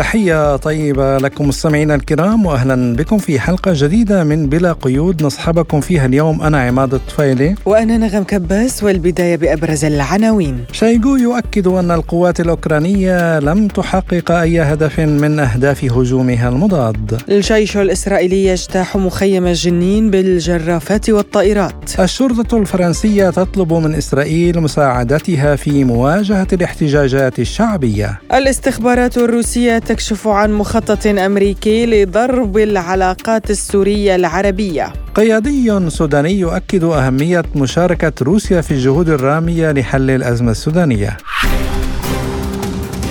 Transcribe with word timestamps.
تحية 0.00 0.56
طيبة 0.56 1.18
لكم 1.18 1.48
مستمعينا 1.48 1.94
الكرام 1.94 2.46
وأهلا 2.46 2.96
بكم 2.96 3.18
في 3.18 3.40
حلقة 3.40 3.72
جديدة 3.74 4.24
من 4.24 4.48
بلا 4.48 4.72
قيود. 4.72 5.22
نصحبكم 5.22 5.80
فيها 5.80 6.06
اليوم 6.06 6.42
أنا 6.42 6.60
عماد 6.60 6.94
الطفيلي. 6.94 7.54
وأنا 7.66 7.96
نغم 7.96 8.22
كباس 8.22 8.82
والبداية 8.82 9.36
بأبرز 9.36 9.84
العناوين. 9.84 10.64
شايغو 10.72 11.16
يؤكد 11.16 11.66
أن 11.66 11.90
القوات 11.90 12.40
الأوكرانية 12.40 13.38
لم 13.38 13.68
تحقق 13.68 14.30
أي 14.30 14.60
هدف 14.60 15.00
من 15.00 15.38
أهداف 15.38 15.84
هجومها 15.84 16.48
المضاد. 16.48 17.20
الجيش 17.28 17.76
الإسرائيلي 17.76 18.44
يجتاح 18.44 18.96
مخيم 18.96 19.46
الجنين 19.46 20.10
بالجرافات 20.10 21.10
والطائرات. 21.10 22.00
الشرطة 22.00 22.58
الفرنسية 22.58 23.30
تطلب 23.30 23.72
من 23.72 23.94
إسرائيل 23.94 24.60
مساعدتها 24.60 25.56
في 25.56 25.84
مواجهة 25.84 26.46
الاحتجاجات 26.52 27.38
الشعبية. 27.38 28.20
الاستخبارات 28.34 29.16
الروسية 29.18 29.78
تكشف 29.90 30.28
عن 30.28 30.52
مخطط 30.52 31.06
أمريكي 31.06 31.86
لضرب 31.86 32.58
العلاقات 32.58 33.50
السورية 33.50 34.14
العربية. 34.14 34.92
قيادي 35.14 35.90
سوداني 35.90 36.32
يؤكد 36.32 36.84
أهمية 36.84 37.42
مشاركة 37.56 38.12
روسيا 38.22 38.60
في 38.60 38.70
الجهود 38.70 39.08
الرامية 39.08 39.72
لحل 39.72 40.10
الأزمة 40.10 40.50
السودانية. 40.50 41.16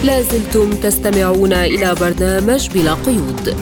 لازلتم 0.04 0.70
تستمعون 0.70 1.54
إلى 1.54 1.96
برنامج 2.02 2.70
بلا 2.70 2.94
قيود. 2.94 3.56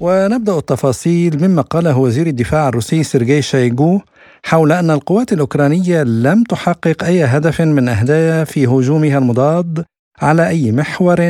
ونبدأ 0.00 0.58
التفاصيل 0.58 1.48
مما 1.48 1.62
قاله 1.62 1.98
وزير 1.98 2.26
الدفاع 2.26 2.68
الروسي 2.68 3.02
سيرجي 3.02 3.42
شايغو 3.42 4.00
حول 4.42 4.72
أن 4.72 4.90
القوات 4.90 5.32
الأوكرانية 5.32 6.02
لم 6.02 6.44
تحقق 6.44 7.04
أي 7.04 7.24
هدف 7.24 7.60
من 7.60 7.88
أهداف 7.88 8.58
هجومها 8.58 9.18
المضاد 9.18 9.84
على 10.22 10.48
أي 10.48 10.72
محور 10.72 11.20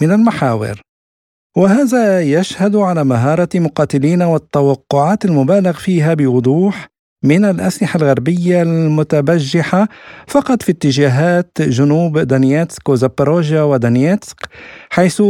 من 0.00 0.12
المحاور. 0.12 0.80
وهذا 1.56 2.20
يشهد 2.20 2.76
على 2.76 3.04
مهارة 3.04 3.48
مقاتلين 3.54 4.22
والتوقعات 4.22 5.24
المبالغ 5.24 5.72
فيها 5.72 6.14
بوضوح 6.14 6.88
من 7.24 7.44
الأسلحة 7.44 7.96
الغربية 7.96 8.62
المتبجحة 8.62 9.88
فقط 10.26 10.62
في 10.62 10.72
اتجاهات 10.72 11.62
جنوب 11.62 12.18
دانيتسك 12.18 12.88
وزاباروجيا 12.88 13.62
ودانيتسك 13.62 14.48
حيث 14.90 15.22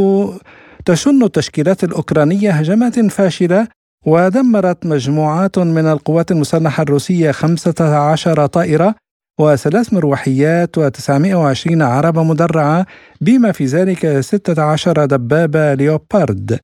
تشن 0.85 1.23
التشكيلات 1.23 1.85
الأوكرانية 1.85 2.51
هجمات 2.51 3.01
فاشلة 3.01 3.69
ودمرت 4.07 4.87
مجموعات 4.87 5.59
من 5.59 5.87
القوات 5.87 6.31
المسلحة 6.31 6.83
الروسية 6.83 7.31
15 7.31 8.47
طائرة 8.47 8.95
وثلاث 9.39 9.93
مروحيات 9.93 10.79
و920 10.79 11.83
عربة 11.83 12.23
مدرعة 12.23 12.87
بما 13.21 13.53
في 13.53 13.65
ذلك 13.65 14.21
16 14.21 15.05
دبابة 15.05 15.75
ليوبارد. 15.75 16.59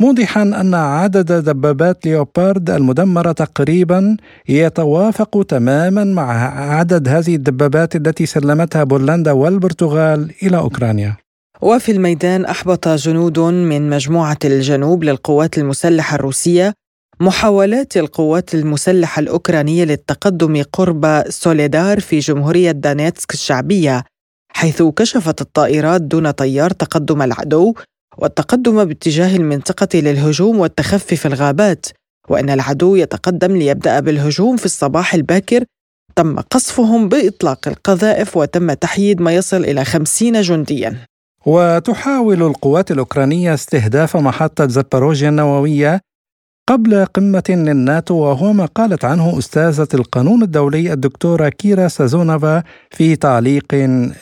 موضحا 0.00 0.42
أن 0.42 0.74
عدد 0.74 1.32
دبابات 1.32 2.06
ليوبارد 2.06 2.70
المدمرة 2.70 3.32
تقريبا 3.32 4.16
يتوافق 4.48 5.44
تماما 5.48 6.04
مع 6.04 6.30
عدد 6.76 7.08
هذه 7.08 7.34
الدبابات 7.34 7.96
التي 7.96 8.26
سلمتها 8.26 8.84
بولندا 8.84 9.32
والبرتغال 9.32 10.30
إلى 10.42 10.56
أوكرانيا. 10.56 11.16
وفي 11.62 11.92
الميدان 11.92 12.44
أحبط 12.44 12.88
جنود 12.88 13.38
من 13.38 13.90
مجموعة 13.90 14.38
الجنوب 14.44 15.04
للقوات 15.04 15.58
المسلحة 15.58 16.14
الروسية 16.14 16.74
محاولات 17.20 17.96
القوات 17.96 18.54
المسلحة 18.54 19.20
الأوكرانية 19.20 19.84
للتقدم 19.84 20.62
قرب 20.72 21.24
سوليدار 21.28 22.00
في 22.00 22.18
جمهورية 22.18 22.70
دانيتسك 22.70 23.34
الشعبية 23.34 24.04
حيث 24.48 24.82
كشفت 24.82 25.40
الطائرات 25.40 26.02
دون 26.02 26.30
طيار 26.30 26.70
تقدم 26.70 27.22
العدو 27.22 27.74
والتقدم 28.18 28.84
باتجاه 28.84 29.36
المنطقة 29.36 29.98
للهجوم 29.98 30.58
والتخفي 30.58 31.16
في 31.16 31.28
الغابات 31.28 31.86
وأن 32.28 32.50
العدو 32.50 32.96
يتقدم 32.96 33.56
ليبدأ 33.56 34.00
بالهجوم 34.00 34.56
في 34.56 34.64
الصباح 34.64 35.14
الباكر. 35.14 35.64
تم 36.16 36.40
قصفهم 36.40 37.08
بإطلاق 37.08 37.68
القذائف 37.68 38.36
وتم 38.36 38.72
تحييد 38.72 39.20
ما 39.20 39.34
يصل 39.34 39.64
إلى 39.64 39.84
خمسين 39.84 40.40
جندياً. 40.40 40.96
وتحاول 41.46 42.42
القوات 42.42 42.90
الأوكرانية 42.90 43.54
استهداف 43.54 44.16
محطة 44.16 44.68
زباروجيا 44.68 45.28
النووية 45.28 46.00
قبل 46.66 47.04
قمة 47.04 47.42
للناتو 47.48 48.14
وهو 48.14 48.52
ما 48.52 48.66
قالت 48.66 49.04
عنه 49.04 49.38
أستاذة 49.38 49.88
القانون 49.94 50.42
الدولي 50.42 50.92
الدكتورة 50.92 51.48
كيرا 51.48 51.88
سازونوفا 51.88 52.62
في 52.90 53.16
تعليق 53.16 53.74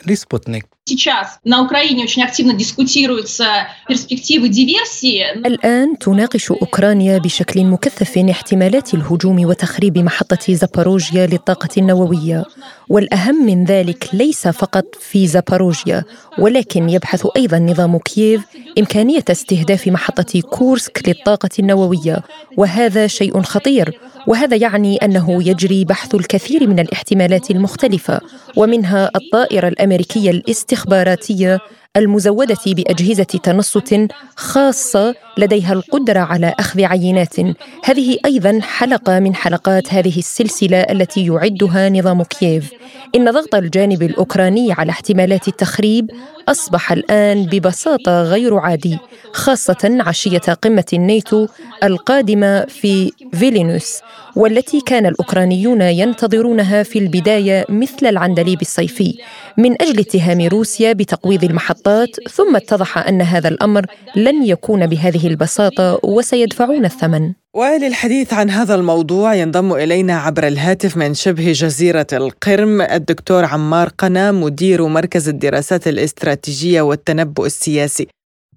لسبوتنيك. 0.07 0.72
Сейчас 0.88 1.38
на 1.44 1.62
Украине 1.62 2.04
очень 2.04 2.22
активно 2.22 2.54
дискутируются 2.54 3.68
перспективы 3.86 4.48
диверсии. 4.48 5.22
الآن 5.46 5.98
تناقش 5.98 6.50
أوكرانيا 6.50 7.18
بشكل 7.18 7.64
مكثف 7.64 8.18
احتمالات 8.18 8.94
الهجوم 8.94 9.46
وتخريب 9.46 9.98
محطة 9.98 10.54
زاباروجيا 10.54 11.26
للطاقة 11.26 11.68
النووية 11.76 12.44
والأهم 12.88 13.46
من 13.46 13.64
ذلك 13.64 14.08
ليس 14.12 14.48
فقط 14.48 14.84
في 15.00 15.26
زاباروجيا 15.26 16.04
ولكن 16.38 16.88
يبحث 16.88 17.26
أيضا 17.36 17.58
نظام 17.58 17.98
كييف 17.98 18.42
إمكانية 18.78 19.24
استهداف 19.30 19.88
محطة 19.88 20.40
كورسك 20.40 21.08
للطاقة 21.08 21.50
النووية 21.58 22.22
وهذا 22.56 23.06
شيء 23.06 23.42
خطير 23.42 23.98
وهذا 24.27 24.57
يعني 24.57 24.97
أنه 24.97 25.49
يجري 25.49 25.85
بحث 25.85 26.15
الكثير 26.15 26.67
من 26.67 26.79
الاحتمالات 26.79 27.51
المختلفة 27.51 28.21
ومنها 28.55 29.11
الطائرة 29.15 29.67
الأمريكية 29.67 30.31
الاستخباراتية 30.31 31.59
المزودة 31.97 32.57
بأجهزة 32.65 33.23
تنصت 33.23 34.07
خاصة 34.35 35.15
لديها 35.37 35.73
القدرة 35.73 36.19
على 36.19 36.53
أخذ 36.59 36.83
عينات. 36.83 37.35
هذه 37.83 38.17
أيضا 38.25 38.59
حلقة 38.61 39.19
من 39.19 39.35
حلقات 39.35 39.93
هذه 39.93 40.17
السلسلة 40.19 40.77
التي 40.81 41.25
يعدها 41.25 41.89
نظام 41.89 42.23
كييف. 42.23 42.71
إن 43.15 43.31
ضغط 43.31 43.55
الجانب 43.55 44.03
الأوكراني 44.03 44.71
على 44.71 44.89
احتمالات 44.89 45.47
التخريب 45.47 46.09
أصبح 46.47 46.91
الآن 46.91 47.45
ببساطة 47.45 48.23
غير 48.23 48.57
عادي 48.57 48.97
خاصة 49.33 49.97
عشية 49.99 50.37
قمة 50.37 50.85
الناتو 50.93 51.47
القادمة 51.83 52.65
في 52.65 53.11
فيلينوس 53.33 53.99
والتي 54.35 54.81
كان 54.81 55.05
الأوكرانيون 55.05 55.81
ينتظرونها 55.81 56.83
في 56.83 56.99
البداية 56.99 57.65
مثل 57.69 58.05
العندليب 58.05 58.61
الصيفي 58.61 59.17
من 59.57 59.81
أجل 59.81 59.99
اتهام 59.99 60.47
روسيا 60.47 60.93
بتقويض 60.93 61.43
المحطات 61.43 61.82
ثم 62.29 62.55
اتضح 62.55 62.97
أن 62.97 63.21
هذا 63.21 63.49
الأمر 63.49 63.85
لن 64.15 64.43
يكون 64.43 64.87
بهذه 64.87 65.27
البساطة 65.27 65.99
وسيدفعون 66.03 66.85
الثمن 66.85 67.33
وللحديث 67.55 68.33
عن 68.33 68.49
هذا 68.49 68.75
الموضوع 68.75 69.35
ينضم 69.35 69.73
إلينا 69.73 70.13
عبر 70.17 70.47
الهاتف 70.47 70.97
من 70.97 71.13
شبه 71.13 71.51
جزيرة 71.51 72.07
القرم 72.13 72.81
الدكتور 72.81 73.45
عمار 73.45 73.89
قنا 73.97 74.31
مدير 74.31 74.87
مركز 74.87 75.29
الدراسات 75.29 75.87
الاستراتيجية 75.87 76.81
والتنبؤ 76.81 77.45
السياسي. 77.45 78.07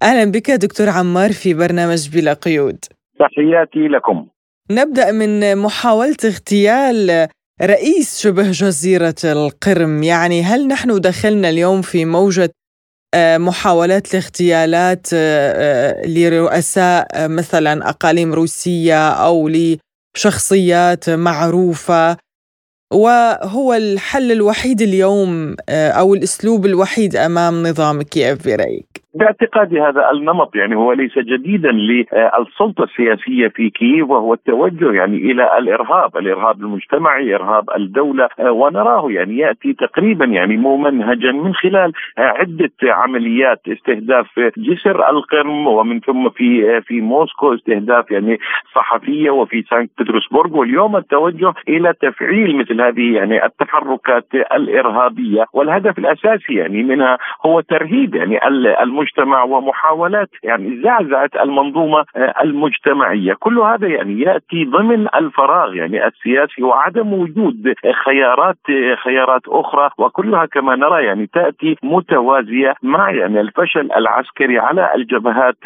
أهلا 0.03 0.31
بك 0.31 0.51
دكتور 0.51 0.89
عمار 0.89 1.33
في 1.33 1.53
برنامج 1.53 2.09
بلا 2.09 2.33
قيود. 2.33 2.77
تحياتي 3.19 3.87
لكم. 3.87 4.27
نبدأ 4.71 5.11
من 5.11 5.57
محاولة 5.57 6.17
اغتيال 6.25 7.27
رئيس 7.61 8.19
شبه 8.19 8.51
جزيرة 8.51 9.15
القرم، 9.23 10.03
يعني 10.03 10.43
هل 10.43 10.67
نحن 10.67 11.01
دخلنا 11.01 11.49
اليوم 11.49 11.81
في 11.81 12.05
موجة 12.05 12.43
آه، 12.43 12.66
محاولات 13.15 14.13
لاغتيالات 14.13 15.07
آه، 15.13 16.01
آه، 16.03 16.07
لرؤساء 16.07 17.27
مثلا 17.27 17.89
أقاليم 17.89 18.33
روسية 18.33 19.09
أو 19.09 19.49
لشخصيات 20.17 21.09
معروفة. 21.09 22.17
وهو 22.93 23.73
الحل 23.73 24.31
الوحيد 24.31 24.81
اليوم 24.81 25.55
أو 25.69 26.13
الأسلوب 26.13 26.65
الوحيد 26.65 27.15
أمام 27.15 27.67
نظام 27.67 28.01
كييف 28.01 28.45
برأيك؟ 28.45 29.03
باعتقادي 29.17 29.81
هذا 29.81 30.11
النمط 30.11 30.55
يعني 30.55 30.75
هو 30.75 30.93
ليس 30.93 31.19
جديدا 31.19 31.71
للسلطه 31.71 32.83
السياسية 32.83 33.47
في 33.47 33.69
كييف 33.69 34.09
وهو 34.09 34.33
التوجه 34.33 34.91
يعني 34.91 35.17
إلى 35.17 35.57
الإرهاب، 35.57 36.17
الإرهاب 36.17 36.61
المجتمعي، 36.61 37.35
إرهاب 37.35 37.69
الدولة 37.75 38.29
ونراه 38.39 39.11
يعني 39.11 39.37
يأتي 39.37 39.73
تقريبا 39.73 40.25
يعني 40.25 40.57
ممنهجا 40.57 41.31
من 41.31 41.53
خلال 41.53 41.93
عدة 42.17 42.71
عمليات 42.83 43.61
استهداف 43.67 44.39
جسر 44.57 45.09
القرم 45.09 45.67
ومن 45.67 45.99
ثم 45.99 46.29
في 46.29 46.81
في 46.81 47.01
موسكو 47.01 47.53
استهداف 47.53 48.11
يعني 48.11 48.39
صحفية 48.75 49.29
وفي 49.29 49.63
سانت 49.69 49.91
بطرسبرغ 49.99 50.57
واليوم 50.57 50.95
التوجه 50.95 51.53
إلى 51.69 51.93
تفعيل 52.01 52.57
مثل 52.57 52.81
هذه 52.81 53.15
يعني 53.15 53.45
التحركات 53.45 54.27
الإرهابية. 54.55 55.45
والهدف 55.53 55.97
الأساسي 55.97 56.53
يعني 56.53 56.83
منها 56.83 57.17
هو 57.45 57.61
ترهيب 57.61 58.15
يعني 58.15 58.47
المجتمع 58.83 59.06
ومحاولات 59.43 60.29
يعني 60.43 60.81
زعزعة 60.81 61.29
المنظومة 61.43 62.05
المجتمعية، 62.43 63.33
كل 63.39 63.59
هذا 63.59 63.87
يعني 63.87 64.21
يأتي 64.21 64.65
ضمن 64.65 65.07
الفراغ 65.15 65.75
يعني 65.75 66.07
السياسي 66.07 66.63
وعدم 66.63 67.13
وجود 67.13 67.73
خيارات 68.05 68.57
خيارات 69.03 69.41
أخرى. 69.47 69.89
وكلها 69.97 70.45
كما 70.45 70.75
نرى 70.75 71.05
يعني 71.05 71.27
تأتي 71.33 71.75
متوازية 71.83 72.73
مع 72.83 73.11
يعني 73.11 73.41
الفشل 73.41 73.89
العسكري 73.97 74.59
على 74.59 74.89
الجبهات 74.95 75.57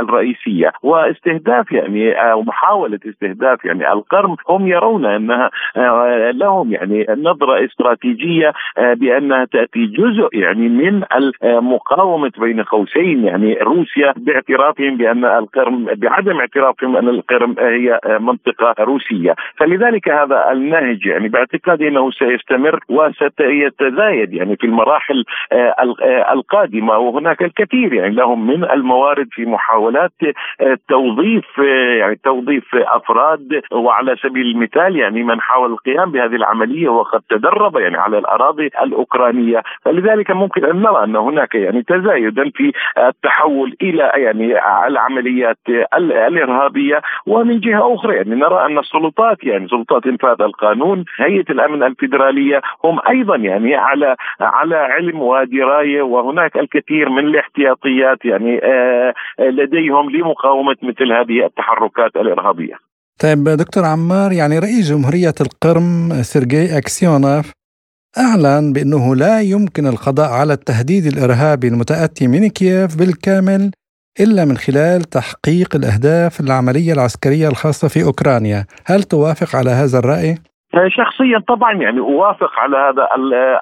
الرئيسية. 0.00 0.72
واستهداف 0.82 1.72
يعني 1.72 2.12
أو 2.12 2.42
محاولة 2.42 2.98
استهداف 3.08 3.64
يعني 3.64 3.92
القرم 3.92 4.36
هم 4.48 4.66
يرون 4.66 5.06
أنها 5.06 5.50
لهم 6.32 6.72
يعني 6.72 7.06
نظرة 7.18 7.64
استراتيجية 7.64 8.52
بأنها 8.76 9.44
تأتي 9.44 9.86
جزء 9.86 10.28
يعني 10.32 10.68
من 10.68 11.02
المقاومه 11.44 12.32
بين 12.38 12.63
قوسين 12.64 13.24
يعني 13.24 13.54
روسيا 13.54 14.14
باعترافهم 14.16 14.96
بأن 14.96 15.24
القرم 15.24 15.84
بعدم 15.84 16.38
اعترافهم 16.38 16.96
أن 16.96 17.08
القرم 17.08 17.54
هي 17.58 17.98
منطقة 18.20 18.74
روسية. 18.84 19.34
فلذلك 19.56 20.08
هذا 20.08 20.52
النهج 20.52 21.06
يعني 21.06 21.28
باعتقادي 21.28 21.88
إنه 21.88 22.10
سيستمر 22.10 22.80
وسيتزايد 22.88 24.34
يعني 24.34 24.56
في 24.56 24.66
المراحل 24.66 25.24
القادمة. 26.32 26.98
وهناك 26.98 27.42
الكثير 27.42 27.92
يعني 27.92 28.14
لهم 28.14 28.46
من 28.46 28.64
الموارد 28.64 29.28
في 29.30 29.46
محاولات 29.46 30.12
توظيف 30.88 31.58
يعني 31.98 32.16
توظيف 32.24 32.74
أفراد. 32.74 33.62
وعلى 33.72 34.16
سبيل 34.16 34.46
المثال 34.46 34.96
يعني 34.96 35.22
من 35.22 35.40
حاول 35.40 35.72
القيام 35.72 36.10
بهذه 36.10 36.34
العملية 36.34 36.88
وقد 36.88 37.20
تدرب 37.30 37.76
يعني 37.76 37.96
على 37.96 38.18
الأراضي 38.18 38.70
الأوكرانية. 38.82 39.62
فلذلك 39.84 40.30
ممكن 40.30 40.64
أن 40.64 40.82
نرى 40.82 41.04
أن 41.04 41.16
هناك 41.16 41.54
يعني 41.54 41.82
تزايدا 42.44 42.50
في 42.54 42.72
التحول 43.08 43.76
إلى 43.82 44.12
يعني 44.16 44.54
العمليات 44.86 45.58
الإرهابية 46.28 47.02
ومن 47.26 47.60
جهة 47.60 47.94
أخرى 47.94 48.16
يعني 48.16 48.34
نرى 48.34 48.66
أن 48.66 48.78
السلطات 48.78 49.44
يعني 49.44 49.68
سلطات 49.68 50.06
انفاذ 50.06 50.42
القانون 50.42 51.04
هيئة 51.18 51.50
الأمن 51.50 51.82
الفيدرالية 51.82 52.60
هم 52.84 52.98
أيضا 53.08 53.36
يعني 53.36 53.74
على 53.74 54.16
على 54.40 54.76
علم 54.76 55.22
ودراية 55.22 56.02
وهناك 56.02 56.56
الكثير 56.56 57.08
من 57.08 57.26
الاحتياطيات 57.26 58.24
يعني 58.24 58.60
آه، 58.64 59.14
لديهم 59.38 60.10
لمقاومة 60.10 60.76
مثل 60.82 61.12
هذه 61.12 61.46
التحركات 61.46 62.16
الإرهابية. 62.16 62.74
طيب 63.22 63.44
دكتور 63.44 63.84
عمار 63.84 64.32
يعني 64.32 64.58
رئيس 64.58 64.92
جمهورية 64.92 65.34
القرم 65.40 66.08
سيرجي 66.22 66.78
أكسيونوف 66.78 67.63
أعلن 68.18 68.72
بأنه 68.72 69.16
لا 69.16 69.40
يمكن 69.40 69.86
القضاء 69.86 70.30
على 70.40 70.52
التهديد 70.52 71.04
الإرهابي 71.06 71.68
المتأتي 71.68 72.28
من 72.28 72.48
كييف 72.48 72.98
بالكامل 72.98 73.70
إلا 74.20 74.44
من 74.44 74.56
خلال 74.56 75.00
تحقيق 75.02 75.70
الأهداف 75.74 76.40
العملية 76.40 76.92
العسكرية 76.92 77.48
الخاصة 77.48 77.88
في 77.88 78.04
أوكرانيا 78.04 78.60
هل 78.86 79.02
توافق 79.02 79.56
على 79.56 79.70
هذا 79.70 79.98
الرأي؟ 79.98 80.34
شخصيا 80.88 81.38
طبعا 81.48 81.72
يعني 81.72 82.00
أوافق 82.00 82.52
على 82.58 82.76
هذا 82.76 83.08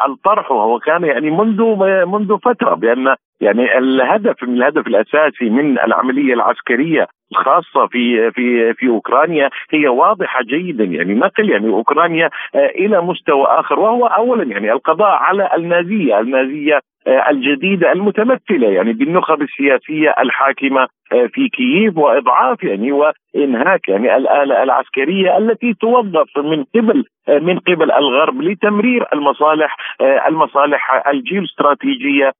الطرح 0.08 0.50
وهو 0.50 0.78
كان 0.78 1.04
يعني 1.04 1.30
منذ 1.30 1.60
منذ 2.06 2.38
فترة 2.38 2.74
بأن 2.74 3.14
يعني 3.42 3.78
الهدف 3.78 4.42
من 4.42 4.54
الهدف 4.54 4.86
الأساسي 4.86 5.50
من 5.50 5.78
العملية 5.78 6.34
العسكرية 6.34 7.06
الخاصة 7.32 7.86
في 7.86 8.30
في 8.30 8.74
في 8.74 8.88
أوكرانيا 8.88 9.50
هي 9.70 9.88
واضحة 9.88 10.42
جيدا 10.42 10.84
يعني 10.84 11.14
نقل 11.14 11.50
يعني 11.50 11.68
أوكرانيا 11.68 12.30
إلى 12.54 13.00
مستوى 13.00 13.44
آخر 13.48 13.80
وهو 13.80 14.06
اولا 14.06 14.44
يعني 14.44 14.72
القضاء 14.72 15.10
على 15.10 15.50
النازية، 15.56 16.20
النازية 16.20 16.80
الجديده 17.06 17.92
المتمثلة 17.92 18.68
يعني 18.68 18.92
بالنخب 18.92 19.42
السياسية 19.42 20.14
الحاكمة 20.20 20.88
في 21.10 21.48
كييف 21.48 21.96
وإضعاف 21.96 22.64
يعني 22.64 22.92
وإنهاك 22.92 23.88
يعني 23.88 24.16
الآلة 24.16 24.62
العسكرية 24.62 25.38
التي 25.38 25.74
توظف 25.74 26.38
من 26.38 26.64
قبل 26.74 27.04
من 27.28 27.58
قبل 27.58 27.92
الغرب 27.92 28.42
لتمرير 28.42 29.06
المصالح 29.12 29.76
المصالح 30.00 31.08
الجيوستراتيجية 31.08 32.32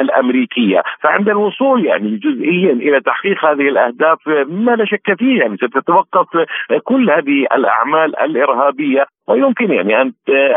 الأمريكية، 0.00 0.82
فعند 1.00 1.28
الوصول 1.28 1.86
يعني 1.86 2.16
جزئيا 2.16 2.72
إلى 2.72 3.00
تحقيق 3.00 3.44
هذه 3.44 3.68
الأهداف 3.68 4.18
ما 4.48 4.76
لا 4.76 4.84
شك 4.84 5.14
فيه 5.18 5.40
يعني 5.40 5.56
ستتوقف 5.56 6.26
كل 6.84 7.10
هذه 7.10 7.46
الأعمال 7.52 8.18
الإرهابية 8.20 9.06
ويمكن 9.28 9.70
يعني 9.70 10.02
ان 10.02 10.12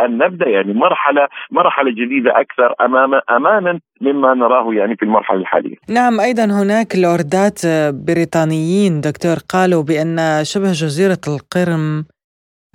أن 0.06 0.18
نبدأ 0.18 0.50
يعني 0.50 0.74
مرحله 0.74 1.28
مرحلة 1.52 1.92
جديدة 1.92 2.32
أكثر 2.42 2.86
امام 2.86 3.12
أمانا 3.30 3.80
مما 4.02 4.34
نراه 4.34 4.74
يعني 4.74 4.96
في 4.96 5.06
المرحلة 5.06 5.40
الحالية. 5.40 5.76
نعم 5.90 6.20
أيضا 6.20 6.46
هناك 6.46 6.96
لوردات 6.96 7.60
بريطانيين 8.08 9.02
دكتور 9.02 9.36
قالوا 9.50 9.84
بأن 9.84 10.44
شبه 10.44 10.72
جزيرة 10.72 11.22
القرم 11.28 12.06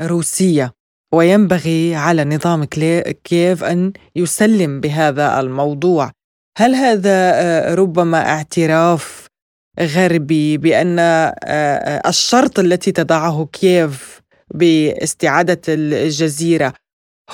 روسية 0.02 0.72
وينبغي 1.12 1.94
على 1.94 2.24
نظام 2.24 2.64
كييف 3.24 3.64
أن 3.64 3.92
يسلم 4.16 4.80
بهذا 4.80 5.40
الموضوع. 5.40 6.10
هل 6.58 6.74
هذا 6.74 7.74
ربما 7.74 8.18
اعتراف 8.28 9.26
غربي 9.80 10.58
بأن 10.58 10.98
الشرط 12.06 12.58
التي 12.58 12.92
تضعه 12.92 13.48
كييف 13.52 14.19
باستعادة 14.54 15.60
الجزيرة. 15.68 16.72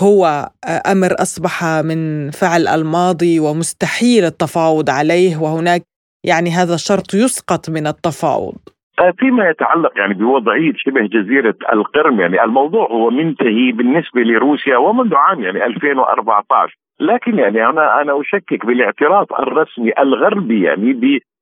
هو 0.02 0.48
أمر 0.92 1.12
أصبح 1.22 1.64
من 1.64 2.30
فعل 2.30 2.68
الماضي 2.68 3.40
ومستحيل 3.40 4.24
التفاوض 4.24 4.90
عليه 4.90 5.36
وهناك 5.36 5.82
يعني 6.24 6.50
هذا 6.50 6.74
الشرط 6.74 7.14
يسقط 7.14 7.70
من 7.70 7.86
التفاوض. 7.86 8.56
فيما 9.18 9.50
يتعلق 9.50 9.92
يعني 9.96 10.14
بوضعيه 10.14 10.72
شبه 10.76 11.00
جزيرة 11.06 11.54
القرم 11.72 12.20
يعني 12.20 12.44
الموضوع 12.44 12.88
هو 12.90 13.10
منتهي 13.10 13.72
بالنسبة 13.72 14.20
لروسيا 14.20 14.76
ومنذ 14.76 15.14
عام 15.14 15.40
يعني 15.40 15.66
2014 15.66 16.76
لكن 17.00 17.38
يعني 17.38 17.66
أنا 17.66 18.02
أنا 18.02 18.20
أشكك 18.20 18.66
بالاعتراف 18.66 19.32
الرسمي 19.32 19.92
الغربي 19.98 20.62
يعني 20.62 20.92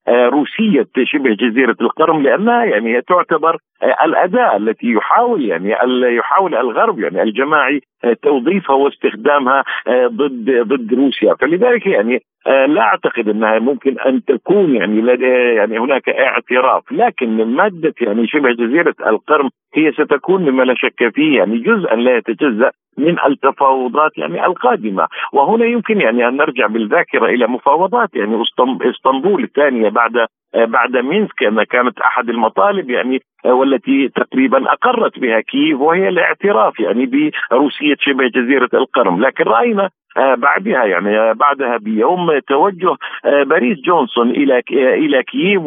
روسية 0.08 0.88
شبه 1.04 1.34
جزيرة 1.34 1.76
القرم 1.80 2.22
لأنها 2.22 2.64
يعني 2.64 3.02
تعتبر 3.02 3.56
الأداة 4.04 4.56
التي 4.56 4.86
يحاول 4.86 5.44
يعني 5.44 5.76
يحاول 6.16 6.54
الغرب 6.54 6.98
يعني 6.98 7.22
الجماعي 7.22 7.80
توظيفها 8.22 8.76
واستخدامها 8.76 9.64
ضد 10.06 10.50
ضد 10.50 10.94
روسيا. 10.94 11.34
فلذلك 11.34 11.86
يعني 11.86 12.22
لا 12.46 12.80
أعتقد 12.80 13.28
أنها 13.28 13.58
ممكن 13.58 13.98
أن 13.98 14.24
تكون 14.24 14.74
يعني 14.76 15.24
يعني 15.56 15.78
هناك 15.78 16.08
اعتراف. 16.08 16.92
لكن 16.92 17.44
مادة 17.44 17.94
يعني 18.00 18.26
شبه 18.26 18.52
جزيرة 18.52 18.94
القرم 19.06 19.50
هي 19.74 19.92
ستكون 19.92 20.42
مما 20.42 20.62
لا 20.62 20.74
شك 20.76 21.14
فيه 21.14 21.38
يعني 21.38 21.58
جزءا 21.58 21.96
لا 21.96 22.16
يتجزأ 22.16 22.70
من 22.98 23.16
التفاوضات 23.26 24.18
يعني 24.18 24.46
القادمة. 24.46 25.06
وهنا 25.32 25.64
يمكن 25.64 26.00
يعني 26.00 26.28
أن 26.28 26.36
نرجع 26.36 26.66
بالذاكرة 26.66 27.26
إلى 27.26 27.46
مفاوضات 27.46 28.08
يعني 28.14 28.42
إسطنبول 28.82 29.44
الثانية 29.44 29.88
بعد 29.88 30.26
بعد 30.54 30.96
مينسك 30.96 31.66
كانت 31.70 31.98
أحد 32.00 32.28
المطالب 32.28 32.90
يعني 32.90 33.20
والتي 33.44 34.08
تقريبا 34.08 34.72
أقرت 34.72 35.18
بها 35.18 35.40
كييف 35.40 35.80
وهي 35.80 36.08
الاعتراف 36.08 36.80
يعني 36.80 37.32
بروسية 37.50 37.96
شبه 38.00 38.28
جزيرة 38.28 38.68
القرم، 38.74 39.20
لكن 39.20 39.44
رأينا 39.44 39.90
بعدها 40.16 40.84
يعني 40.84 41.34
بعدها 41.34 41.76
بيوم 41.76 42.38
توجه 42.38 42.96
بوريس 43.24 43.78
جونسون 43.78 44.30
إلى 44.30 44.62
إلى 44.72 45.22
كييف 45.22 45.62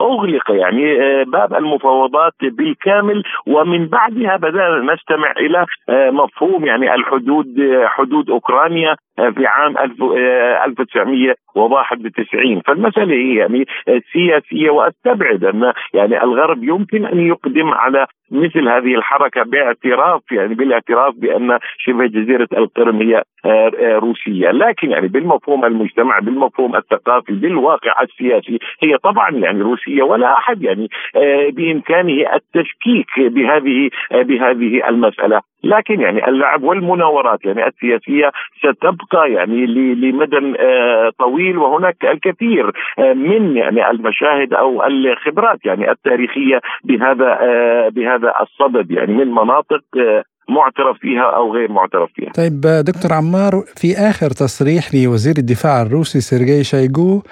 أغلق 0.00 0.50
يعني 0.50 0.98
باب 1.24 1.54
المفاوضات 1.54 2.32
بالكامل 2.42 3.22
ومن 3.46 3.86
بعدها 3.86 4.36
بدأنا 4.36 4.94
نستمع 4.94 5.30
إلى 5.30 5.66
مفهوم 6.12 6.64
يعني 6.64 6.94
الحدود 6.94 7.46
حدود 7.84 8.30
أوكرانيا. 8.30 8.96
في 9.34 9.46
عام 9.46 9.78
1991 9.78 12.60
فالمسألة 12.66 13.14
هي 13.14 13.34
يعني 13.34 13.64
سياسية 14.12 14.70
وأستبعد 14.70 15.44
أن 15.44 15.72
يعني 15.94 16.24
الغرب 16.24 16.64
يمكن 16.64 17.06
أن 17.06 17.26
يقدم 17.26 17.68
على 17.68 18.06
مثل 18.30 18.68
هذه 18.68 18.94
الحركة 18.94 19.42
باعتراف 19.42 20.32
يعني 20.32 20.54
بالاعتراف 20.54 21.14
بأن 21.14 21.58
شبه 21.78 22.06
جزيرة 22.06 22.48
القرم 22.52 23.02
هي 23.02 23.22
آه، 23.44 23.70
آه، 23.78 23.98
روسية، 23.98 24.50
لكن 24.50 24.90
يعني 24.90 25.08
بالمفهوم 25.08 25.64
المجتمع 25.64 26.18
بالمفهوم 26.18 26.76
الثقافي 26.76 27.32
بالواقع 27.32 28.02
السياسي 28.02 28.58
هي 28.82 28.98
طبعا 28.98 29.30
يعني 29.30 29.60
روسية 29.60 30.02
ولا 30.02 30.32
أحد 30.32 30.62
يعني 30.62 30.88
آه، 31.16 31.50
بإمكانه 31.50 32.34
التشكيك 32.34 33.18
بهذه 33.18 33.90
بهذه 34.12 34.88
المسألة، 34.88 35.40
لكن 35.64 36.00
يعني 36.00 36.28
اللعب 36.28 36.62
والمناورات 36.62 37.44
يعني 37.44 37.66
السياسية 37.66 38.30
ستبقى 38.58 39.32
يعني 39.32 39.66
لمدى 39.94 40.56
طويل 41.18 41.58
وهناك 41.58 41.96
الكثير 42.04 42.72
من 42.98 43.56
يعني 43.56 43.90
المشاهد 43.90 44.54
أو 44.54 44.86
الخبرات 44.86 45.58
يعني 45.64 45.90
التاريخية 45.90 46.60
بهذا 46.84 47.38
بهذا 47.88 48.20
هذا 48.20 48.34
الصدد 48.40 48.90
يعني 48.90 49.12
من 49.12 49.30
مناطق 49.30 49.82
آه، 49.98 50.24
معترف 50.50 50.96
فيها 51.00 51.36
أو 51.36 51.54
غير 51.54 51.72
معترف 51.72 52.10
فيها. 52.14 52.32
طيب 52.32 52.60
دكتور 52.60 53.12
عمار 53.12 53.64
في 53.76 53.96
آخر 53.96 54.30
تصريح 54.30 54.94
لوزير 54.94 55.34
الدفاع 55.38 55.82
الروسي 55.82 56.20
سيرجي 56.20 56.64
شايغو 56.64 57.22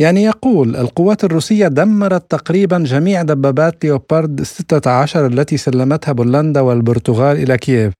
يعني 0.00 0.24
يقول 0.24 0.76
القوات 0.76 1.24
الروسية 1.24 1.68
دمرت 1.68 2.30
تقريبا 2.30 2.78
جميع 2.78 3.22
دبابات 3.22 3.84
ليوبارد 3.84 4.42
16 4.42 5.26
التي 5.26 5.56
سلمتها 5.56 6.12
بولندا 6.12 6.60
والبرتغال 6.60 7.36
إلى 7.36 7.56
كييف. 7.56 7.92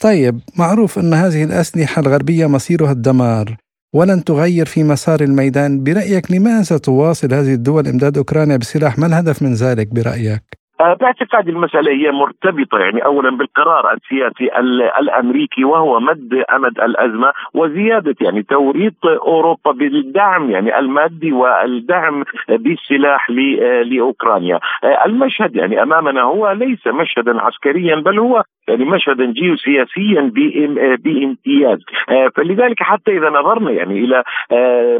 طيب 0.00 0.40
معروف 0.58 0.98
أن 0.98 1.14
هذه 1.14 1.44
الأسلحة 1.44 2.02
الغربية 2.02 2.46
مصيرها 2.46 2.92
الدمار 2.92 3.56
ولن 3.94 4.24
تغير 4.24 4.66
في 4.66 4.84
مسار 4.84 5.20
الميدان 5.20 5.84
برأيك 5.84 6.30
لماذا 6.32 6.78
تواصل 6.78 7.34
هذه 7.34 7.54
الدول 7.54 7.88
إمداد 7.88 8.18
أوكرانيا 8.18 8.56
بسلاح 8.56 8.98
ما 8.98 9.06
الهدف 9.06 9.42
من 9.42 9.54
ذلك 9.54 9.94
برأيك؟ 9.94 10.42
آه، 10.80 10.94
باعتقادي 10.94 11.50
المسألة 11.50 11.92
هي 11.92 12.10
مرتبطة 12.10 12.78
يعني 12.78 13.04
أولا 13.04 13.36
بالقرار 13.36 13.92
السياسي 13.92 14.58
الأمريكي 15.00 15.64
وهو 15.64 16.00
مد 16.00 16.44
أمد 16.54 16.80
الأزمة 16.80 17.32
وزيادة 17.54 18.14
يعني 18.20 18.42
توريط 18.42 19.06
أوروبا 19.06 19.72
بالدعم 19.72 20.50
يعني 20.50 20.78
المادي 20.78 21.32
والدعم 21.32 22.24
بالسلاح 22.48 23.30
لأوكرانيا. 23.84 24.60
آه، 24.84 25.04
المشهد 25.06 25.56
يعني 25.56 25.82
أمامنا 25.82 26.22
هو 26.22 26.52
ليس 26.52 26.86
مشهدا 26.86 27.40
عسكريا 27.40 27.96
بل 27.96 28.18
هو 28.18 28.42
يعني 28.68 28.84
مشهدا 28.84 29.32
جيوسياسيا 29.32 30.32
بامتياز. 31.04 31.78
آه، 32.08 32.28
فلذلك 32.36 32.82
حتى 32.82 33.18
إذا 33.18 33.30
نظرنا 33.30 33.70
يعني 33.70 34.04
إلى 34.04 34.22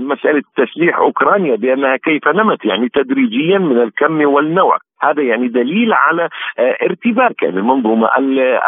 مسألة 0.00 0.42
تسليح 0.56 0.98
أوكرانيا 0.98 1.56
بأنها 1.56 1.96
كيف 1.96 2.28
نمت 2.28 2.64
يعني 2.64 2.88
تدريجيا 2.88 3.58
من 3.58 3.82
الكم 3.82 4.20
والنوع. 4.20 4.78
هذا 5.02 5.22
يعني 5.22 5.48
دليل 5.48 5.92
على 5.92 6.28
آه، 6.58 6.76
ارتباك 6.82 7.44
المنظومه 7.44 8.08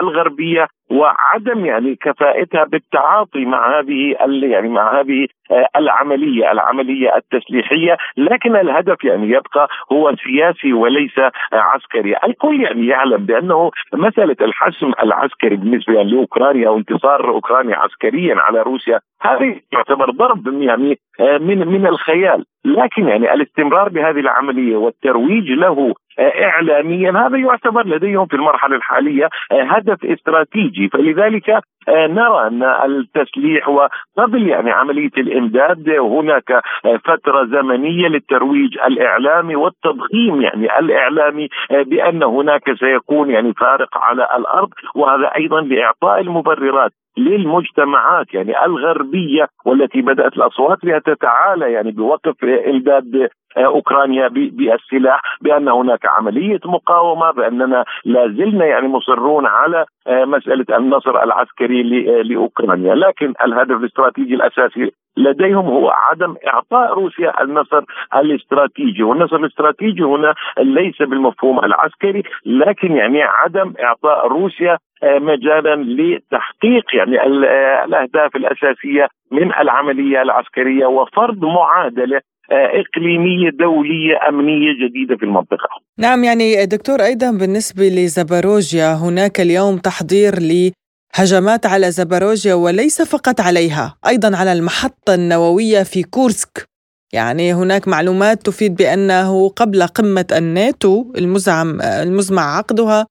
الغربية. 0.01 0.67
وعدم 0.93 1.67
يعني 1.67 1.97
كفاءتها 1.97 2.65
بالتعاطي 2.65 3.45
مع 3.45 3.79
هذه 3.79 4.17
يعني 4.43 4.69
مع 4.69 5.01
هذه 5.01 5.27
آه، 5.51 5.69
العملية 5.77 6.53
العملية 6.53 7.17
التسليحية. 7.17 7.97
لكن 8.17 8.57
الهدف 8.57 9.05
يعني 9.05 9.29
يبقى 9.29 9.69
هو 9.93 10.15
سياسي 10.17 10.73
وليس 10.73 11.19
آه، 11.19 11.33
عسكري. 11.53 12.17
الكل 12.25 12.61
يعني 12.61 12.87
يعلم 12.87 13.27
بأنه 13.27 13.71
مسألة 13.95 14.37
الحسم 14.41 14.93
العسكري 15.03 15.57
بالنسبة 15.57 15.95
يعني 15.95 16.11
لأوكرانيا 16.11 16.69
وانتصار 16.69 17.29
اوكرانيا 17.29 17.77
عسكريا 17.77 18.37
على 18.39 18.63
روسيا 18.63 19.01
هذه 19.23 19.61
يعتبر 19.73 20.11
ضرب 20.11 20.63
يعني 20.63 20.99
من 21.21 21.69
من 21.69 21.87
الخيال. 21.87 22.45
لكن 22.65 23.09
يعني 23.09 23.33
الاستمرار 23.33 23.89
بهذه 23.89 24.21
العملية 24.21 24.77
والترويج 24.77 25.51
له 25.51 25.95
اعلاميا 26.21 27.11
هذا 27.11 27.39
يعتبر 27.39 27.87
لديهم 27.87 28.27
في 28.27 28.37
المرحلة 28.37 28.77
الحالية 28.77 29.29
هدف 29.53 30.05
استراتيجي. 30.05 30.82
فلذلك 30.89 31.63
نرى 31.89 32.47
أن 32.47 32.63
التسليح 32.63 33.69
وقبل 33.69 34.49
يعني 34.49 34.71
عملية 34.71 35.11
الإمداد 35.19 35.89
هناك 35.91 36.63
فترة 37.05 37.45
زمنية 37.45 38.09
للترويج 38.09 38.79
الإعلامي 38.79 39.57
والتضخيم 39.57 40.43
يعني 40.43 40.79
الإعلامي 40.79 41.49
بأن 41.71 42.23
هناك 42.23 42.73
سيكون 42.79 43.31
يعني 43.31 43.53
فارق 43.53 43.99
على 43.99 44.29
الأرض 44.37 44.69
وهذا 44.95 45.27
أيضا 45.37 45.61
لاعطاء 45.61 46.21
المبررات. 46.21 46.93
للمجتمعات 47.19 48.35
يعني 48.35 48.65
الغربية 48.65 49.49
والتي 49.65 50.03
بدأت 50.03 50.33
الاصوات 50.33 50.79
بها 50.85 50.99
تتعالى 50.99 51.73
يعني 51.73 51.91
بوقف 51.91 52.45
إمداد 52.45 53.29
أوكرانيا 53.57 54.29
بالسلاح 54.29 55.21
بأن 55.41 55.69
هناك 55.69 56.07
عملية 56.07 56.61
مقاومة 56.65 57.31
بأننا 57.31 57.85
لا 58.05 58.29
زلنا 58.29 58.65
يعني 58.65 58.89
مصرون 58.89 59.47
على 59.47 59.85
آه، 60.07 60.25
مسألة 60.25 60.77
النصر 60.77 61.23
العسكري 61.23 61.83
لأوكرانيا، 62.23 62.95
لكن 62.95 63.33
الهدف 63.45 63.77
الاستراتيجي 63.77 64.35
الأساسي 64.35 64.91
لديهم 65.17 65.67
هو 65.67 65.91
عدم 65.91 66.35
إعطاء 66.47 66.95
روسيا 66.95 67.43
النصر 67.43 67.85
الاستراتيجي، 68.17 69.03
والنصر 69.03 69.37
الاستراتيجي 69.37 70.03
هنا 70.03 70.35
ليس 70.59 71.03
بالمفهوم 71.03 71.59
العسكري 71.59 72.23
لكن 72.47 72.97
يعني 72.97 73.23
عدم 73.23 73.75
إعطاء 73.81 74.29
روسيا 74.29 74.73
آه، 74.73 74.79
مجالا 75.03 75.75
لتحقيق 75.77 76.85
يعني 76.95 77.21
آه، 77.21 77.85
الأهداف 77.85 78.37
الأساسية 78.37 79.09
من 79.31 79.55
العملية 79.61 80.23
العسكرية 80.23 80.87
وفرض 80.87 81.45
معادلة 81.45 82.21
آه، 82.53 82.71
إقليمية 82.81 83.51
دولية 83.51 84.29
أمنية 84.29 84.73
جديدة 84.87 85.17
في 85.17 85.23
المنطقة. 85.23 85.69
نعم 85.99 86.25
يعني 86.25 86.67
دكتور 86.67 87.01
أيضا 87.01 87.31
بالنسبة 87.31 87.83
لزباروجيا 87.83 88.95
هناك 88.95 89.41
اليوم 89.41 89.77
تحضير 89.79 90.33
لهجمات 90.41 91.67
على 91.67 91.91
زباروجيا 91.91 92.55
وليس 92.55 93.03
فقط 93.03 93.41
عليها 93.41 93.97
أيضا 94.09 94.37
على 94.37 94.53
المحطة 94.53 95.15
النووية 95.15 95.83
في 95.83 96.03
كورسك. 96.03 96.73
يعني 97.13 97.55
هناك 97.55 97.89
معلومات 97.89 98.43
تفيد 98.43 98.75
بأنه 98.75 99.49
قبل 99.49 99.83
قمة 99.83 100.27
الناتو 100.33 101.13
المزعم 101.19 101.81
المزمع 101.81 102.57
عقدها 102.57 103.01
آه، 103.01 103.07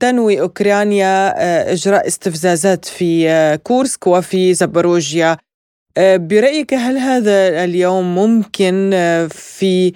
تنوي 0.00 0.40
أوكرانيا 0.40 1.28
آه، 1.28 1.72
إجراء 1.72 2.06
استفزازات 2.06 2.84
في 2.84 3.58
كورسك 3.62 4.06
وفي 4.06 4.54
زباروجيا 4.54 5.36
آه، 5.98 6.16
برأيك 6.16 6.74
هل 6.74 6.96
هذا 7.10 7.64
اليوم 7.64 8.04
ممكن 8.14 8.90
آه، 8.94 9.26
في 9.26 9.92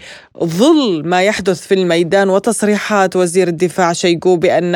ظل 0.58 1.08
ما 1.10 1.20
يحدث 1.22 1.68
في 1.68 1.74
الميدان 1.80 2.28
وتصريحات 2.28 3.16
وزير 3.16 3.46
الدفاع 3.48 3.92
شيغو 3.92 4.36
بأن 4.42 4.74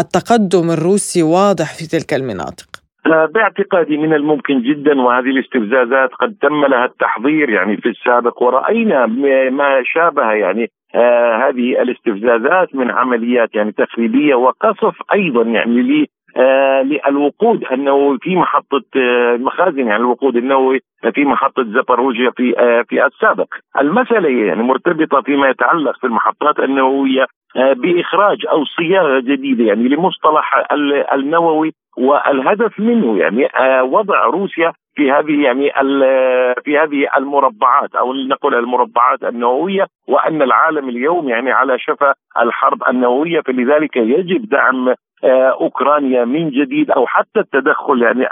التقدم 0.00 0.66
الروسي 0.76 1.22
واضح 1.22 1.68
في 1.78 1.84
تلك 1.94 2.10
المناطق؟ 2.20 2.70
آه، 3.06 3.26
باعتقادي 3.34 3.96
من 3.96 4.12
الممكن 4.12 4.62
جدا 4.62 5.00
وهذه 5.00 5.30
الاستفزازات 5.34 6.10
قد 6.20 6.36
تم 6.42 6.66
لها 6.66 6.84
التحضير 6.84 7.50
يعني 7.50 7.76
في 7.76 7.88
السابق 7.88 8.42
ورأينا 8.42 9.06
ما 9.50 9.82
شابه 9.84 10.32
يعني 10.32 10.70
آه 10.94 11.36
هذه 11.36 11.82
الاستفزازات 11.82 12.74
من 12.74 12.90
عمليات 12.90 13.54
يعني 13.54 13.72
تخريبية 13.72 14.34
وقصف 14.34 14.94
أيضا 15.12 15.42
يعني 15.42 16.10
آه 16.36 16.82
للوقود 16.82 17.64
النووي 17.72 18.18
في 18.22 18.36
محطة 18.36 18.82
آه 18.96 19.36
مخازن 19.36 19.86
يعني 19.86 19.96
الوقود 19.96 20.36
النووي 20.36 20.80
في 21.14 21.24
محطة 21.24 21.64
زباروجيا 21.64 22.30
في 22.30 22.58
آه 22.58 22.82
في 22.88 23.06
السابق، 23.06 23.54
المسألة 23.80 24.28
يعني 24.46 24.62
مرتبطة 24.62 25.20
فيما 25.20 25.48
يتعلق 25.48 25.98
في 25.98 26.06
المحطات 26.06 26.58
النوويه 26.58 27.26
آه، 27.56 27.72
بإخراج 27.72 28.46
أو 28.50 28.64
صياغة 28.64 29.20
جديدة 29.20 29.64
يعني 29.64 29.88
لمصطلح 29.88 30.66
النووي. 31.12 31.72
والهدف 31.96 32.80
منه 32.80 33.18
يعني 33.18 33.46
آه، 33.46 33.84
وضع 33.84 34.24
روسيا 34.24 34.72
في 35.00 35.10
هذه 35.12 35.42
يعني 35.44 35.70
في 36.64 36.78
هذه 36.78 37.08
المربعات 37.16 37.94
أو 37.94 38.12
نقول 38.14 38.54
المربعات 38.54 39.22
النووية 39.24 39.86
وأن 40.08 40.42
العالم 40.42 40.88
اليوم 40.88 41.28
يعني 41.28 41.52
على 41.52 41.78
شفا 41.78 42.14
الحرب 42.40 42.82
النووية 42.88 43.40
فلذلك 43.40 43.96
يجب 43.96 44.48
دعم 44.48 44.88
آه، 45.24 45.56
أوكرانيا 45.60 46.24
من 46.24 46.50
جديد 46.50 46.90
أو 46.90 47.06
حتى 47.06 47.40
التدخل 47.40 48.02
يعني 48.02 48.24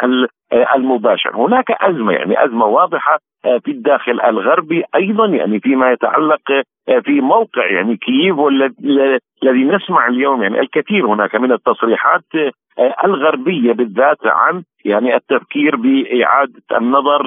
المباشر، 0.53 1.37
هناك 1.37 1.71
أزمة 1.71 2.13
يعني 2.13 2.45
أزمة 2.45 2.67
واضحة 2.67 3.19
آه، 3.45 3.59
في 3.59 3.71
الداخل 3.71 4.21
الغربي 4.21 4.85
أيضا 4.95 5.27
يعني 5.27 5.61
فيما 5.61 5.93
يتعلق 5.93 6.63
في 7.05 7.21
موقع 7.21 7.71
يعني 7.71 7.97
كييف 7.97 8.39
والذي 8.39 9.65
نسمع 9.65 10.07
اليوم 10.09 10.43
يعني 10.43 10.61
الكثير 10.61 11.07
هناك 11.07 11.35
من 11.35 11.53
التصريحات 11.53 12.25
الغربية 13.05 13.73
بالذات 13.73 14.27
عن 14.27 14.63
يعني 14.85 15.17
التفكير 15.17 15.77
بإعادة 15.77 16.63
النظر 16.77 17.25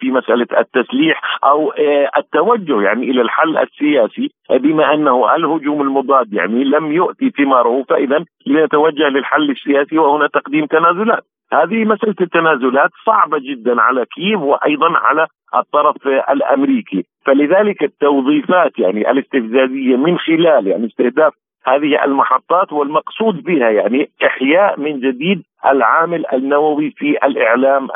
في 0.00 0.10
مسألة 0.10 0.46
التسليح 0.58 1.38
أو 1.44 1.72
التوجه 2.16 2.82
يعني 2.82 3.10
إلى 3.10 3.22
الحل 3.22 3.58
السياسي 3.58 4.30
بما 4.50 4.94
أنه 4.94 5.34
الهجوم 5.34 5.82
المضاد 5.82 6.32
يعني 6.32 6.64
لم 6.64 6.92
يؤتي 6.92 7.30
ثماره 7.30 7.84
فاذا 7.88 8.24
لنتوجه 8.46 9.08
للحل 9.08 9.50
السياسي 9.50 9.98
وهنا 9.98 10.26
تقديم 10.26 10.66
تنازلات. 10.66 11.24
هذه 11.52 11.84
مسألة 11.84 12.14
التنازلات 12.20 12.90
صعبة 13.06 13.38
جدا 13.38 13.80
على 13.80 14.06
كييف 14.14 14.40
وأيضا 14.40 14.98
على 14.98 15.26
الطرف 15.54 16.06
الأمريكي. 16.06 17.04
فلذلك 17.26 17.82
التوظيفات 17.82 18.78
يعني 18.78 19.10
الاستفزازية 19.10 19.96
من 19.96 20.18
خلال 20.18 20.66
يعني 20.66 20.86
استهداف 20.86 21.32
هذه 21.64 22.04
المحطات 22.04 22.72
والمقصود 22.72 23.42
بها 23.42 23.70
يعني 23.70 24.10
إحياء 24.26 24.80
من 24.80 25.00
جديد 25.00 25.42
العامل 25.66 26.24
النووي 26.32 26.90
في 26.96 27.10
الإعلام 27.10 27.88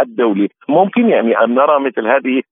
الدولي 0.00 0.48
ممكن 0.68 1.08
يعني 1.08 1.44
أن 1.44 1.54
نرى 1.54 1.80
مثل 1.80 2.06
هذه 2.06 2.42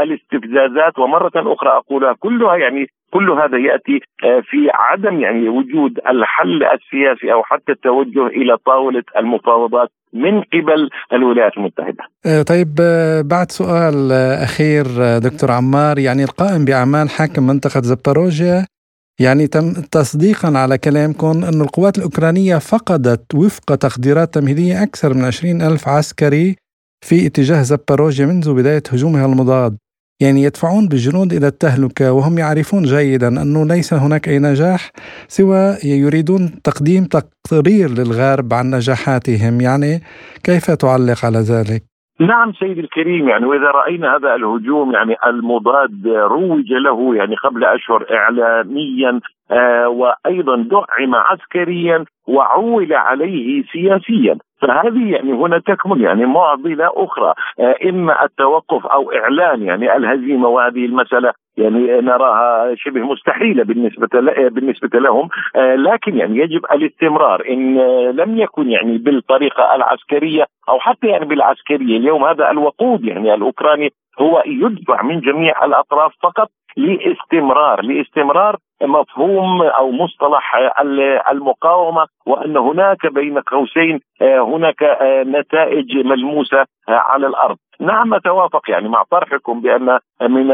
الاستفزازات 0.00 0.98
ومرة 0.98 1.32
أخرى 1.36 1.70
أقولها 1.70 2.14
كلها 2.20 2.56
يعني 2.56 2.86
كل 3.12 3.30
هذا 3.30 3.58
يأتي 3.58 4.00
آه، 4.24 4.40
في 4.40 4.70
عدم 4.74 5.20
يعني 5.20 5.48
وجود 5.48 5.98
الحل 6.10 6.62
السياسي 6.64 7.32
أو 7.32 7.42
حتى 7.42 7.72
التوجه 7.72 8.26
إلى 8.26 8.56
طاولة 8.66 9.02
المفاوضات 9.18 9.88
من 10.12 10.40
قبل 10.40 10.90
الولايات 11.12 11.52
المتحدة. 11.56 12.04
آه، 12.26 12.42
طيب 12.42 12.68
آه، 12.80 13.22
بعد 13.22 13.50
سؤال 13.50 14.12
أخير 14.42 14.84
دكتور 15.18 15.50
عمار 15.50 15.98
يعني 15.98 16.24
القائم 16.24 16.64
بأعمال 16.64 17.10
حاكم 17.10 17.46
منطقة 17.46 17.80
زباروجيا 17.80 18.66
يعني 19.20 19.46
تم 19.46 19.72
تصديقا 19.72 20.58
على 20.58 20.78
كلامكم 20.78 21.44
أن 21.44 21.60
القوات 21.60 21.98
الأوكرانية 21.98 22.58
فقدت 22.58 23.34
وفق 23.34 23.74
تقديرات 23.74 24.34
تمهيدية 24.34 24.82
أكثر 24.82 25.14
من 25.14 25.24
20 25.24 25.62
ألف 25.62 25.88
عسكري 25.88 26.56
في 27.04 27.26
اتجاه 27.26 27.62
زباروجيا 27.62 28.26
منذ 28.26 28.54
بداية 28.54 28.82
هجومها 28.90 29.26
المضاد 29.26 29.76
يعني 30.22 30.42
يدفعون 30.42 30.88
بالجنود 30.88 31.32
إلى 31.32 31.46
التهلكة 31.46 32.12
وهم 32.12 32.38
يعرفون 32.38 32.82
جيدا 32.82 33.28
أنه 33.28 33.66
ليس 33.66 33.94
هناك 33.94 34.28
أي 34.28 34.38
نجاح 34.38 34.90
سوى 35.28 35.76
يريدون 35.84 36.62
تقديم 36.62 37.04
تقرير 37.04 37.90
للغرب 37.90 38.54
عن 38.54 38.70
نجاحاتهم 38.70 39.60
يعني 39.60 40.02
كيف 40.42 40.70
تعلق 40.70 41.24
على 41.24 41.38
ذلك؟ 41.38 41.91
نعم 42.26 42.52
سيدي 42.52 42.80
الكريم 42.80 43.28
يعني 43.28 43.46
وإذا 43.46 43.70
رأينا 43.70 44.16
هذا 44.16 44.34
الهجوم 44.34 44.92
يعني 44.92 45.16
المضاد 45.26 46.06
روج 46.06 46.72
له 46.72 47.14
يعني 47.14 47.36
قبل 47.36 47.64
أشهر 47.64 48.06
اعلاميا 48.10 49.20
آه 49.50 49.88
وأيضا 49.88 50.56
دعم 50.56 51.14
عسكريا 51.14 52.04
وعول 52.28 52.92
عليه 52.92 53.62
سياسيا. 53.72 54.38
فهذه 54.62 55.10
يعني 55.12 55.32
هنا 55.32 55.58
تكمن 55.58 56.00
يعني 56.00 56.26
معضلة 56.26 56.90
أخرى 56.96 57.34
آه، 57.60 57.76
إما 57.88 58.24
التوقف 58.24 58.86
أو 58.86 59.12
إعلان 59.12 59.62
يعني 59.62 59.96
الهزيمة 59.96 60.48
وهذه 60.48 60.86
المسألة 60.86 61.32
يعني 61.56 62.00
نراها 62.00 62.74
شبه 62.74 63.00
مستحيلة 63.00 63.64
بالنسبة 63.64 64.08
بالنسبة 64.48 64.98
لهم. 64.98 65.28
آه، 65.56 65.74
لكن 65.74 66.16
يعني 66.16 66.38
يجب 66.38 66.64
الاستمرار. 66.72 67.42
إن 67.48 67.78
لم 68.10 68.38
يكن 68.38 68.70
يعني 68.70 68.98
بالطريقة 68.98 69.74
العسكرية 69.74 70.46
أو 70.68 70.78
حتى 70.78 71.06
يعني 71.06 71.24
بالعسكرية. 71.24 71.96
اليوم 71.96 72.24
هذا 72.24 72.50
الوقود 72.50 73.04
يعني 73.04 73.34
الأوكراني 73.34 73.92
هو 74.20 74.42
يدفع 74.46 75.02
من 75.02 75.20
جميع 75.20 75.64
الأطراف 75.64 76.12
فقط 76.22 76.48
لاستمرار. 76.76 77.82
لاستمرار 77.82 78.56
مفهوم 78.82 79.62
أو 79.62 79.90
مصطلح 79.90 80.56
المقاومة 81.30 82.06
وأن 82.26 82.56
هناك 82.56 83.06
بين 83.06 83.38
قوسين 83.38 84.00
هناك 84.22 84.98
نتائج 85.26 85.96
ملموسة 85.96 86.64
على 86.88 87.26
الأرض. 87.26 87.56
نعم 87.80 88.14
أتوافق 88.14 88.70
يعني 88.70 88.88
مع 88.88 89.02
طرحكم 89.10 89.60
بأن 89.60 89.98
من 90.22 90.46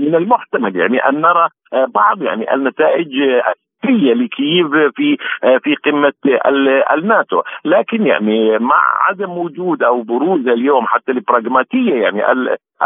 من 0.00 0.14
المحتمل 0.14 0.76
يعني 0.76 0.98
أن 0.98 1.20
نرى 1.20 1.48
بعض 1.72 2.22
يعني 2.22 2.54
النتائج 2.54 3.08
هي 3.84 4.14
لكييف 4.14 4.66
في 4.96 5.16
في 5.64 5.74
قمة 5.74 6.12
الناتو، 6.94 7.42
لكن 7.64 8.06
يعني 8.06 8.58
مع 8.58 8.82
عدم 9.08 9.30
وجود 9.30 9.82
أو 9.82 10.02
بروز 10.02 10.48
اليوم 10.48 10.86
حتى 10.86 11.12
البراغماتية 11.12 11.94
يعني 11.94 12.22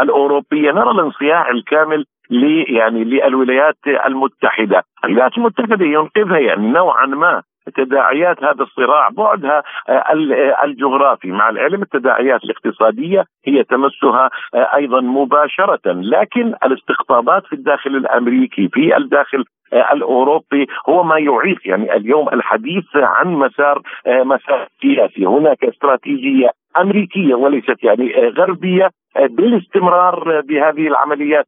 الأوروبية 0.01 0.71
نرى 0.71 0.91
الانصياع 0.91 1.49
الكامل 1.51 2.05
يعني 2.69 3.03
للولايات 3.03 3.77
المتحدة، 4.05 4.83
الولايات 5.05 5.37
المتحدة 5.37 5.85
ينقذها 5.85 6.39
يعني 6.39 6.71
نوعا 6.71 7.05
ما 7.05 7.41
تداعيات 7.75 8.43
هذا 8.43 8.63
الصراع. 8.63 9.09
بعدها 9.09 9.63
الجغرافي. 10.63 11.31
مع 11.31 11.49
العلم 11.49 11.81
التداعيات 11.81 12.43
الاقتصادية 12.43 13.25
هي 13.45 13.63
تمسها 13.63 14.29
أيضا 14.53 15.01
مباشرة. 15.01 15.79
لكن 15.85 16.53
الاستقطابات 16.63 17.45
في 17.45 17.53
الداخل 17.53 17.95
الأمريكي 17.95 18.69
في 18.73 18.97
الداخل 18.97 19.45
الأوروبي 19.73 20.67
هو 20.89 21.03
ما 21.03 21.19
يعيق 21.19 21.59
يعني 21.65 21.95
اليوم 21.95 22.29
الحديث 22.29 22.85
عن 22.95 23.27
مسار 23.33 23.81
مسار 24.07 24.67
سياسي. 24.81 25.25
هناك 25.25 25.63
استراتيجية 25.63 26.49
أمريكية 26.77 27.35
وليست 27.35 27.83
يعني 27.83 28.13
غربية. 28.37 28.89
بالاستمرار 29.19 30.41
بهذه 30.41 30.87
العمليات 30.87 31.47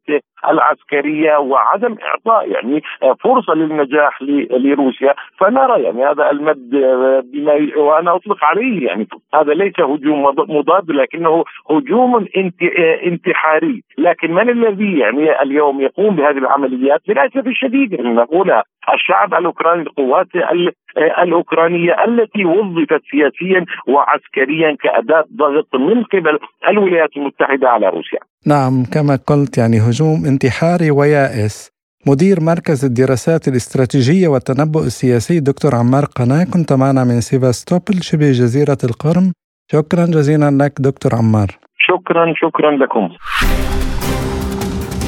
العسكرية 0.49 1.38
وعدم 1.38 1.95
إعطاء 2.03 2.51
يعني 2.51 2.81
فرصة 3.23 3.53
للنجاح 3.53 4.21
لروسيا. 4.51 5.13
فنرى 5.38 5.83
يعني 5.83 6.05
هذا 6.05 6.31
المد 6.31 6.69
بما 7.33 7.69
وأنا 7.77 8.15
أطلق 8.15 8.43
عليه 8.43 8.88
يعني 8.88 9.07
هذا 9.33 9.53
ليس 9.53 9.79
هجوم 9.79 10.23
مضاد 10.38 10.91
لكنه 10.91 11.43
هجوم 11.69 12.25
انتحاري. 13.05 13.81
لكن 13.97 14.33
من 14.33 14.49
الذي 14.49 14.99
يعني 14.99 15.41
اليوم 15.41 15.81
يقوم 15.81 16.15
بهذه 16.15 16.37
العمليات؟ 16.37 17.01
للاسف 17.07 17.48
الشديد 17.48 17.94
يعني 17.94 18.09
نقولها 18.09 18.63
الشعب 18.94 19.33
الأوكراني 19.33 19.81
القوات 19.81 20.27
الأوكرانية 20.98 22.03
التي 22.05 22.46
وظفت 22.46 23.01
سياسيا 23.11 23.65
وعسكريا 23.87 24.75
كأداة 24.81 25.25
ضغط 25.35 25.75
من 25.75 26.03
قبل 26.03 26.39
الولايات 26.70 27.17
المتحدة 27.17 27.58
على 27.67 27.87
روسيا. 27.87 28.19
نعم 28.45 28.85
كما 28.85 29.19
قلت 29.27 29.57
يعني 29.57 29.79
هجوم 29.79 30.25
انتحاري 30.25 30.91
ويائس. 30.91 31.72
مدير 32.07 32.41
مركز 32.41 32.85
الدراسات 32.85 33.48
الاستراتيجية 33.48 34.27
والتنبؤ 34.27 34.83
السياسي 34.83 35.39
دكتور 35.39 35.75
عمار 35.75 36.05
قناة 36.05 36.43
كنت 36.43 36.74
معنا 36.74 37.03
من 37.03 37.22
سيفاستوبل 37.22 38.03
شبه 38.03 38.31
جزيرة 38.31 38.77
القرم 38.83 39.33
شكرا 39.72 40.05
جزيلا 40.05 40.63
لك 40.63 40.74
دكتور 40.79 41.15
عمار 41.15 41.48
شكرا 41.77 42.33
شكرا 42.35 42.72
لكم 42.72 43.09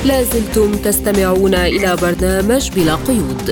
لازلتم 0.06 0.72
تستمعون 0.72 1.54
إلى 1.54 1.96
برنامج 2.02 2.72
بلا 2.76 2.96
قيود 2.96 3.48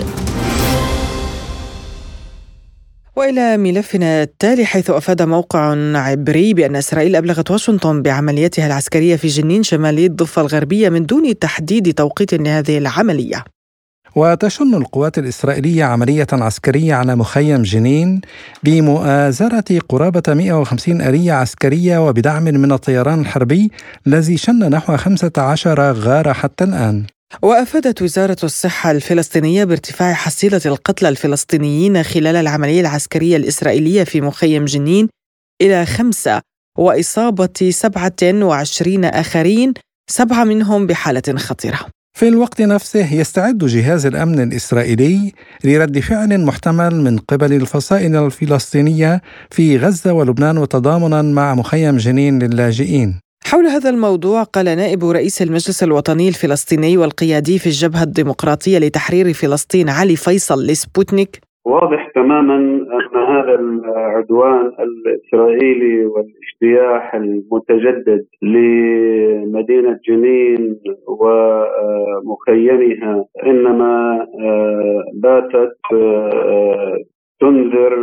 وإلى 3.20 3.58
ملفنا 3.58 4.24
التالي 4.24 4.66
حيث 4.66 4.90
أفاد 4.90 5.22
موقع 5.22 5.76
عبري 5.98 6.54
بأن 6.54 6.76
إسرائيل 6.76 7.16
أبلغت 7.16 7.52
واشنطن 7.52 8.02
بعمليتها 8.02 8.68
العسكرية 8.68 9.16
في 9.16 9.28
جنين 9.28 9.64
شمالي 9.64 10.06
الضفة 10.06 10.42
الغربية 10.42 10.90
من 10.90 11.06
دون 11.06 11.40
تحديد 11.40 11.94
توقيت 11.94 12.34
لهذه 12.34 12.78
العملية. 12.78 13.44
وتشن 14.16 14.76
القوات 14.76 15.18
الإسرائيلية 15.18 15.84
عملية 15.84 16.28
عسكرية 16.32 16.94
على 16.94 17.16
مخيم 17.16 17.62
جنين 17.62 18.22
بمؤازرة 18.64 19.80
قرابة 19.90 20.24
150 20.28 21.02
آلية 21.02 21.34
عسكرية 21.34 22.08
وبدعم 22.08 22.44
من 22.44 22.72
الطيران 22.72 23.20
الحربي 23.20 23.72
الذي 24.08 24.38
شن 24.38 24.70
نحو 24.70 24.98
15 24.98 25.92
غارة 25.92 26.34
حتى 26.34 26.64
الآن 26.64 27.06
وأفادت 27.42 28.02
وزارة 28.02 28.38
الصحة 28.44 28.92
الفلسطينية 28.92 29.64
بارتفاع 29.64 30.14
حصيلة 30.14 30.62
القتلى 30.66 31.10
الفلسطينيين 31.10 32.04
خلال 32.04 32.36
العملية 32.36 32.82
العسكرية 32.82 33.38
الإسرائيلية 33.38 34.04
في 34.04 34.22
مخيم 34.22 34.66
جنين 34.66 35.10
إلى 35.62 35.86
خمسة 35.86 36.42
وإصابة 36.78 37.70
27 37.70 39.06
آخرين 39.06 39.74
سبعة 40.10 40.44
منهم 40.44 40.88
بحالة 40.88 41.38
خطيرة. 41.38 41.80
في 42.18 42.28
الوقت 42.28 42.62
نفسه 42.62 43.14
يستعد 43.14 43.58
جهاز 43.58 44.06
الأمن 44.06 44.40
الإسرائيلي 44.40 45.32
لرد 45.64 46.00
فعل 46.00 46.46
محتمل 46.46 46.96
من 46.96 47.18
قبل 47.18 47.54
الفصائل 47.54 48.16
الفلسطينية 48.16 49.22
في 49.52 49.78
غزة 49.78 50.14
ولبنان 50.14 50.58
وتضامنا 50.58 51.22
مع 51.22 51.56
مخيم 51.56 51.98
جنين 51.98 52.40
للاجئين. 52.40 53.20
حول 53.46 53.66
هذا 53.66 53.90
الموضوع 53.90 54.44
قال 54.44 54.66
نائب 54.66 55.04
رئيس 55.04 55.42
المجلس 55.42 55.84
الوطني 55.84 56.28
الفلسطيني 56.28 56.98
والقيادي 56.98 57.60
في 57.60 57.68
الجبهة 57.68 58.04
الديمقراطية 58.04 58.78
لتحرير 58.80 59.34
فلسطين 59.34 59.90
علي 59.90 60.16
فيصل 60.16 60.56
لسبوتنيك. 60.70 61.40
واضح 61.66 62.12
تماما 62.16 62.56
أن 62.56 63.16
هذا 63.34 63.56
العدوان 63.60 64.72
الإسرائيلي 64.86 66.06
والاجتياح 66.06 67.16
المتجدد 67.16 68.26
لمدينة 68.42 70.00
جنين 70.08 70.80
ومخيمها 72.28 73.26
إنما 73.46 74.26
باتت 75.24 75.78
تنذر 77.42 77.94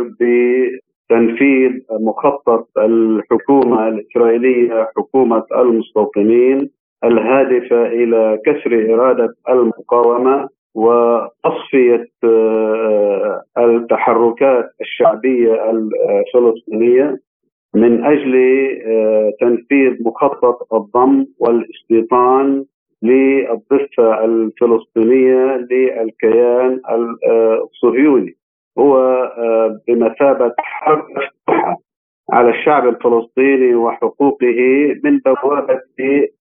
بتنفيذ 1.09 1.71
مخطط 1.91 2.67
الحكومة 2.77 3.87
الإسرائيلية 3.87 4.89
حكومة 4.97 5.43
المستوطنين 5.57 6.69
الهادفة 7.03 7.85
إلى 7.87 8.39
كسر 8.45 8.93
إرادة 8.93 9.33
المقاومة 9.49 10.49
وتصفية 10.75 12.07
آه، 12.23 13.41
التحركات 13.57 14.65
الشعبية 14.81 15.71
الفلسطينية 15.71 17.17
من 17.75 18.05
أجل 18.05 18.35
آه، 18.87 19.31
تنفيذ 19.39 20.03
مخطط 20.05 20.73
الضم 20.73 21.25
والاستيطان 21.39 22.65
للضفة 23.03 24.25
الفلسطينية 24.25 25.67
للكيان 25.71 26.81
الصهيوني. 27.63 28.36
هو 28.79 28.97
آه، 29.37 29.79
بمثابة 29.87 30.53
حرب 30.59 31.05
على 32.31 32.49
الشعب 32.49 32.87
الفلسطيني 32.87 33.75
وحقوقه 33.75 34.95
من 35.03 35.19
بوابة 35.19 35.81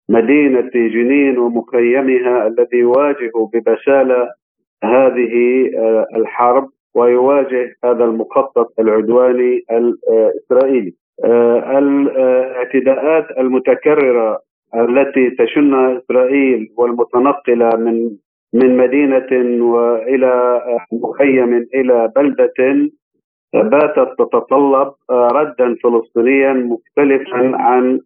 مدينة 0.08 0.70
جنين 0.74 1.38
ومخيمها 1.38 2.46
الذي 2.46 2.78
يواجه 2.78 3.32
ببسالة 3.54 4.28
هذه 4.84 5.70
آه، 5.78 6.06
الحرب 6.16 6.68
ويواجه 6.94 7.74
هذا 7.84 8.04
المخطط 8.04 8.80
العدواني 8.80 9.64
الإسرائيلي. 9.70 10.94
آه، 11.24 11.78
الاعتداءات 11.78 13.26
المتكررة 13.38 14.38
التي 14.74 15.30
تشنها 15.30 15.98
إسرائيل 15.98 16.68
والمتنقلة 16.76 17.76
من 17.76 18.10
من 18.54 18.76
مدينة 18.76 19.62
وإلى 19.64 20.62
مخيم 20.92 21.66
إلى 21.74 22.12
بلدة 22.16 22.90
باتت 23.54 24.08
تتطلب 24.18 24.92
ردا 25.10 25.74
فلسطينيا 25.82 26.52
مختلفا 26.52 27.52
عن 27.56 28.00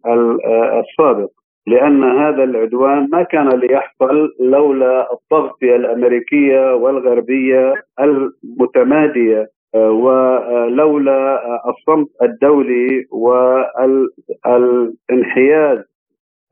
السابق 0.79 1.29
لأن 1.67 2.03
هذا 2.03 2.43
العدوان 2.43 3.07
ما 3.11 3.23
كان 3.23 3.49
ليحصل 3.49 4.29
لولا 4.39 5.13
التغطية 5.13 5.75
الأمريكية 5.75 6.73
والغربية 6.75 7.73
المتمادية 7.99 9.47
ولولا 9.75 11.41
الصمت 11.69 12.07
الدولي 12.21 13.05
والانحياز 13.11 15.79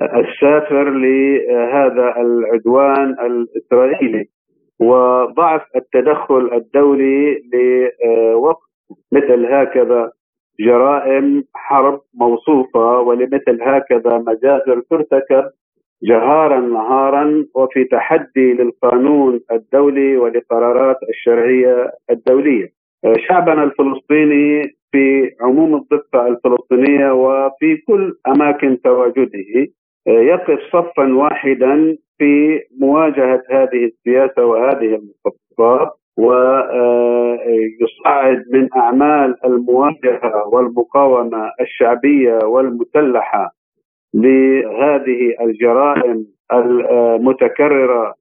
السافر 0.02 0.90
لهذا 0.90 2.16
العدوان 2.22 3.16
الإسرائيلي 3.26 4.26
وضعف 4.80 5.62
التدخل 5.76 6.54
الدولي 6.54 7.42
لوقف 7.54 8.64
مثل 9.12 9.46
هكذا 9.46 10.12
جرائم 10.60 11.44
حرب 11.54 12.02
موصوفة 12.14 13.00
ولمثل 13.00 13.62
هكذا 13.62 14.18
مجازر 14.28 14.82
ترتكب 14.90 15.44
جهارا 16.04 16.60
نهارا 16.60 17.46
وفي 17.56 17.84
تحدي 17.84 18.54
للقانون 18.54 19.40
الدولي 19.52 20.18
ولقرارات 20.18 20.98
الشرعية 21.10 21.92
الدولية. 22.12 22.70
شعبنا 23.18 23.64
الفلسطيني 23.64 24.64
في 24.92 25.32
عموم 25.42 25.76
الضفة 25.76 26.28
الفلسطينية 26.28 27.12
وفي 27.12 27.78
كل 27.88 28.14
أماكن 28.28 28.82
تواجده 28.82 29.68
يقف 30.08 30.60
صفا 30.74 31.14
واحدا 31.16 31.98
في 32.18 32.60
مواجهة 32.80 33.44
هذه 33.50 33.86
السياسة 33.86 34.46
وهذه 34.46 34.96
المخططات 34.96 35.90
ويصعد 37.06 38.44
من 38.54 38.68
أعمال 38.78 39.36
المواجهة 39.46 40.48
والمقاومة 40.54 41.52
الشعبية 41.62 42.38
والمسلحة 42.46 43.52
لهذه 44.14 45.36
الجرائم 45.42 46.26
المتكررة 46.54 48.14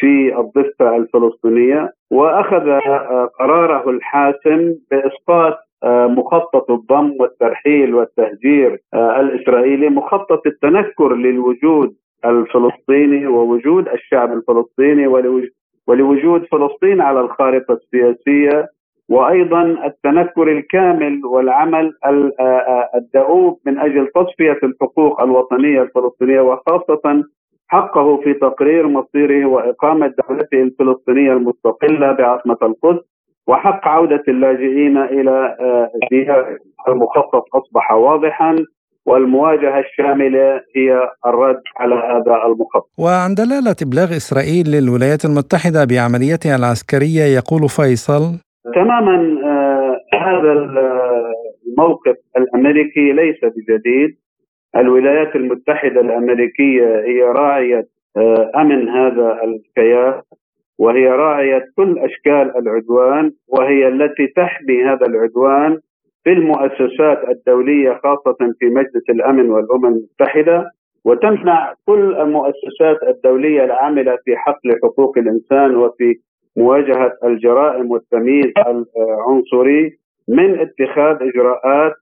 في 0.00 0.38
الضفة 0.38 0.96
الفلسطينية 0.96 1.92
وأخذ 2.10 2.78
قراره 3.38 3.90
الحاسم 3.90 4.74
بإسقاط 4.90 5.54
مخطط 5.84 6.70
الضم 6.70 7.16
والترحيل 7.20 7.94
والتهجير 7.94 8.78
الإسرائيلي 8.94 9.88
مخطط 9.88 10.46
التنكر 10.46 11.14
للوجود 11.14 11.94
الفلسطيني 12.24 13.26
ووجود 13.26 13.88
الشعب 13.88 14.32
الفلسطيني 14.32 15.06
ولوجود 15.86 16.44
فلسطين 16.52 17.00
على 17.00 17.20
الخارطة 17.20 17.72
السياسية 17.74 18.68
وأيضا 19.08 19.62
التنكر 19.62 20.52
الكامل 20.52 21.24
والعمل 21.24 21.92
الدؤوب 22.94 23.58
من 23.66 23.78
أجل 23.78 24.08
تصفية 24.14 24.58
الحقوق 24.62 25.20
الوطنية 25.22 25.82
الفلسطينية 25.82 26.40
وخاصة 26.40 27.24
حقه 27.68 28.16
في 28.16 28.34
تقرير 28.34 28.88
مصيره 28.88 29.46
وإقامة 29.46 30.14
دولته 30.28 30.62
الفلسطينية 30.62 31.32
المستقلة 31.32 32.12
بعاصمة 32.12 32.56
القدس. 32.62 33.11
وحق 33.46 33.88
عودة 33.88 34.22
اللاجئين 34.28 34.96
إلى 34.98 35.56
ديارهم 36.10 36.58
المخطط 36.88 37.44
أصبح 37.54 37.92
واضحا 37.92 38.56
والمواجهة 39.06 39.80
الشاملة 39.80 40.60
هي 40.76 41.08
الرد 41.26 41.62
على 41.76 41.94
هذا 41.94 42.46
المخطط. 42.46 42.88
وعن 42.98 43.34
دلاله 43.34 43.76
إبلاغ 43.82 44.16
إسرائيل 44.16 44.66
للولايات 44.74 45.24
المتحدة 45.24 45.84
بعمليتها 45.84 46.56
العسكرية 46.56 47.22
يقول 47.38 47.68
فيصل 47.68 48.22
تماما 48.74 49.16
آه 49.44 49.96
هذا 50.14 50.52
الموقف 50.52 52.16
الأمريكي 52.36 53.12
ليس 53.12 53.40
بجديد. 53.44 54.10
الولايات 54.76 55.36
المتحدة 55.36 56.00
الأمريكية 56.00 56.86
هي 57.06 57.22
راعية 57.22 57.86
آه 58.16 58.50
أمن 58.56 58.88
هذا 58.88 59.38
الكيان 59.44 60.22
وهي 60.78 61.06
راعية 61.08 61.64
كل 61.76 61.98
أشكال 61.98 62.52
العدوان 62.56 63.32
وهي 63.48 63.88
التي 63.88 64.26
تحمي 64.26 64.84
هذا 64.84 65.06
العدوان 65.06 65.78
في 66.24 66.30
المؤسسات 66.32 67.28
الدولية 67.28 68.00
خاصة 68.02 68.36
في 68.58 68.66
مجلس 68.66 69.10
الأمن 69.10 69.50
والأمم 69.50 69.86
المتحدة. 69.86 70.70
وتمنع 71.04 71.74
كل 71.86 72.16
المؤسسات 72.16 73.02
الدولية 73.08 73.64
العاملة 73.64 74.18
في 74.24 74.36
حقل 74.36 74.78
حقوق 74.82 75.18
الإنسان 75.18 75.76
وفي 75.76 76.14
مواجهة 76.56 77.12
الجرائم 77.24 77.90
والتمييز 77.90 78.52
العنصري 78.96 79.98
من 80.28 80.60
اتخاذ 80.60 81.16
إجراءات 81.28 81.96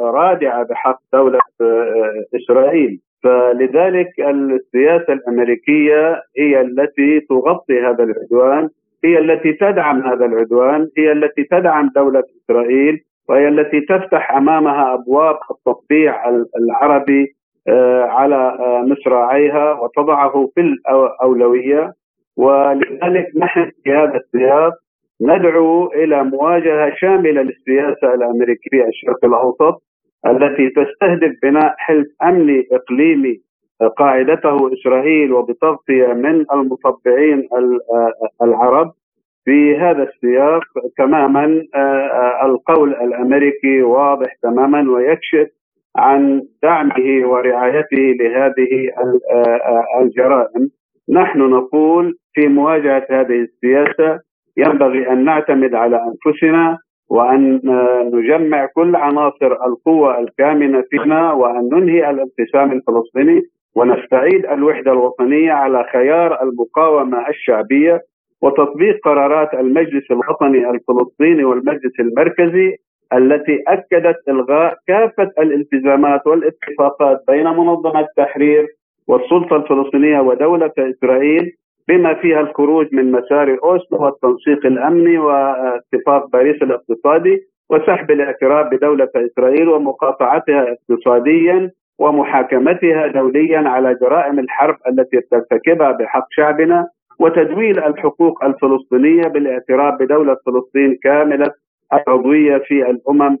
رادعة 0.00 0.62
بحق 0.62 0.98
دولة 1.12 1.38
إسرائيل. 2.36 3.00
فلذلك 3.22 4.20
السياسة 4.20 5.12
الأمريكية 5.12 6.22
هي 6.38 6.60
التي 6.60 7.20
تغطي 7.20 7.80
هذا 7.80 8.04
العدوان 8.04 8.68
هي 9.04 9.18
التي 9.18 9.52
تدعم 9.52 10.00
هذا 10.02 10.24
العدوان 10.26 10.88
هي 10.98 11.12
التي 11.12 11.44
تدعم 11.44 11.90
دولة 11.96 12.22
إسرائيل 12.44 13.00
وهي 13.28 13.48
التي 13.48 13.80
تفتح 13.80 14.32
أمامها 14.36 14.94
أبواب 14.94 15.38
التطبيع 15.50 16.28
العربي 16.58 17.36
على 18.02 18.58
مصراعيها 18.86 19.72
وتضعه 19.72 20.50
في 20.54 20.60
الأولوية. 20.60 21.92
ولذلك 22.36 23.26
نحن 23.36 23.70
في 23.84 23.92
هذا 23.92 24.16
السياق 24.16 24.72
ندعو 25.20 25.86
إلى 25.86 26.24
مواجهة 26.24 26.92
شاملة 26.96 27.42
للسياسة 27.42 28.14
الأمريكية 28.14 28.84
الشرق 28.88 29.24
الأوسط. 29.24 29.82
التي 30.26 30.70
تستهدف 30.70 31.32
بناء 31.42 31.74
حلف 31.78 32.06
أمني 32.22 32.66
إقليمي 32.72 33.40
قاعدته 33.96 34.72
إسرائيل 34.72 35.32
وبتغطية 35.32 36.06
من 36.06 36.44
المطبعين 36.52 37.48
العرب 38.42 38.92
في 39.44 39.76
هذا 39.76 40.02
السياق 40.02 40.62
تماما 40.98 41.62
القول 42.44 42.90
الأمريكي 42.90 43.82
واضح 43.82 44.34
تماما 44.42 44.90
ويكشف 44.90 45.48
عن 45.96 46.42
دعمه 46.62 47.28
ورعايته 47.28 48.14
لهذه 48.20 48.90
الجرائم. 50.02 50.70
نحن 51.10 51.38
نقول 51.38 52.14
في 52.34 52.48
مواجهة 52.48 53.06
هذه 53.10 53.40
السياسة 53.40 54.20
ينبغي 54.56 55.10
أن 55.10 55.24
نعتمد 55.24 55.74
على 55.74 56.00
أنفسنا 56.02 56.78
وأن 57.10 57.60
نجمع 58.14 58.66
كل 58.74 58.96
عناصر 58.96 59.52
القوة 59.66 60.18
الكامنة 60.18 60.84
فينا 60.90 61.32
وأن 61.32 61.68
ننهي 61.72 62.10
الانقسام 62.10 62.72
الفلسطيني 62.72 63.42
ونستعيد 63.76 64.46
الوحدة 64.46 64.92
الوطنية 64.92 65.52
على 65.52 65.84
خيار 65.92 66.42
المقاومة 66.42 67.28
الشعبية 67.28 68.00
وتطبيق 68.42 68.98
قرارات 69.04 69.54
المجلس 69.54 70.10
الوطني 70.10 70.70
الفلسطيني 70.70 71.44
والمجلس 71.44 72.00
المركزي 72.00 72.76
التي 73.12 73.62
أكدت 73.68 74.16
إلغاء 74.28 74.76
كافة 74.88 75.30
الالتزامات 75.38 76.26
والاتفاقات 76.26 77.20
بين 77.28 77.44
منظمة 77.46 78.00
التحرير 78.00 78.66
والسلطة 79.08 79.56
الفلسطينية 79.56 80.20
ودولة 80.20 80.72
إسرائيل 80.78 81.52
بما 81.88 82.14
فيها 82.14 82.40
الخروج 82.40 82.86
من 82.94 83.12
مسار 83.12 83.58
اوسلو 83.64 84.04
والتنسيق 84.04 84.66
الأمني 84.66 85.18
واتفاق 85.18 86.26
باريس 86.32 86.62
الاقتصادي 86.62 87.40
وسحب 87.70 88.10
الاعتراف 88.10 88.66
بدولة 88.66 89.08
إسرائيل 89.16 89.68
ومقاطعتها 89.68 90.66
اقتصاديا 90.72 91.70
ومحاكمتها 91.98 93.06
دوليا 93.06 93.58
على 93.68 93.94
جرائم 93.94 94.38
الحرب 94.38 94.76
التي 94.88 95.20
ترتكبها 95.30 95.92
بحق 95.92 96.26
شعبنا 96.30 96.86
وتدويل 97.18 97.78
الحقوق 97.84 98.44
الفلسطينية 98.44 99.22
بالاعتراف 99.22 99.94
بدولة 100.00 100.36
فلسطين 100.46 100.98
كاملة 101.02 101.50
العضوية 101.92 102.58
في 102.58 102.90
الأمم 102.90 103.38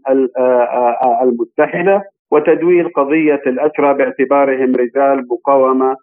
المتحدة 1.22 2.02
وتدويل 2.30 2.88
قضية 2.88 3.42
الأسرى 3.46 3.94
باعتبارهم 3.94 4.74
رجال 4.76 5.26
مقاومة 5.30 5.96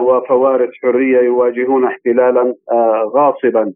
وفوارس 0.00 0.70
حرية 0.82 1.18
يواجهون 1.20 1.84
احتلالا 1.84 2.54
غاصبا. 3.14 3.72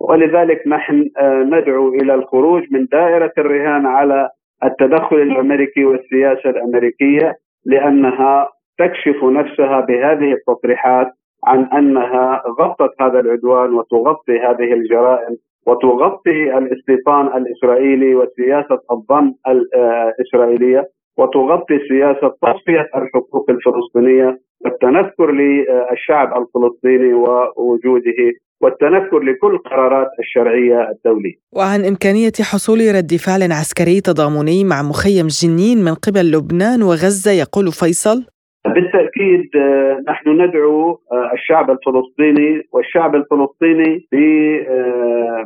ولذلك 0.00 0.68
نحن 0.68 1.10
ندعو 1.22 1.88
إلى 1.88 2.14
الخروج 2.14 2.62
من 2.70 2.86
دائرة 2.92 3.32
الرهان 3.38 3.86
على 3.86 4.28
التدخل 4.64 5.16
الأمريكي 5.16 5.84
والسياسة 5.84 6.50
الأمريكية 6.50 7.36
لأنها 7.66 8.48
تكشف 8.78 9.24
نفسها 9.24 9.80
بهذه 9.80 10.32
التصريحات 10.32 11.06
عن 11.46 11.64
أنها 11.64 12.42
غطت 12.60 13.02
هذا 13.02 13.20
العدوان 13.20 13.74
وتغطي 13.74 14.38
هذه 14.38 14.72
الجرائم 14.72 15.36
وتغطي 15.66 16.58
الاستيطان 16.58 17.26
الإسرائيلي 17.26 18.14
وسياسة 18.14 18.78
الضم 18.92 19.32
الاسرائيليه 19.48 20.88
وتغطي 21.18 21.78
سياسة 21.88 22.28
تصفية 22.42 22.88
الحقوق 22.96 23.50
الفلسطينية 23.50 24.38
والتنكر 24.64 25.30
للشعب 25.32 26.28
الفلسطيني 26.42 27.14
ووجوده 27.14 28.32
والتنكر 28.60 29.18
لكل 29.18 29.58
قرارات 29.58 30.08
الشرعية 30.18 30.90
الدولية. 30.90 31.34
وعن 31.52 31.84
إمكانية 31.84 32.32
حصول 32.52 32.78
رد 32.94 33.14
فعل 33.26 33.52
عسكري 33.52 34.00
تضامني 34.00 34.64
مع 34.64 34.82
مخيم 34.82 35.26
جنين 35.26 35.84
من 35.84 35.94
قبل 35.94 36.30
لبنان 36.32 36.82
وغزة 36.82 37.30
يقول 37.30 37.72
فيصل 37.72 38.26
بالتأكيد 38.66 39.56
آه، 39.56 40.02
نحن 40.08 40.28
ندعو 40.42 40.90
آه، 40.90 41.30
الشعب 41.34 41.70
الفلسطيني 41.70 42.62
والشعب 42.72 43.14
الفلسطيني 43.14 44.06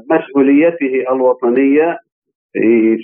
بمسؤوليته 0.08 1.04
الوطنية 1.12 1.98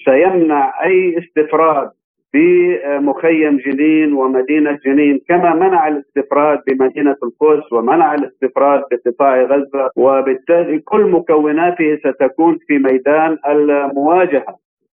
سيمنع 0.05 0.73
أي 0.85 1.19
استفراد 1.19 1.91
بمخيم 2.35 3.57
جنين 3.57 4.13
ومدينة 4.13 4.79
جنين 4.87 5.21
كما 5.29 5.55
منع 5.55 5.89
الاستفراد 5.89 6.59
بمدينة 6.67 7.17
القدس 7.23 7.73
ومنع 7.73 8.15
الاستفراد 8.15 8.83
بقطاع 8.91 9.43
غزة 9.43 9.91
وبالتالي 9.97 10.79
كل 10.79 11.01
مكوناته 11.11 11.97
ستكون 11.97 12.59
في 12.67 12.79
ميدان 12.79 13.39
المواجهة. 13.49 14.57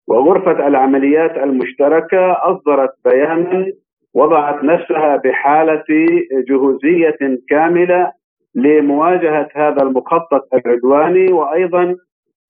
وغرفة 0.07 0.67
العمليات 0.67 1.37
المشتركة 1.37 2.31
أصدرت 2.31 2.89
بيانا 3.05 3.65
وضعت 4.13 4.63
نفسها 4.63 5.15
بحالة 5.15 5.83
جهوزية 6.49 7.17
كاملة 7.49 8.11
لمواجهة 8.55 9.47
هذا 9.55 9.81
المخطط 9.81 10.47
العدواني 10.53 11.31
وأيضا 11.33 11.95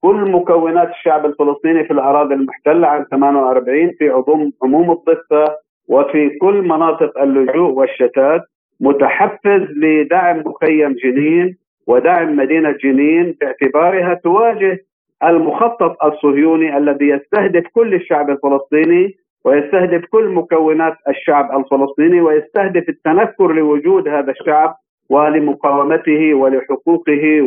كل 0.02 0.32
مكونات 0.32 0.90
الشعب 0.90 1.26
الفلسطيني 1.26 1.84
في 1.84 1.94
الأراضي 1.94 2.34
المحتلة 2.34 2.88
عام 2.88 3.06
48 3.12 3.92
في 4.00 4.10
عموم 4.10 4.52
عموم 4.64 4.92
الضفة 4.92 5.56
وفي 5.88 6.30
كل 6.30 6.62
مناطق 6.62 7.20
اللجوء 7.20 7.72
والشتات 7.72 8.42
متحفز 8.80 9.62
لدعم 9.78 10.44
مخيم 10.46 10.94
جنين 11.04 11.58
ودعم 11.88 12.36
مدينة 12.36 12.72
جنين 12.72 13.36
باعتبارها 13.42 14.14
تواجه 14.14 14.80
المخطط 15.24 16.04
الصهيوني 16.04 16.78
الذي 16.78 17.08
يستهدف 17.10 17.64
كل 17.74 17.94
الشعب 17.94 18.30
الفلسطيني 18.30 19.16
ويستهدف 19.46 20.06
كل 20.06 20.30
مكونات 20.30 20.94
الشعب 21.08 21.60
الفلسطيني 21.60 22.22
ويستهدف 22.22 22.90
التنكر 22.90 23.52
لوجود 23.52 24.08
هذا 24.08 24.32
الشعب 24.32 24.76
ولمقاومته 25.10 26.34
ولحقوقه 26.34 27.42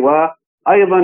وأيضا 0.68 1.00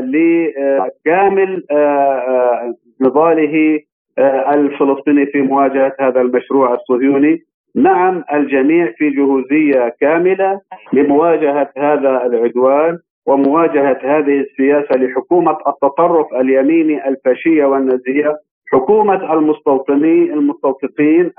لكامل 0.00 1.64
آه، 1.70 1.74
آه، 1.74 2.74
نضاله 3.00 3.80
آه، 4.18 4.54
الفلسطيني 4.54 5.26
في 5.26 5.42
مواجهة 5.42 5.92
هذا 6.00 6.20
المشروع 6.20 6.74
الصهيوني. 6.74 7.42
نعم 7.74 8.24
الجميع 8.32 8.92
في 8.96 9.10
جهوزية 9.10 9.94
كاملة 10.00 10.60
لمواجهة 10.92 11.70
هذا 11.78 12.26
العدوان 12.26 12.98
ومواجهة 13.26 13.98
هذه 14.02 14.40
السياسة 14.40 14.96
لحكومة 14.96 15.58
التطرف 15.68 16.26
اليميني 16.34 17.08
الفاشية 17.08 17.64
والنازية 17.64 18.38
حكومة 18.72 19.32
المستوطنين 19.32 20.32
المستوطنين 20.32 21.32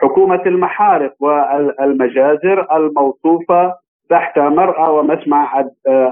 حكومه 0.00 0.42
المحارق 0.46 1.14
والمجازر 1.20 2.76
الموصوفة 2.76 3.81
تحت 4.10 4.38
مرأى 4.38 4.90
ومسمع 4.90 5.64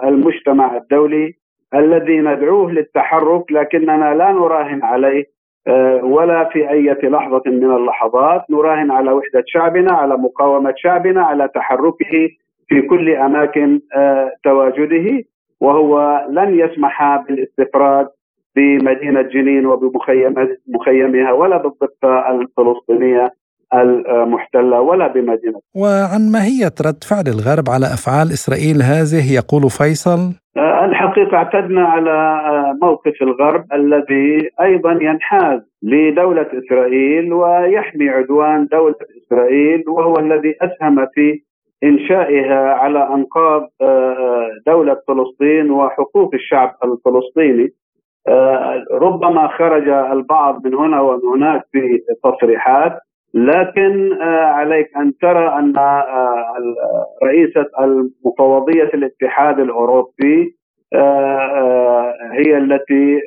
المجتمع 0.04 0.76
الدولي 0.76 1.34
الذي 1.74 2.20
ندعوه 2.20 2.72
للتحرك 2.72 3.52
لكننا 3.52 4.14
لا 4.14 4.32
نراهن 4.32 4.82
عليه 4.82 5.24
ولا 6.02 6.44
في 6.44 6.70
أي 6.70 6.96
لحظة 7.02 7.42
من 7.46 7.70
اللحظات 7.76 8.42
نراهن 8.50 8.90
على 8.90 9.12
وحدة 9.12 9.42
شعبنا 9.46 9.92
على 9.92 10.16
مقاومة 10.16 10.74
شعبنا 10.76 11.22
على 11.22 11.48
تحركه 11.54 12.28
في 12.68 12.82
كل 12.82 13.10
أماكن 13.10 13.80
تواجده 14.44 15.24
وهو 15.60 16.26
لن 16.30 16.58
يسمح 16.58 17.16
بالاستفراد 17.16 18.08
بمدينة 18.56 19.22
جنين 19.22 19.66
وبمخيمها 19.66 21.32
ولا 21.32 21.56
بالضفة 21.56 22.30
الفلسطينية. 22.30 23.32
المحتلة 23.74 24.80
ولا 24.80 25.06
بمدينة. 25.06 25.60
وعن 25.74 26.32
ماهية 26.32 26.74
رد 26.86 27.04
فعل 27.04 27.24
الغرب 27.28 27.64
على 27.70 27.86
أفعال 27.86 28.26
إسرائيل 28.32 28.82
هذه 28.82 29.34
يقول 29.34 29.70
فيصل. 29.70 30.20
آه، 30.56 30.84
الحقيقة 30.84 31.36
اعتدنا 31.36 31.84
على 31.84 32.10
آه، 32.10 32.78
موقف 32.82 33.22
الغرب 33.22 33.64
الذي 33.72 34.48
أيضا 34.60 34.92
ينحاز 34.92 35.60
لدولة 35.82 36.46
إسرائيل 36.64 37.32
ويحمي 37.32 38.08
عدوان 38.08 38.66
دولة 38.72 38.94
إسرائيل 39.22 39.84
وهو 39.88 40.18
الذي 40.18 40.54
أسهم 40.62 41.06
في 41.14 41.42
إنشائها 41.84 42.74
على 42.74 43.08
أنقاض 43.14 43.70
آه، 43.82 44.48
دولة 44.66 44.96
فلسطين 45.08 45.70
وحقوق 45.70 46.34
الشعب 46.34 46.74
الفلسطيني. 46.84 47.68
ربما 48.92 49.48
خرج 49.48 49.88
البعض 49.88 50.66
من 50.66 50.74
هنا 50.74 51.00
ومن 51.00 51.28
هناك 51.34 51.62
في 51.72 52.00
تصريحات. 52.24 52.92
لكن 53.34 54.12
آه، 54.12 54.44
عليك 54.44 54.96
أن 54.96 55.12
ترى 55.22 55.48
أن 55.58 55.76
آه، 55.76 56.54
رئيسة 57.24 57.66
المفوضيه 57.80 58.90
الاتحاد 58.94 59.60
الأوروبي 59.60 60.56
هي 62.32 62.56
التي 62.56 63.20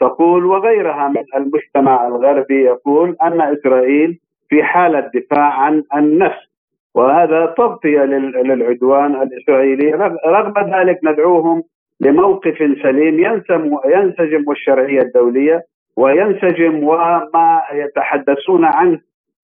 تقول 0.00 0.46
وغيرها 0.46 1.08
من 1.08 1.24
المجتمع 1.36 2.06
الغربي 2.06 2.64
يقول 2.64 3.16
أن 3.22 3.40
إسرائيل 3.40 4.18
في 4.48 4.62
حالة 4.62 5.10
دفاع 5.14 5.52
عن 5.52 5.82
النفس 5.96 6.52
وهذا 6.94 7.46
تغطية 7.46 8.04
للعدوان 8.44 9.22
الإسرائيلي. 9.22 9.90
رغم 10.26 10.74
ذلك 10.74 10.98
ندعوهم 11.04 11.62
لموقف 12.00 12.58
سليم 12.82 13.20
ينسم 13.20 13.76
ينسجم 13.84 14.44
والشرعيه 14.46 15.00
الدولية 15.00 15.62
وينسجم 15.96 16.84
وما 16.84 17.62
يتحدثون 17.72 18.64
عنه 18.64 19.00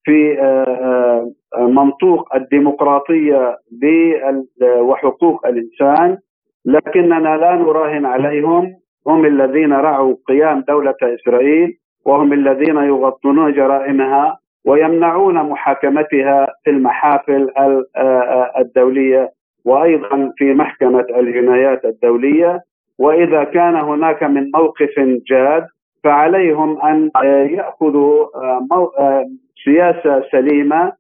في 0.09 0.41
آه، 0.41 1.31
آه، 1.57 1.67
منطوق 1.67 2.35
الديمقراطية 2.37 3.57
وحقوق 4.63 5.47
الإنسان 5.47 6.19
لكننا 6.65 7.37
لا 7.37 7.55
نراهن 7.55 8.07
عليهم. 8.07 8.75
هم 9.07 9.25
الذين 9.25 9.73
رعوا 9.73 10.15
قيام 10.29 10.65
دولة 10.69 10.95
إسرائيل 11.03 11.79
وهم 12.07 12.33
الذين 12.33 12.77
يغطون 12.77 13.53
جرائمها 13.53 14.39
ويمنعون 14.67 15.35
محاكمتها 15.35 16.47
في 16.65 16.71
المحافل 16.71 17.51
آه، 17.97 18.53
الدولية 18.59 19.31
وأيضا 19.65 20.33
في 20.37 20.55
محكمة 20.55 21.07
الجنايات 21.17 21.85
الدولية. 21.85 22.61
وإذا 22.99 23.45
كان 23.45 23.77
هناك 23.77 24.23
من 24.23 24.51
موقف 24.55 25.21
جاد 25.31 25.67
فعليهم 26.05 26.81
أن 26.81 27.11
يأخذوا 27.51 28.27
سياسة 29.69 30.25
سليمة 30.33 30.93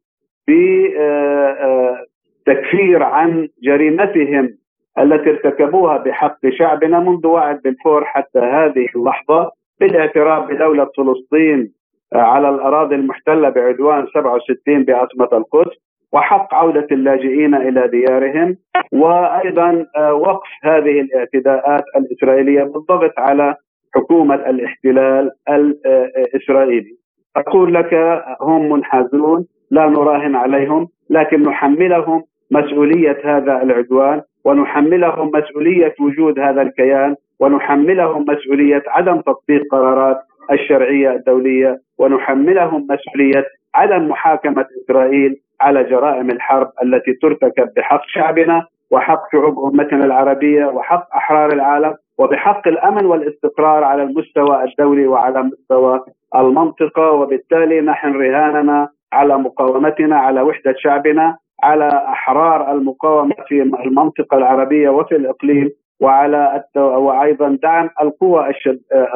بتكفير 2.46 3.02
آه، 3.02 3.06
عن 3.06 3.48
جريمتهم 3.62 4.58
التي 4.98 5.30
ارتكبوها 5.30 5.96
بحق 5.96 6.48
شعبنا 6.48 7.00
منذ 7.00 7.26
وعد 7.26 7.60
بالفور 7.62 8.04
حتى 8.04 8.38
هذه 8.38 8.86
اللحظة 8.96 9.50
بالاعتراف 9.80 10.50
بدولة 10.50 10.88
فلسطين 10.96 11.72
على 12.12 12.48
الأراضي 12.48 12.94
المحتلة 12.94 13.48
بعدوان 13.48 14.06
67 14.06 14.84
بعاصمة 14.84 15.28
القدس 15.32 15.76
وحق 16.12 16.54
عودة 16.54 16.86
اللاجئين 16.92 17.54
إلى 17.54 17.88
ديارهم 17.88 18.56
وأيضا 18.92 19.86
آه، 19.96 20.14
وقف 20.14 20.48
هذه 20.62 21.00
الاعتداءات 21.00 21.84
الإسرائيلية 21.96 22.62
بالضبط 22.62 23.12
على 23.18 23.54
حكومة 23.94 24.34
الاحتلال 24.34 25.30
الاسرائيلي. 25.48 26.98
أقول 27.38 27.74
لك 27.74 27.94
هم 28.42 28.72
منحازون 28.72 29.46
لا 29.70 29.86
نراهن 29.86 30.36
عليهم 30.36 30.88
لكن 31.10 31.42
نحملهم 31.42 32.22
مسؤولية 32.50 33.18
هذا 33.24 33.62
العدوان 33.62 34.22
ونحملهم 34.44 35.30
مسؤولية 35.34 35.94
وجود 36.00 36.38
هذا 36.38 36.62
الكيان 36.62 37.14
ونحملهم 37.40 38.24
مسؤولية 38.28 38.82
عدم 38.88 39.20
تطبيق 39.20 39.62
قرارات 39.70 40.16
الشرعية 40.52 41.10
الدولية 41.12 41.78
ونحملهم 41.98 42.86
مسؤولية 42.90 43.44
عدم 43.74 44.08
محاكمة 44.08 44.66
إسرائيل 44.84 45.36
على 45.60 45.84
جرائم 45.84 46.30
الحرب 46.30 46.70
التي 46.82 47.12
ترتكب 47.22 47.68
بحق 47.76 48.00
شعبنا 48.06 48.66
وحق 48.90 49.22
شعوب 49.32 49.64
أمتنا 49.74 50.04
العربية 50.04 50.64
وحق 50.66 51.08
أحرار 51.16 51.52
العالم. 51.52 51.94
وبحق 52.18 52.68
الأمن 52.68 53.06
والاستقرار 53.06 53.84
على 53.84 54.02
المستوى 54.02 54.64
الدولي 54.64 55.06
وعلى 55.06 55.42
مستوى 55.42 56.04
المنطقة 56.36 57.10
وبالتالي 57.12 57.80
نحن 57.80 58.12
رهاننا 58.12 58.88
على 59.12 59.38
مقاومتنا 59.38 60.16
على 60.16 60.42
وحدة 60.42 60.74
شعبنا 60.78 61.36
على 61.62 61.88
أحرار 61.88 62.72
المقاومة 62.72 63.34
في 63.48 63.62
المنطقة 63.62 64.36
العربية 64.36 64.88
وفي 64.88 65.16
الإقليم 65.16 65.70
وعلى 66.00 66.64
وأيضا 66.76 67.58
دعم 67.62 67.90
القوى 68.02 68.52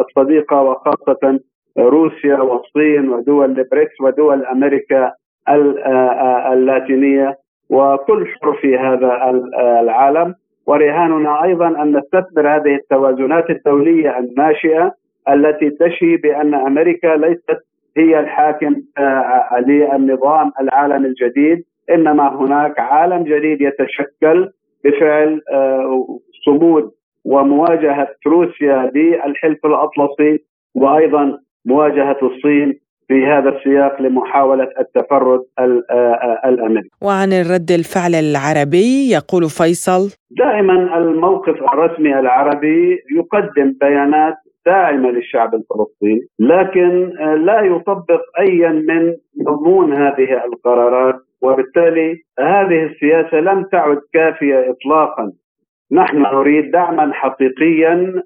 الصديقة 0.00 0.62
وخاصة 0.62 1.40
روسيا 1.78 2.36
والصين 2.36 3.08
ودول 3.08 3.58
البريكس 3.58 4.00
ودول 4.00 4.44
أمريكا 4.44 5.12
اللاتينية 6.52 7.38
وكل 7.70 8.26
حر 8.26 8.52
في 8.54 8.78
هذا 8.78 9.30
العالم. 9.80 10.34
ورهاننا 10.66 11.44
أيضا 11.44 11.68
أن 11.82 11.96
نستثمر 11.96 12.48
هذه 12.56 12.74
التوازنات 12.74 13.50
الدولية 13.50 14.18
الناشئه 14.18 14.92
التي 15.28 15.70
تشي 15.70 16.16
بأن 16.16 16.54
أمريكا 16.54 17.08
ليست 17.16 17.58
هي 17.96 18.20
الحاكم 18.20 18.76
للنظام 19.66 20.52
العالمي 20.60 21.08
الجديد 21.08 21.64
إنما 21.90 22.36
هناك 22.36 22.80
عالم 22.80 23.22
جديد 23.24 23.60
يتشكل 23.60 24.50
بفعل 24.84 25.40
صمود 26.46 26.90
ومواجهة 27.24 28.08
روسيا 28.26 28.90
للحلف 28.94 29.66
الأطلسي 29.66 30.44
وأيضا 30.74 31.38
مواجهة 31.64 32.16
الصين 32.22 32.80
في 33.12 33.26
هذا 33.26 33.48
السياق 33.48 34.02
لمحاولة 34.02 34.68
التفرد 34.80 35.40
الأمريكي. 36.44 36.88
وعن 37.02 37.32
الرد 37.32 37.70
الفعل 37.70 38.14
العربي 38.14 39.10
يقول 39.10 39.42
فيصل 39.42 40.02
دائما 40.30 40.98
الموقف 40.98 41.56
الرسمي 41.72 42.18
العربي 42.18 42.98
يقدم 43.18 43.74
بيانات 43.80 44.34
داعمة 44.66 45.10
للشعب 45.10 45.54
الفلسطيني، 45.54 46.20
لكن 46.38 47.12
لا 47.44 47.60
يطبق 47.60 48.22
ايا 48.40 48.68
من 48.68 49.12
مضمون 49.40 49.92
هذه 49.92 50.44
القرارات 50.44 51.14
وبالتالي 51.42 52.16
هذه 52.38 52.82
السياسة 52.84 53.36
لم 53.40 53.64
تعد 53.72 53.98
كافية 54.12 54.70
اطلاقا 54.70 55.32
نحن 55.92 56.16
نريد 56.18 56.70
دعما 56.70 57.12
حقيقيا 57.12 58.22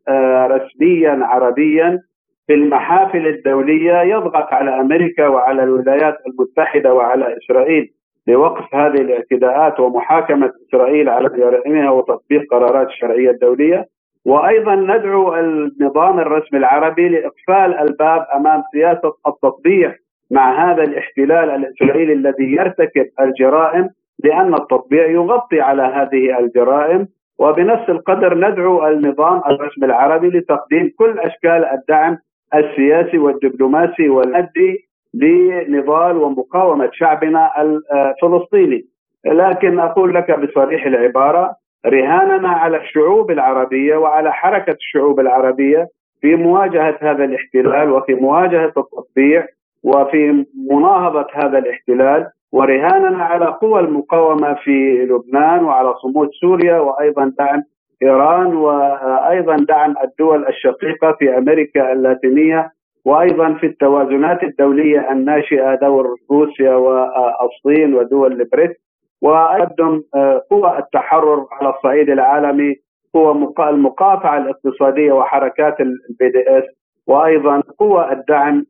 رسميا 0.46 1.18
عربيا 1.22 1.98
في 2.46 2.54
المحافل 2.54 3.26
الدولية 3.26 4.02
يضغط 4.02 4.52
على 4.52 4.80
أمريكا 4.80 5.28
وعلى 5.28 5.62
الولايات 5.62 6.18
المتحدة 6.26 6.94
وعلى 6.94 7.36
إسرائيل 7.36 7.92
لوقف 8.26 8.74
هذه 8.74 9.00
الاعتداءات 9.00 9.80
ومحاكمة 9.80 10.52
إسرائيل 10.68 11.08
على 11.08 11.28
جرائمها 11.28 11.90
وتطبيق 11.90 12.42
قرارات 12.50 12.86
الشرعية 12.86 13.30
الدولية. 13.30 13.86
وأيضا 14.24 14.74
ندعو 14.74 15.34
النظام 15.34 16.18
الرسمي 16.18 16.58
العربي 16.58 17.08
لإقفال 17.08 17.78
الباب 17.78 18.26
أمام 18.34 18.62
سياسة 18.72 19.12
التطبيع 19.28 19.94
مع 20.30 20.70
هذا 20.70 20.82
الاحتلال 20.82 21.50
الإسرائيلي 21.50 22.12
الذي 22.12 22.52
يرتكب 22.52 23.06
الجرائم 23.20 23.88
لأن 24.24 24.54
التطبيع 24.54 25.06
يغطي 25.06 25.60
على 25.60 25.82
هذه 25.82 26.38
الجرائم. 26.38 27.08
وبنفس 27.38 27.90
القدر 27.90 28.34
ندعو 28.34 28.86
النظام 28.86 29.42
الرسمي 29.46 29.86
العربي 29.86 30.28
لتقديم 30.28 30.92
كل 30.98 31.18
أشكال 31.18 31.64
الدعم 31.64 32.18
السياسي 32.54 33.18
والدبلوماسي 33.18 34.08
والمادي 34.08 34.86
لنضال 35.14 36.16
ومقاومة 36.16 36.90
شعبنا 36.92 37.50
الفلسطيني 37.62 38.84
لكن 39.26 39.78
أقول 39.78 40.14
لك 40.14 40.38
بصريح 40.38 40.86
العبارة 40.86 41.56
رهاننا 41.86 42.48
على 42.48 42.76
الشعوب 42.76 43.30
العربية 43.30 43.96
وعلى 43.96 44.32
حركة 44.32 44.72
الشعوب 44.72 45.20
العربية 45.20 45.88
في 46.20 46.34
مواجهة 46.36 46.96
هذا 47.00 47.24
الاحتلال 47.24 47.90
وفي 47.90 48.14
مواجهة 48.14 48.66
التطبيع 48.76 49.46
وفي 49.82 50.44
مناهضة 50.70 51.26
هذا 51.34 51.58
الاحتلال 51.58 52.26
ورهاننا 52.52 53.24
على 53.24 53.46
قوى 53.46 53.80
المقاومة 53.80 54.54
في 54.54 55.06
لبنان 55.10 55.64
وعلى 55.64 55.94
صمود 56.02 56.28
سوريا 56.40 56.78
وأيضا 56.78 57.32
دعم 57.38 57.62
إيران 58.02 58.56
وأيضا 58.56 59.56
دعم 59.56 59.94
الدول 60.04 60.46
الشقيقة 60.48 61.12
في 61.18 61.38
أمريكا 61.38 61.92
اللاتينية 61.92 62.70
وأيضا 63.04 63.54
في 63.54 63.66
التوازنات 63.66 64.42
الدولية 64.42 65.10
الناشئة 65.12 65.74
دور 65.74 66.06
روسيا 66.30 66.74
والصين 66.74 67.94
ودول 67.94 68.32
البريكس 68.40 68.74
وقدم 69.22 70.02
قوى 70.50 70.78
التحرر 70.78 71.46
على 71.52 71.68
الصعيد 71.76 72.10
العالمي 72.10 72.74
قوى 73.14 73.48
المقاطعة 73.70 74.38
الاقتصادية 74.38 75.12
وحركات 75.12 75.80
ال 75.80 76.28
BDS 76.28 76.64
وأيضا 77.06 77.62
قوى 77.78 78.12
الدعم 78.12 78.66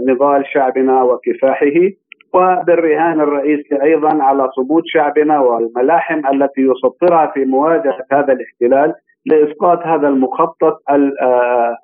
لنضال 0.00 0.46
شعبنا 0.46 1.02
وكفاحه. 1.02 1.90
وبالرهان 2.32 3.20
الرئيسي 3.20 3.82
أيضا 3.82 4.22
على 4.22 4.48
صمود 4.56 4.82
شعبنا 4.86 5.40
والملاحم 5.40 6.26
التي 6.26 6.60
يسطرها 6.60 7.26
في 7.26 7.44
مواجهة 7.44 8.06
هذا 8.12 8.32
الاحتلال 8.32 8.94
لإسقاط 9.26 9.78
هذا 9.86 10.08
المخطط 10.08 10.82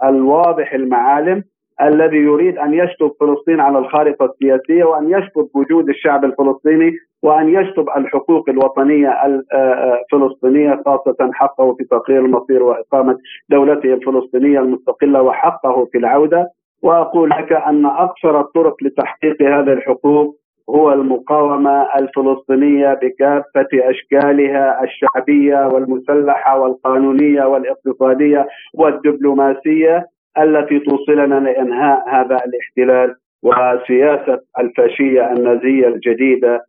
الواضح 0.05 0.73
المعالم 0.73 1.45
الذي 1.83 2.17
يريد 2.17 2.59
أن 2.59 2.75
يشطب 2.75 3.13
فلسطين 3.21 3.61
على 3.61 3.79
الخارطة 3.79 4.25
السياسية 4.25 4.85
وأن 4.85 5.11
يشطب 5.11 5.49
وجود 5.55 5.89
الشعب 5.89 6.25
الفلسطيني 6.25 6.93
وأن 7.23 7.49
يشطب 7.49 7.89
الحقوق 7.97 8.49
الوطنية 8.49 9.09
الفلسطينيه 9.27 10.83
خاصة 10.87 11.31
حقه 11.33 11.75
في 11.75 11.85
تقرير 11.85 12.25
المصير 12.25 12.63
وإقامة 12.63 13.19
دولته 13.49 13.95
الفلسطينية 13.95 14.59
المستقلة 14.61 15.23
وحقه 15.23 15.85
في 15.93 15.99
العودة. 15.99 16.47
وأقول 16.83 17.31
لك 17.31 17.53
أن 17.53 17.87
اقصر 17.87 18.41
الطرق 18.41 18.77
لتحقيق 18.83 19.43
هذه 19.43 19.73
الحقوق 19.73 20.37
هو 20.71 20.93
المقاومة 20.93 21.89
الفلسطينية 21.99 22.95
بكافة 23.03 23.69
أشكالها 23.75 24.85
الشعبية 24.85 25.67
والمسلحة 25.67 26.59
والقانونية 26.61 27.43
والاقتصادية 27.45 28.47
والدبلوماسية 28.75 30.07
التي 30.39 30.79
توصلنا 30.79 31.35
لإنهاء 31.35 32.09
هذا 32.09 32.37
الاحتلال 32.47 33.15
وسياسة 33.43 34.41
الفاشية 34.59 35.33
النازية 35.33 35.87
الجديدة 35.89 36.65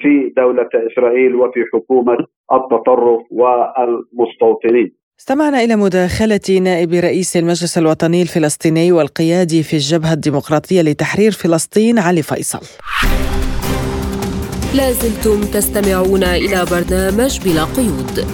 في 0.00 0.32
دولة 0.36 0.68
إسرائيل 0.74 1.34
وفي 1.34 1.64
حكومة 1.72 2.18
التطرف 2.52 3.20
والمستوطنين. 3.30 4.92
استمعنا 5.20 5.64
إلى 5.64 5.76
مداخلة 5.76 6.40
نائب 6.60 6.92
رئيس 6.94 7.36
المجلس 7.36 7.78
الوطني 7.78 8.22
الفلسطيني 8.22 8.92
والقيادي 8.92 9.62
في 9.62 9.76
الجبهة 9.76 10.12
الديمقراطية 10.12 10.82
لتحرير 10.82 11.32
فلسطين 11.32 11.98
علي 11.98 12.22
فيصل. 12.22 12.60
لازلتم 14.74 15.40
تستمعون 15.44 16.24
إلى 16.24 16.64
برنامج 16.70 17.38
بلا 17.38 17.64
قيود. 17.64 18.26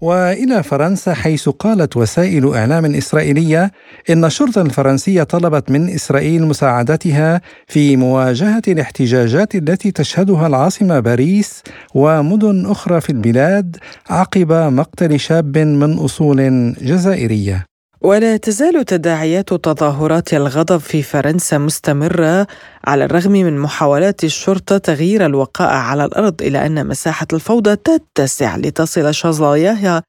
وإلى 0.00 0.62
فرنسا 0.62 1.14
حيث 1.14 1.48
قالت 1.48 1.96
وسائل 1.96 2.54
إعلام 2.54 2.94
إسرائيلية 2.94 3.72
إن 4.10 4.24
الشرطه 4.24 4.62
الفرنسيه 4.62 5.22
طلبت 5.22 5.70
من 5.70 5.88
إسرائيل 5.88 6.46
مساعدتها 6.46 7.40
في 7.66 7.96
مواجهة 7.96 8.62
الاحتجاجات 8.68 9.54
التي 9.54 9.90
تشهدها 9.90 10.46
العاصمة 10.46 11.00
باريس 11.00 11.62
ومدن 11.94 12.66
أخرى 12.66 13.00
في 13.00 13.10
البلاد 13.10 13.76
عقب 14.10 14.52
مقتل 14.52 15.20
شاب 15.20 15.58
من 15.58 15.98
أصول 15.98 16.72
جزائرية. 16.80 17.75
ولا 18.06 18.36
تزال 18.36 18.84
تداعيات 18.84 19.54
تظاهرات 19.54 20.34
الغضب 20.34 20.78
في 20.78 21.02
فرنسا 21.02 21.58
مستمرة 21.58 22.46
على 22.84 23.04
الرغم 23.04 23.32
من 23.32 23.58
محاولات 23.58 24.24
الشرطة 24.24 24.78
تغيير 24.78 25.26
الوقائع 25.26 25.78
على 25.78 26.04
الأرض 26.04 26.42
إلى 26.42 26.66
أن 26.66 26.86
مساحة 26.86 27.26
الفوضى 27.32 27.76
تتسع 27.76 28.56
لتصل 28.56 29.14
شظاياها 29.14 30.02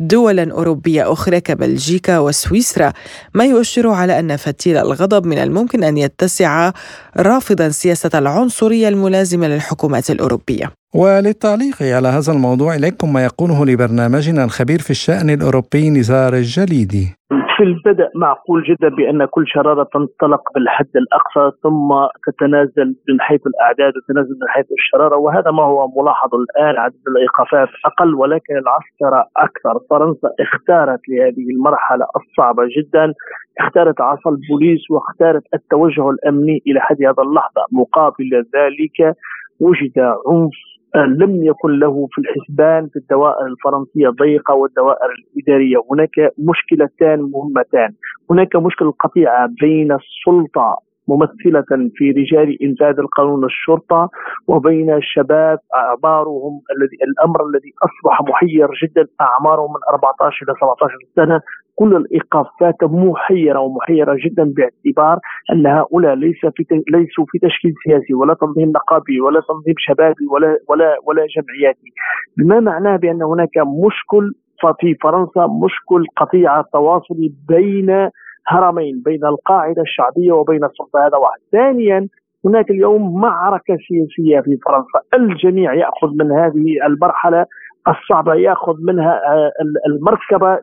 دولا 0.00 0.52
أوروبية 0.52 1.12
أخرى 1.12 1.40
كبلجيكا 1.40 2.18
وسويسرا 2.18 2.92
ما 3.34 3.44
يؤشر 3.44 3.88
على 3.88 4.18
أن 4.18 4.36
فتيل 4.36 4.76
الغضب 4.76 5.26
من 5.26 5.38
الممكن 5.38 5.84
أن 5.84 5.98
يتسع 5.98 6.72
رافضا 7.16 7.68
سياسة 7.68 8.10
العنصرية 8.14 8.88
الملازمة 8.88 9.48
للحكومات 9.48 10.10
الأوروبية. 10.10 10.72
وللتعليق 10.94 11.82
على 11.82 12.08
هذا 12.08 12.32
الموضوع 12.32 12.74
إليكم 12.74 13.12
ما 13.12 13.24
يقوله 13.24 13.66
لبرنامجنا 13.66 14.44
الخبير 14.44 14.82
في 14.82 14.90
الشأن 14.90 15.30
الأوروبي 15.30 15.90
نزار 15.90 16.34
الجليدي. 16.34 17.14
في 17.58 17.64
البدء 17.64 18.08
معقول 18.14 18.62
جدا 18.62 18.88
بأن 18.88 19.24
كل 19.24 19.44
شرارة 19.46 19.88
تنطلق 19.92 20.52
بالحد 20.54 20.96
الأقصى 20.96 21.56
ثم 21.62 21.88
تتنازل 22.26 22.96
من 23.08 23.20
حيث 23.20 23.40
الأعداد 23.46 23.92
وتتنازل 23.96 24.30
من 24.42 24.48
حيث 24.48 24.66
الشرارة 24.78 25.16
وهذا 25.16 25.50
ما 25.50 25.62
هو 25.62 25.88
ملاحظ 25.96 26.30
الآن 26.34 26.76
عدد 26.78 27.02
الإيقافات. 27.08 27.68
أقل 27.84 28.14
ولكن 28.14 28.54
العسكره 28.56 29.24
أكثر. 29.36 29.74
فرنسا 29.90 30.28
اختارت 30.40 31.00
لهذه 31.08 31.50
المرحلة 31.50 32.06
الصعبة 32.16 32.62
جدا. 32.76 33.12
اختارت 33.60 34.00
عصا 34.00 34.30
البوليس 34.30 34.90
واختارت 34.90 35.42
التوجه 35.54 36.10
الأمني 36.10 36.62
إلى 36.66 36.80
حد 36.80 37.02
هذا 37.02 37.22
اللحظة. 37.22 37.62
مقابل 37.72 38.30
ذلك 38.56 39.16
وجد 39.60 39.98
عنف 39.98 40.67
لم 40.96 41.44
يكن 41.44 41.78
له 41.78 42.08
في 42.10 42.20
الحسبان 42.20 42.88
في 42.88 42.96
الدوائر 42.96 43.46
الفرنسية 43.46 44.08
ضيقة 44.08 44.54
والدوائر 44.54 45.10
الإدارية. 45.18 45.76
هناك 45.90 46.32
مشكلتان 46.38 47.20
مهمتان. 47.22 47.90
هناك 48.30 48.56
مشكلة 48.56 48.90
قطيعة 48.90 49.48
بين 49.60 49.92
السلطة 49.92 50.87
ممثلة 51.08 51.90
في 51.94 52.10
رجال 52.10 52.62
إنفاذ 52.62 52.98
القانون 52.98 53.44
الشرطة 53.44 54.10
وبين 54.48 54.94
الشباب 54.94 55.58
أعمارهم 55.74 56.60
الذي 56.76 56.96
الأمر 57.08 57.46
الذي 57.48 57.72
أصبح 57.86 58.22
محير 58.28 58.68
جدا 58.82 59.06
أعمارهم 59.20 59.70
من 59.70 59.80
14 59.88 60.44
إلى 60.44 60.54
17 60.60 60.94
سنة. 61.16 61.40
كل 61.74 61.96
الايقافات 61.96 62.84
محيرة 62.84 63.60
ومحيرة 63.60 64.16
جدا 64.24 64.44
باعتبار 64.56 65.18
أن 65.52 65.66
هؤلاء 65.66 66.14
ليس 66.14 66.40
في 66.56 66.64
ليسوا 66.92 67.24
في 67.28 67.38
تشكيل 67.38 67.72
سياسي 67.84 68.14
ولا 68.14 68.34
تنظيم 68.34 68.68
نقابي 68.70 69.20
ولا 69.20 69.40
تنظيم 69.48 69.74
شبابي 69.78 70.26
ولا 70.32 70.58
ولا 70.68 70.96
ولا 71.06 71.26
جمعياتي. 71.36 71.92
بما 72.38 72.60
معناه 72.60 72.96
بأن 72.96 73.22
هناك 73.22 73.58
مشكل 73.86 74.32
في 74.80 74.94
فرنسا 75.02 75.46
مشكل 75.46 76.04
قطيعه 76.16 76.64
تواصلي 76.72 77.32
بين 77.48 78.10
هرمين 78.48 79.02
بين 79.04 79.24
القاعدة 79.24 79.82
الشعبية 79.82 80.32
وبين 80.32 80.64
السلطه 80.64 81.06
هذا 81.06 81.16
واحد. 81.16 81.38
ثانيا 81.52 82.08
هناك 82.44 82.70
اليوم 82.70 83.20
معركة 83.20 83.76
سياسية 83.88 84.40
في 84.40 84.58
فرنسا. 84.66 85.00
الجميع 85.14 85.74
يأخذ 85.74 86.08
من 86.20 86.32
هذه 86.32 86.86
المرحلة 86.86 87.46
الصعبة 87.88 88.34
يأخذ 88.34 88.74
منها 88.80 89.12
آه، 89.12 89.52
المركبة 89.86 90.58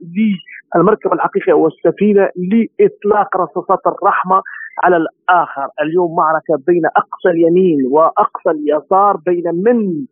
المركبة 0.76 1.14
الحقيقيه 1.14 1.54
والسفينة 1.54 2.30
لإطلاق 2.36 3.38
رصاصات 3.38 3.80
الرحمة 3.88 4.42
على 4.84 4.98
الآخر، 4.98 5.68
اليوم 5.82 6.16
معركة 6.16 6.64
بين 6.68 6.86
أقصى 6.86 7.30
اليمين 7.30 7.78
وأقصى 7.92 8.50
اليسار 8.50 9.18
بين 9.26 9.44
من؟ 9.66 10.06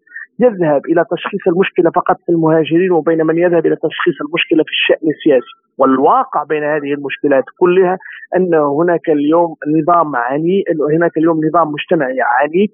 يذهب 0.45 0.81
إلى 0.85 1.05
تشخيص 1.11 1.43
المشكلة 1.47 1.89
فقط 1.91 2.17
في 2.25 2.31
المهاجرين 2.31 2.91
وبين 2.91 3.25
من 3.25 3.37
يذهب 3.37 3.65
إلى 3.65 3.75
تشخيص 3.75 4.17
المشكلة 4.25 4.63
في 4.63 4.73
الشأن 4.77 5.07
السياسي، 5.15 5.53
والواقع 5.77 6.43
بين 6.43 6.63
هذه 6.63 6.93
المشكلات 6.93 7.43
كلها 7.59 7.97
أن 8.35 8.53
هناك 8.53 9.09
اليوم 9.09 9.55
نظام 9.77 10.15
عنيف 10.15 10.63
هناك 10.95 11.17
اليوم 11.17 11.37
نظام 11.47 11.67
مجتمعي 11.71 12.17
عنيف 12.21 12.71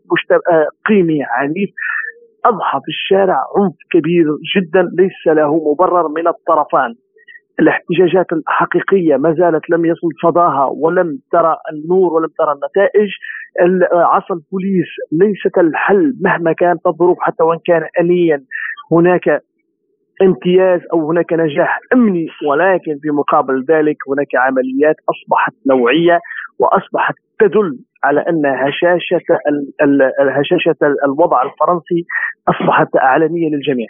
آه، 0.51 0.67
قيمي 0.87 1.19
عنيف 1.23 1.69
أضحى 2.45 2.79
في 2.85 2.89
الشارع 2.89 3.37
عنف 3.57 3.75
كبير 3.91 4.25
جدا 4.55 4.81
ليس 4.99 5.27
له 5.37 5.71
مبرر 5.71 6.07
من 6.07 6.27
الطرفان. 6.27 6.95
الاحتجاجات 7.59 8.25
الحقيقية 8.33 9.15
ما 9.17 9.33
زالت 9.33 9.69
لم 9.69 9.85
يصل 9.85 10.09
صداها 10.23 10.65
ولم 10.65 11.19
ترى 11.31 11.57
النور 11.71 12.13
ولم 12.13 12.29
ترى 12.37 12.51
النتائج. 12.51 13.09
عصا 13.93 14.33
البوليس 14.33 14.87
ليست 15.11 15.57
الحل 15.57 16.15
مهما 16.21 16.53
كانت 16.53 16.87
الظروف 16.87 17.17
حتى 17.19 17.43
وإن 17.43 17.59
كان 17.65 17.81
انيا 17.99 18.43
هناك 18.91 19.43
امتياز 20.21 20.79
أو 20.93 21.09
هناك 21.09 21.33
نجاح 21.33 21.79
أمني 21.93 22.27
ولكن 22.49 22.99
في 23.01 23.09
مقابل 23.09 23.65
ذلك 23.69 23.97
هناك 24.07 24.35
عمليات 24.35 24.95
أصبحت 25.09 25.53
نوعية 25.69 26.19
وأصبحت 26.59 27.15
تدل 27.39 27.79
على 28.03 28.19
أن 28.19 28.45
هشاشة 28.45 29.21
هشاشة 30.39 30.75
الوضع 31.05 31.41
الفرنسي 31.41 32.05
أصبحت 32.47 32.95
إعلانية 32.95 33.49
للجميع. 33.49 33.87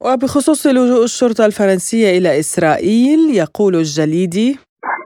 وبخصوص 0.00 0.66
لجوء 0.66 1.04
الشرطة 1.04 1.46
الفرنسية 1.46 2.18
إلى 2.18 2.38
إسرائيل 2.38 3.18
يقول 3.34 3.74
الجليدي 3.76 4.58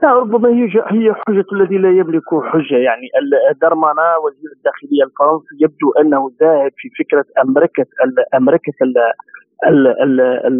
لا 0.03 0.13
ربما 0.13 0.49
هي 0.49 0.67
هي 0.87 1.13
حجة 1.13 1.45
الذي 1.53 1.77
لا 1.77 1.89
يملك 1.89 2.23
حجة. 2.43 2.75
يعني 2.75 3.07
درمانا 3.61 4.17
وزير 4.17 4.51
الداخلية 4.57 5.03
الفرنسي 5.03 5.55
يبدو 5.59 5.91
أنه 6.01 6.31
ذاهب 6.41 6.71
في 6.77 6.89
فكرة 7.03 7.25
أمريكا 7.43 7.85
أمريكا 8.35 8.71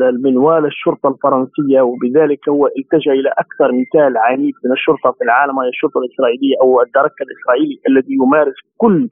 المنوال 0.10 0.66
الشرطة 0.66 1.10
الفرنسية 1.10 1.82
وبذلك 1.82 2.50
هو 2.50 2.68
التجأ 2.68 3.12
إلى 3.12 3.30
أكثر 3.30 3.72
مثال 3.72 4.18
عنيف 4.18 4.56
من 4.66 4.72
الشرطة 4.72 5.12
في 5.12 5.24
العالم 5.24 5.60
هي 5.60 5.70
الشرطة 5.70 5.98
الإسرائيلية 5.98 6.56
أو 6.62 6.82
الدرك 6.82 7.14
الإسرائيلي 7.22 7.80
الذي 7.90 8.14
يمارس 8.14 8.56
كل 8.78 9.10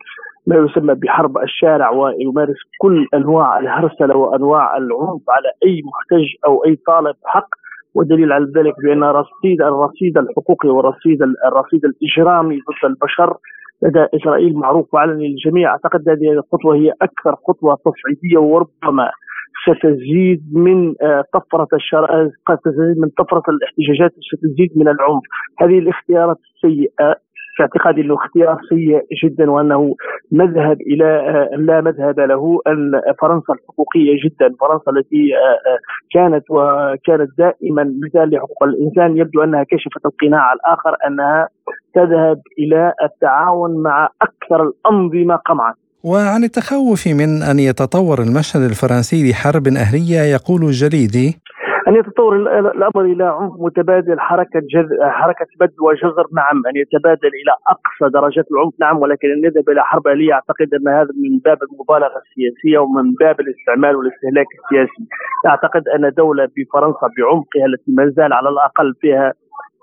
ما 0.47 0.55
يسمى 0.55 0.93
بحرب 0.93 1.37
الشارع 1.37 1.89
ويمارس 1.89 2.57
كل 2.77 3.07
أنواع 3.13 3.59
الهرسلة 3.59 4.17
وأنواع 4.17 4.77
العنف 4.77 5.21
على 5.29 5.49
أي 5.65 5.81
محتج 5.85 6.25
أو 6.45 6.65
أي 6.65 6.75
طالب 6.87 7.15
حق. 7.25 7.49
والدليل 7.95 8.31
على 8.31 8.45
ذلك 8.57 8.73
بأن 8.83 9.03
رصيد 9.03 9.61
الرصيد 9.61 10.17
الحقوقي 10.17 10.69
والرصيد 10.69 11.21
الرصيد 11.47 11.81
الإجرامي 11.85 12.55
ضد 12.55 12.85
البشر 12.89 13.37
لدى 13.83 14.07
إسرائيل 14.15 14.53
معروف 14.53 14.93
وعلني 14.93 15.27
للجميع. 15.27 15.71
أعتقد 15.71 16.09
هذه 16.09 16.31
الخطوة 16.31 16.75
هي 16.75 16.91
أكثر 17.01 17.35
خطوة 17.47 17.77
تصعيدية 17.85 18.37
وربما 18.37 19.11
ستزيد 19.65 20.41
من 20.53 20.95
آه، 21.01 21.23
طفرة 21.33 21.67
الشر... 21.73 22.31
قد 22.45 22.57
تزيد 22.57 22.97
من 22.97 23.09
طفرة 23.09 23.43
الاحتجاجات 23.49 24.11
ستزيد 24.33 24.71
من 24.75 24.87
العنف. 24.87 25.23
هذه 25.61 25.79
الاختيارات 25.79 26.37
السيئة. 26.55 27.24
في 27.55 27.63
اعتقادي 27.63 28.01
أنه 28.01 28.15
اختيار 28.15 28.57
سيء 28.69 29.01
جدا 29.23 29.51
وأنه 29.51 29.95
مذهب 30.31 30.81
إلى 30.81 31.09
لا 31.57 31.81
مذهب 31.81 32.19
له 32.19 32.59
أن 32.67 33.01
فرنسا 33.21 33.53
الحقوقية 33.53 34.13
جدا 34.25 34.55
فرنسا 34.59 34.91
التي 34.91 35.23
آه، 35.35 35.69
آه، 35.69 35.79
كانت 36.13 36.43
وكانت 36.49 37.29
دائما 37.37 37.83
مثال 38.03 38.29
لحقوق 38.29 38.63
الإنسان 38.63 39.17
يبدو 39.17 39.43
أنها 39.43 39.63
كشفت 39.63 40.05
القناع 40.05 40.53
الآخر 40.53 40.95
أنها 41.07 41.47
تذهب 41.95 42.41
إلى 42.59 42.93
التعاون 43.03 43.83
مع 43.83 44.09
أكثر 44.21 44.63
الأنظمة 44.63 45.35
قمعا. 45.35 45.73
وعن 46.03 46.43
التخوف 46.43 47.07
من 47.07 47.43
أن 47.43 47.59
يتطور 47.59 48.21
المشهد 48.21 48.61
الفرنسي 48.61 49.31
لحرب 49.31 49.67
أهلية 49.67 50.19
يقول 50.19 50.63
الجليدي 50.63 51.37
أن 51.87 51.95
يتطور 51.95 52.35
الأمر 52.59 53.01
إلى 53.01 53.23
عنف 53.23 53.53
متبادل 53.59 54.19
حركة 54.19 54.59
جذ... 54.59 54.87
حركة 55.01 55.45
بد 55.59 55.73
وجزر 55.81 56.25
نعم 56.33 56.57
أن 56.69 56.75
يتبادل 56.75 57.27
إلى 57.41 57.53
أقصى 57.67 58.13
درجات 58.13 58.45
العنف 58.51 58.73
نعم 58.79 58.97
ولكن 59.01 59.27
أن 59.27 59.45
يذهب 59.45 59.69
إلى 59.69 59.83
حرب 59.83 60.07
آلية 60.07 60.33
أعتقد 60.33 60.67
أن 60.73 60.87
هذا 60.87 61.09
من 61.23 61.39
باب 61.45 61.57
المبالغة 61.63 62.21
السياسية 62.25 62.79
ومن 62.79 63.13
باب 63.19 63.39
الاستعمال 63.39 63.95
والاستهلاك 63.95 64.45
السياسي. 64.59 65.03
أعتقد 65.47 65.87
أن 65.95 66.11
دولة 66.17 66.45
بفرنسا 66.57 67.07
بعمقها 67.17 67.65
التي 67.65 67.91
ما 67.97 68.09
زال 68.09 68.33
على 68.33 68.49
الأقل 68.49 68.93
فيها 69.01 69.33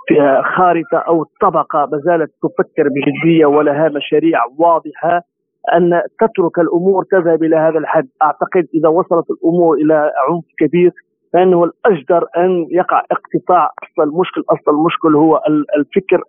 فيها 0.08 0.42
خارطة 0.42 0.98
أو 1.08 1.24
طبقة 1.40 1.88
ما 1.92 1.98
زالت 1.98 2.30
تفكر 2.42 2.88
بجدية 2.94 3.46
ولها 3.46 3.88
مشاريع 3.88 4.38
واضحة 4.58 5.22
أن 5.74 6.02
تترك 6.20 6.58
الأمور 6.58 7.04
تذهب 7.10 7.42
إلى 7.42 7.56
هذا 7.56 7.78
الحد، 7.78 8.08
أعتقد 8.22 8.64
إذا 8.74 8.88
وصلت 8.88 9.26
الأمور 9.30 9.76
إلى 9.76 9.94
عنف 9.94 10.44
كبير 10.58 10.92
فإنه 11.32 11.64
الأجدر 11.64 12.26
أن 12.36 12.66
يقع 12.70 13.02
اقتطاع 13.10 13.70
أصل 13.82 14.02
المشكل. 14.08 14.44
أصل 14.50 14.70
المشكل 14.76 15.14
هو 15.16 15.40
الفكر 15.76 16.22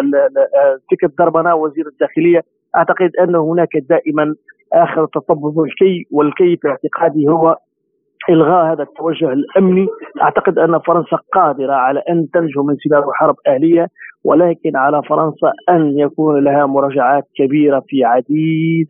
الفكر 0.00 1.06
دربنا 1.18 1.54
وزير 1.54 1.86
الداخلية. 1.86 2.42
أعتقد 2.76 3.10
أن 3.20 3.34
هناك 3.34 3.76
دائما 3.76 4.34
آخر 4.72 5.06
تطبب 5.06 5.60
الكي 5.60 6.06
والكي 6.10 6.56
في 6.56 6.68
اعتقادي 6.68 7.28
هو 7.28 7.56
إلغاء 8.30 8.72
هذا 8.72 8.82
التوجه 8.82 9.32
الأمني 9.32 9.86
أعتقد 10.22 10.58
أن 10.58 10.78
فرنسا 10.86 11.18
قادرة 11.34 11.72
على 11.72 12.02
أن 12.10 12.28
تنجو 12.34 12.62
من 12.62 12.76
سباق 12.84 13.04
حرب 13.12 13.36
أهلية 13.46 13.86
ولكن 14.24 14.76
على 14.76 15.02
فرنسا 15.08 15.52
أن 15.70 15.98
يكون 15.98 16.44
لها 16.44 16.66
مراجعات 16.66 17.24
كبيرة 17.36 17.82
في 17.88 18.04
عديد 18.04 18.86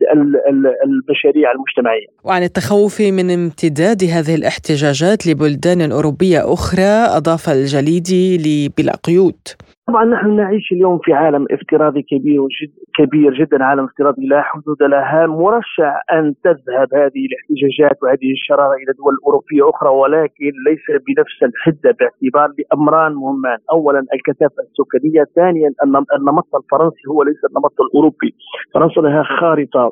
المشاريع 0.85 1.51
المجتمعية. 1.51 2.07
وعن 2.23 2.43
التخوف 2.43 3.01
من 3.01 3.31
امتداد 3.31 4.03
هذه 4.03 4.35
الاحتجاجات 4.35 5.27
لبلدان 5.27 5.91
أوروبية 5.91 6.53
أخرى 6.53 7.17
أضاف 7.17 7.49
الجليدي 7.49 8.69
بلا 8.77 8.95
قيود. 9.03 9.39
طبعا 9.87 10.05
نحن 10.05 10.35
نعيش 10.35 10.71
اليوم 10.71 10.99
في 11.03 11.13
عالم 11.13 11.45
افتراضي 11.51 12.01
كبير 12.01 12.41
وجد 12.41 12.71
كبير 12.97 13.33
جدا 13.33 13.63
عالم 13.63 13.83
افتراضي 13.83 14.25
لا 14.27 14.41
حدود 14.41 14.83
لها 14.83 15.27
مرشح 15.27 16.03
أن 16.13 16.33
تذهب 16.43 16.93
هذه 16.93 17.23
الاحتجاجات 17.29 18.03
وهذه 18.03 18.31
الشرارة 18.31 18.73
إلى 18.73 18.93
دول 18.97 19.13
أوروبية 19.25 19.69
أخرى؟ 19.69 19.89
ولكن 19.89 20.51
ليس 20.67 20.85
بنفس 21.07 21.43
الحدة 21.43 21.97
باعتبار 21.99 22.49
لأمران 22.59 23.13
مهمان، 23.13 23.57
اولا 23.71 23.99
الكثافة 24.13 24.61
السكانية، 24.67 25.23
ثانيا 25.35 25.69
النمط 26.17 26.55
الفرنسي 26.55 27.01
هو 27.11 27.23
ليس 27.23 27.41
النمط 27.49 27.81
الأوروبي، 27.81 28.35
فرنسا 28.73 28.99
لها 29.01 29.23
خارطة 29.23 29.91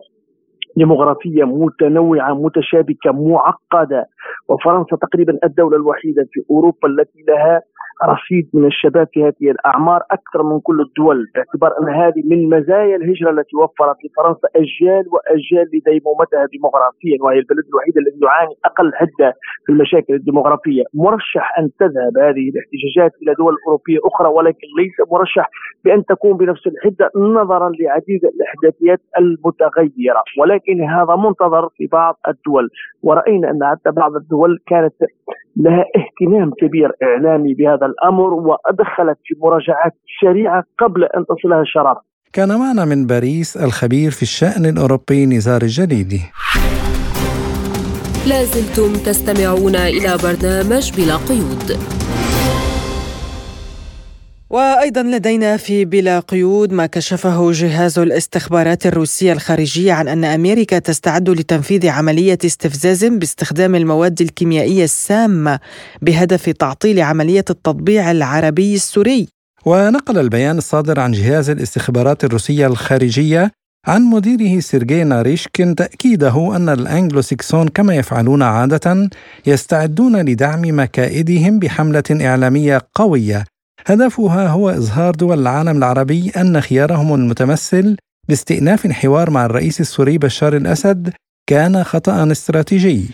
ديموغرافية 0.77 1.43
متنوعة 1.43 2.33
متشابكة 2.33 3.11
معقدة. 3.11 4.05
وفرنسا 4.49 4.95
تقريبا 4.95 5.39
الدولة 5.43 5.77
الوحيدة 5.77 6.27
في 6.31 6.39
أوروبا 6.51 6.87
التي 6.87 7.19
لها 7.27 7.61
رصيد 8.05 8.49
من 8.53 8.65
الشباب 8.65 9.07
في 9.13 9.23
هذه 9.23 9.51
الأعمار 9.51 10.01
أكثر 10.11 10.43
من 10.43 10.59
كل 10.59 10.81
الدول 10.81 11.27
باعتبار 11.35 11.71
أن 11.81 11.89
هذه 11.93 12.21
من 12.25 12.49
مزايا 12.49 12.95
الهجرة 12.95 13.29
التي 13.31 13.55
وفرت 13.55 13.97
لفرنسا 14.05 14.47
أجيال 14.55 15.05
وأجيال 15.13 15.67
لديمومتها 15.73 16.45
ديموغرافيا 16.51 17.17
وهي 17.21 17.39
البلد 17.39 17.65
الوحيد 17.69 17.97
الذي 17.97 18.19
يعاني 18.23 18.55
أقل 18.65 18.91
حدة 18.95 19.33
في 19.65 19.71
المشاكل 19.71 20.13
الديموغرافية. 20.13 20.83
مرشح 20.93 21.59
أن 21.59 21.69
تذهب 21.79 22.17
هذه 22.17 22.45
الاحتجاجات 22.53 23.11
إلى 23.21 23.33
دول 23.33 23.55
أوروبية 23.67 23.99
أخرى 24.05 24.29
ولكن 24.29 24.67
ليس 24.79 24.97
مرشح 25.11 25.49
بأن 25.85 26.05
تكون 26.05 26.37
بنفس 26.37 26.67
الحدة 26.67 27.09
نظرا 27.15 27.69
لعديد 27.79 28.21
الإحداثيات 28.33 29.01
المتغيرة. 29.19 30.23
ولكن 30.39 30.81
هذا 30.81 31.15
منتظر 31.15 31.69
في 31.77 31.87
بعض 31.87 32.19
الدول 32.27 32.69
ورأينا 33.03 33.49
أن 33.51 33.59
حتى 33.71 33.91
بعض 33.91 34.15
الدول 34.15 34.59
كانت 34.67 34.93
لها 35.57 35.85
اهتمام 35.95 36.51
كبير 36.61 36.91
إعلامي 37.03 37.53
بهذا 37.53 37.85
الأمر 37.85 38.33
وأدخلت 38.33 39.17
في 39.25 39.35
مراجعات 39.41 39.93
سريعة 40.21 40.63
قبل 40.79 41.03
أن 41.03 41.25
تصلها 41.25 41.61
الشرارة. 41.61 42.01
كان 42.33 42.49
معنا 42.59 42.85
من 42.85 43.07
باريس 43.07 43.57
الخبير 43.57 44.11
في 44.11 44.21
الشأن 44.21 44.65
الأوروبي 44.65 45.25
نزار 45.25 45.61
الجليدي. 45.61 46.21
لازلتم 48.29 48.93
تستمعون 48.93 49.75
إلى 49.75 50.17
برنامج 50.23 50.91
بلا 50.97 51.15
قيود. 51.29 52.02
وأيضا 54.53 55.03
لدينا 55.03 55.57
في 55.57 55.85
بلا 55.85 56.19
قيود 56.19 56.73
ما 56.73 56.85
كشفه 56.85 57.51
جهاز 57.51 57.99
الاستخبارات 57.99 58.85
الروسية 58.85 59.33
الخارجية 59.33 59.93
عن 59.93 60.07
أن 60.07 60.25
أمريكا 60.25 60.79
تستعد 60.79 61.29
لتنفيذ 61.29 61.87
عملية 61.87 62.37
استفزاز 62.45 63.05
باستخدام 63.05 63.75
المواد 63.75 64.21
الكيميائية 64.21 64.83
السامة 64.83 65.59
بهدف 66.01 66.49
تعطيل 66.49 67.01
عملية 67.01 67.45
التطبيع 67.49 68.11
العربي 68.11 68.75
السوري. 68.75 69.27
ونقل 69.65 70.17
البيان 70.17 70.57
الصادر 70.57 70.99
عن 70.99 71.11
جهاز 71.11 71.49
الاستخبارات 71.49 72.23
الروسية 72.23 72.67
الخارجية 72.67 73.51
عن 73.87 74.01
مديره 74.01 74.59
سيرجي 74.59 75.03
ناريشكين 75.03 75.75
تأكيده 75.75 76.55
أن 76.55 76.69
الأنجلو 76.69 77.21
سيكسون 77.21 77.67
كما 77.67 77.95
يفعلون 77.95 78.41
عادة 78.41 79.09
يستعدون 79.45 80.21
لدعم 80.21 80.61
مكائدهم 80.79 81.59
بحملة 81.59 82.03
إعلامية 82.11 82.81
قوية 82.95 83.43
هدفها 83.85 84.47
هو 84.47 84.69
إظهار 84.69 85.15
دول 85.15 85.39
العالم 85.39 85.77
العربي 85.77 86.29
أن 86.29 86.61
خيارهم 86.61 87.13
المتمثل 87.13 87.97
باستئناف 88.29 88.87
حوار 88.87 89.29
مع 89.29 89.45
الرئيس 89.45 89.81
السوري 89.81 90.17
بشار 90.17 90.55
الأسد 90.55 91.13
كان 91.49 91.83
خطأ 91.83 92.31
استراتيجي 92.31 93.09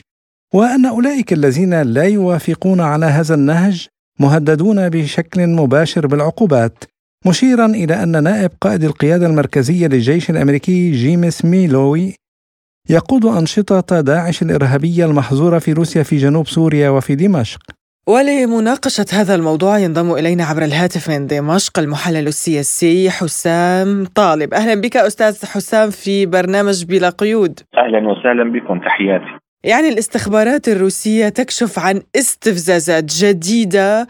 وأن 0.53 0.85
أولئك 0.85 1.33
الذين 1.33 1.81
لا 1.81 2.03
يوافقون 2.03 2.81
على 2.81 3.05
هذا 3.05 3.35
النهج 3.35 3.87
مهددون 4.19 4.89
بشكل 4.89 5.47
مباشر 5.47 6.07
بالعقوبات 6.07 6.83
مشيرا 7.25 7.65
إلى 7.65 8.03
أن 8.03 8.23
نائب 8.23 8.51
قائد 8.61 8.83
القيادة 8.83 9.27
المركزية 9.27 9.87
للجيش 9.87 10.29
الأمريكي 10.29 10.91
جيمس 10.91 11.45
ميلوي 11.45 12.15
يقود 12.89 13.25
أنشطة 13.25 14.01
داعش 14.01 14.41
الإرهابية 14.41 15.05
المحظورة 15.05 15.59
في 15.59 15.73
روسيا 15.73 16.03
في 16.03 16.17
جنوب 16.17 16.47
سوريا 16.47 16.89
وفي 16.89 17.15
دمشق. 17.15 17.59
ولمناقشة 18.13 19.05
هذا 19.19 19.35
الموضوع 19.35 19.77
ينضم 19.79 20.11
إلينا 20.19 20.43
عبر 20.43 20.63
الهاتف 20.69 21.09
من 21.09 21.27
دمشق 21.27 21.79
المحلل 21.79 22.27
السياسي 22.27 23.09
حسام 23.09 24.05
طالب. 24.15 24.53
أهلا 24.53 24.81
بك 24.81 24.97
أستاذ 24.97 25.35
حسام 25.53 25.89
في 25.89 26.25
برنامج 26.25 26.85
بلا 26.85 27.09
قيود. 27.09 27.59
أهلا 27.77 28.07
وسهلا 28.09 28.51
بكم 28.51 28.79
تحياتي. 28.79 29.33
يعني 29.63 29.89
الاستخبارات 29.89 30.67
الروسية 30.67 31.29
تكشف 31.29 31.79
عن 31.79 31.95
استفزازات 32.15 33.03
جديدة 33.03 34.07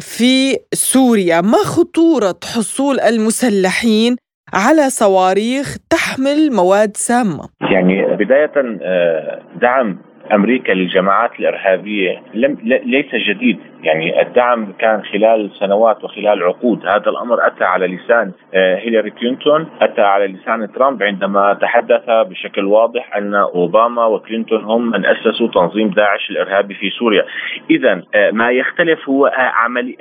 في 0.00 0.56
سوريا. 0.72 1.40
ما 1.40 1.62
خطورة 1.64 2.38
حصول 2.54 3.00
المسلحين 3.00 4.16
على 4.54 4.90
صواريخ 4.90 5.76
تحمل 5.90 6.52
مواد 6.52 6.96
سامة؟ 6.96 7.48
يعني 7.60 8.16
بداية 8.16 8.52
آه، 8.82 9.42
دعم 9.62 10.07
أمريكا 10.32 10.72
للجماعات 10.72 11.30
الإرهابية 11.40 12.22
لم 12.34 12.58
ليس 12.84 13.14
جديد. 13.14 13.58
يعني 13.82 14.22
الدعم 14.22 14.72
كان 14.78 15.02
خلال 15.02 15.50
سنوات 15.60 16.04
وخلال 16.04 16.42
عقود. 16.42 16.86
هذا 16.86 17.10
الأمر 17.10 17.46
أتى 17.46 17.64
على 17.64 17.86
لسان 17.86 18.32
آه، 18.54 18.76
هيلاري 18.76 19.10
كلينتون 19.10 19.68
أتى 19.80 20.00
على 20.00 20.26
لسان 20.26 20.72
ترامب 20.72 21.02
عندما 21.02 21.54
تحدث 21.54 22.02
بشكل 22.08 22.64
واضح 22.64 23.16
أن 23.16 23.34
أوباما 23.34 24.06
وكلينتون 24.06 24.64
هم 24.64 24.90
من 24.90 25.06
أسسوا 25.06 25.48
تنظيم 25.48 25.90
داعش 25.90 26.30
الإرهابي 26.30 26.74
في 26.74 26.90
سوريا. 26.90 27.24
اذا 27.70 28.02
آه، 28.14 28.30
ما 28.30 28.50
يختلف 28.50 29.08
هو 29.08 29.26
آه، 29.26 29.52
عمل 29.54 29.96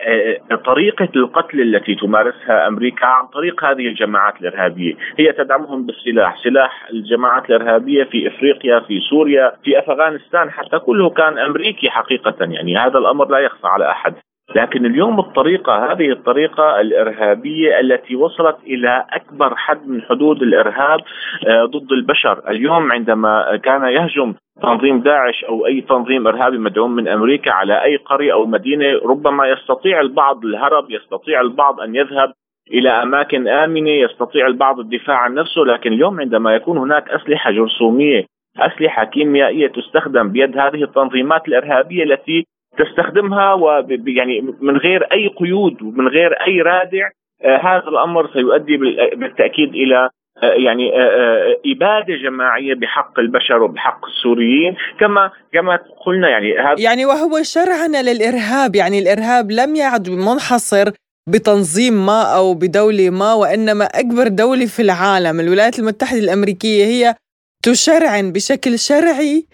طريقة 0.65 1.09
القتل 1.15 1.61
التي 1.61 1.95
تمارسها 1.95 2.67
أمريكا 2.67 3.05
عن 3.05 3.27
طريق 3.27 3.65
هذه 3.65 3.87
الجماعات 3.87 4.41
الإرهابية. 4.41 4.93
هي 5.19 5.31
تدعمهم 5.31 5.85
بالسلاح. 5.85 6.37
سلاح 6.43 6.87
الجماعات 6.93 7.49
الإرهابية 7.49 8.03
في 8.03 8.27
إفريقيا 8.27 8.79
في 8.79 8.99
سوريا 9.09 9.53
في 9.63 9.79
أفغانستان 9.79 10.51
حتى 10.51 10.79
كله 10.79 11.09
كان 11.09 11.37
أمريكي 11.37 11.89
حقيقة. 11.89 12.35
يعني 12.39 12.77
هذا 12.77 12.97
الأمر 12.97 13.29
لا 13.29 13.39
يخفى 13.39 13.66
على 13.67 13.91
أحد. 13.91 14.13
لكن 14.55 14.85
اليوم 14.85 15.19
الطريقة 15.19 15.91
هذه 15.91 16.11
الطريقة 16.11 16.81
الإرهابية 16.81 17.79
التي 17.79 18.15
وصلت 18.15 18.57
إلى 18.63 19.05
أكبر 19.09 19.55
حد 19.55 19.87
من 19.87 20.01
حدود 20.01 20.41
الإرهاب 20.41 20.99
آه، 21.47 21.65
ضد 21.65 21.91
البشر، 21.91 22.49
اليوم 22.49 22.91
عندما 22.91 23.57
كان 23.63 23.83
يهجم 23.83 24.33
تنظيم 24.61 24.99
داعش 24.99 25.43
أو 25.43 25.65
أي 25.65 25.81
تنظيم 25.81 26.27
إرهابي 26.27 26.57
مدعوم 26.57 26.95
من 26.95 27.07
أمريكا 27.07 27.51
على 27.51 27.83
أي 27.83 27.95
قرية 27.95 28.33
أو 28.33 28.45
مدينة 28.45 28.85
ربما 29.05 29.47
يستطيع 29.47 30.01
البعض 30.01 30.45
الهرب، 30.45 30.91
يستطيع 30.91 31.41
البعض 31.41 31.81
أن 31.81 31.95
يذهب 31.95 32.33
إلى 32.71 32.89
أماكن 32.89 33.47
آمنة، 33.47 33.89
يستطيع 33.89 34.47
البعض 34.47 34.79
الدفاع 34.79 35.17
عن 35.17 35.33
نفسه، 35.33 35.61
لكن 35.61 35.93
اليوم 35.93 36.19
عندما 36.19 36.55
يكون 36.55 36.77
هناك 36.77 37.09
أسلحة 37.09 37.51
جرثومية 37.51 38.25
أسلحة 38.59 39.03
كيميائية 39.05 39.67
تستخدم 39.67 40.29
بيد 40.29 40.57
هذه 40.57 40.83
التنظيمات 40.83 41.47
الإرهابية 41.47 42.03
التي 42.03 42.45
تستخدمها 42.77 43.53
ويعني 43.53 44.41
من 44.61 44.77
غير 44.77 45.03
أي 45.03 45.27
قيود 45.27 45.81
ومن 45.81 46.07
غير 46.07 46.33
أي 46.33 46.61
رادع 46.61 47.09
آه 47.41 47.57
هذا 47.57 47.87
الأمر 47.87 48.33
سيؤدي 48.33 48.77
بالتأكيد 49.15 49.69
إلى 49.69 50.09
آه 50.43 50.53
يعني 50.53 51.01
آه, 51.01 51.57
إبادة 51.65 52.15
جماعية 52.23 52.73
بحق 52.73 53.19
البشر 53.19 53.63
وبحق 53.63 54.05
السوريين. 54.05 54.75
كما 54.99 55.31
كما 55.53 55.79
قلنا 56.05 56.29
يعني 56.29 56.57
هذا 56.59 56.75
يعني 56.79 57.05
وهو 57.05 57.43
شرعنه 57.43 58.01
للإرهاب 58.01 58.75
يعني 58.75 58.99
الإرهاب 58.99 59.51
لم 59.51 59.75
يعد 59.75 60.09
منحصر 60.09 60.91
بتنظيم 61.27 62.05
ما 62.05 62.21
أو 62.37 62.53
بدولة 62.53 63.09
ما 63.09 63.33
وإنما 63.33 63.85
أكبر 63.85 64.27
دولة 64.27 64.65
في 64.65 64.81
العالم 64.81 65.39
الولايات 65.39 65.79
المتحدة 65.79 66.19
الأمريكية 66.19 66.85
هي 66.85 67.15
تشرعن 67.63 68.31
بشكل 68.31 68.79
شرعي 68.79 69.45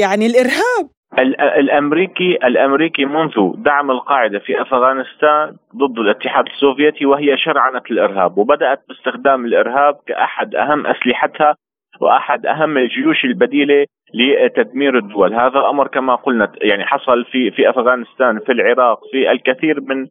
يعني 0.00 0.26
الإرهاب. 0.26 0.97
الامريكي 1.18 2.38
الأمريكي 2.44 3.04
منذ 3.04 3.52
دعم 3.56 3.90
القاعدة 3.90 4.38
في 4.38 4.62
أفغانستان 4.62 5.56
ضد 5.76 5.98
الاتحاد 5.98 6.46
السوفيتي 6.46 7.06
وهي 7.06 7.36
شرعنه 7.36 7.82
الإرهاب 7.90 8.38
وبدأت 8.38 8.80
باستخدام 8.88 9.44
الإرهاب 9.44 9.94
كأحد 10.06 10.54
أهم 10.54 10.86
أسلحتها 10.86 11.56
وأحد 12.00 12.46
أهم 12.46 12.78
الجيوش 12.78 13.24
البديلة 13.24 13.86
لتدمير 14.14 14.98
الدول، 14.98 15.34
هذا 15.34 15.58
الأمر 15.58 15.88
كما 15.88 16.14
قلنا 16.14 16.52
يعني 16.62 16.84
حصل 16.84 17.24
في 17.24 17.50
في 17.50 17.70
أفغانستان، 17.70 18.38
في 18.38 18.52
العراق، 18.52 19.00
في 19.12 19.30
الكثير 19.32 19.80
من 19.80 20.06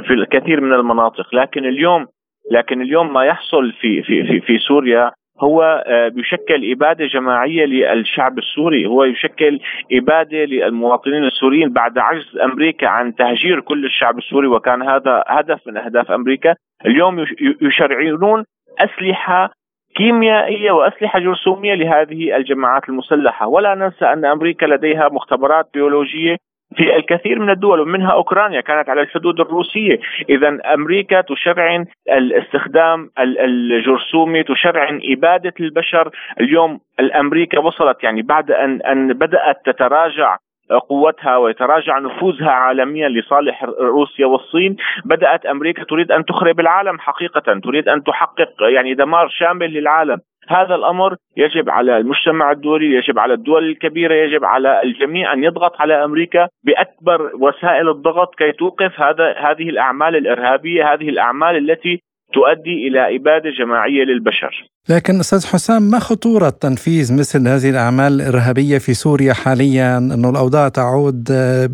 في 0.00 0.14
الكثير 0.14 0.60
من 0.60 0.72
المناطق، 0.72 1.34
لكن 1.34 1.64
اليوم 1.64 2.06
لكن 2.50 2.82
اليوم 2.82 3.12
ما 3.12 3.24
يحصل 3.24 3.72
في 3.72 4.02
في 4.02 4.24
في, 4.24 4.40
في 4.40 4.58
سوريا 4.58 5.12
هو 5.42 5.84
آه، 5.86 6.08
بيشكل 6.08 6.70
إبادة 6.72 7.06
جماعية 7.06 7.64
للشعب 7.64 8.38
السوري. 8.38 8.86
هو 8.86 9.04
يشكل 9.04 9.60
إبادة 9.92 10.44
للمواطنين 10.44 11.24
السوريين 11.24 11.72
بعد 11.72 11.98
عجز 11.98 12.38
أمريكا 12.38 12.88
عن 12.88 13.14
تهجير 13.14 13.60
كل 13.60 13.84
الشعب 13.84 14.18
السوري 14.18 14.46
وكان 14.46 14.82
هذا 14.82 15.24
هدف 15.26 15.66
من 15.66 15.76
أهداف 15.76 16.10
أمريكا. 16.10 16.54
اليوم 16.86 17.26
يشرعون 17.62 18.44
أسلحة 18.78 19.50
كيميائية 19.96 20.72
وأسلحة 20.72 21.18
جرثومية 21.18 21.74
لهذه 21.74 22.36
الجماعات 22.36 22.88
المسلحة. 22.88 23.46
ولا 23.48 23.74
ننسى 23.74 24.04
أن 24.04 24.24
أمريكا 24.24 24.66
لديها 24.66 25.08
مختبرات 25.08 25.66
بيولوجية 25.74 26.36
في 26.76 26.96
الكثير 26.96 27.38
من 27.38 27.50
الدول 27.50 27.80
ومنها 27.80 28.10
أوكرانيا 28.12 28.60
كانت 28.60 28.88
على 28.88 29.00
الحدود 29.00 29.40
الروسية، 29.40 30.00
اذا 30.28 30.58
أمريكا 30.74 31.20
تشرعن 31.20 31.86
الاستخدام 32.12 33.10
الجرثومي، 33.18 34.42
تشرعن 34.42 35.00
إبادة 35.04 35.54
البشر، 35.60 36.10
اليوم 36.40 36.80
الأمريكا 37.00 37.58
وصلت 37.58 38.04
يعني 38.04 38.22
بعد 38.22 38.50
ان 38.50 38.82
أن 38.82 39.12
بدأت 39.12 39.56
تتراجع 39.64 40.36
قوتها 40.78 41.36
ويتراجع 41.36 41.98
نفوذها 41.98 42.50
عالميا 42.50 43.08
لصالح 43.08 43.64
روسيا 43.80 44.26
والصين. 44.26 44.76
بدأت 45.04 45.46
أمريكا 45.46 45.84
تريد 45.84 46.12
أن 46.12 46.24
تخرب 46.24 46.60
العالم 46.60 46.98
حقيقه 46.98 47.60
تريد 47.64 47.88
أن 47.88 48.02
تحقق 48.02 48.52
يعني 48.74 48.94
دمار 48.94 49.28
شامل 49.28 49.72
للعالم. 49.72 50.18
هذا 50.48 50.74
الأمر 50.74 51.16
يجب 51.36 51.70
على 51.70 51.96
المجتمع 51.96 52.50
الدولي 52.50 52.94
يجب 52.94 53.18
على 53.18 53.34
الدول 53.34 53.68
الكبيرة 53.68 54.14
يجب 54.14 54.44
على 54.44 54.82
الجميع 54.82 55.32
أن 55.32 55.44
يضغط 55.44 55.80
على 55.80 56.04
أمريكا 56.04 56.48
بأكبر 56.64 57.30
وسائل 57.34 57.88
الضغط 57.88 58.34
كي 58.34 58.52
توقف 58.52 59.00
هذا 59.00 59.34
هذه 59.38 59.68
الأعمال 59.68 60.16
الإرهابية 60.16 60.92
هذه 60.92 61.08
الأعمال 61.08 61.70
التي 61.70 62.02
تؤدي 62.34 62.88
إلى 62.88 63.16
إبادة 63.16 63.50
جماعية 63.58 64.04
للبشر. 64.04 64.68
لكن 64.90 65.20
أستاذ 65.20 65.46
حسام 65.52 65.82
ما 65.82 65.98
خطورة 65.98 66.50
تنفيذ 66.50 67.18
مثل 67.20 67.48
هذه 67.48 67.70
الأعمال 67.70 68.12
الإرهابية 68.20 68.78
في 68.78 68.94
سوريا 68.94 69.32
حاليا 69.32 69.98
إنه 69.98 70.30
الأوضاع 70.30 70.68
تعود 70.68 71.24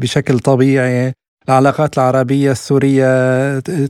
بشكل 0.00 0.38
طبيعي 0.38 1.12
العلاقات 1.48 1.98
العربية 1.98 2.50
السورية 2.50 3.09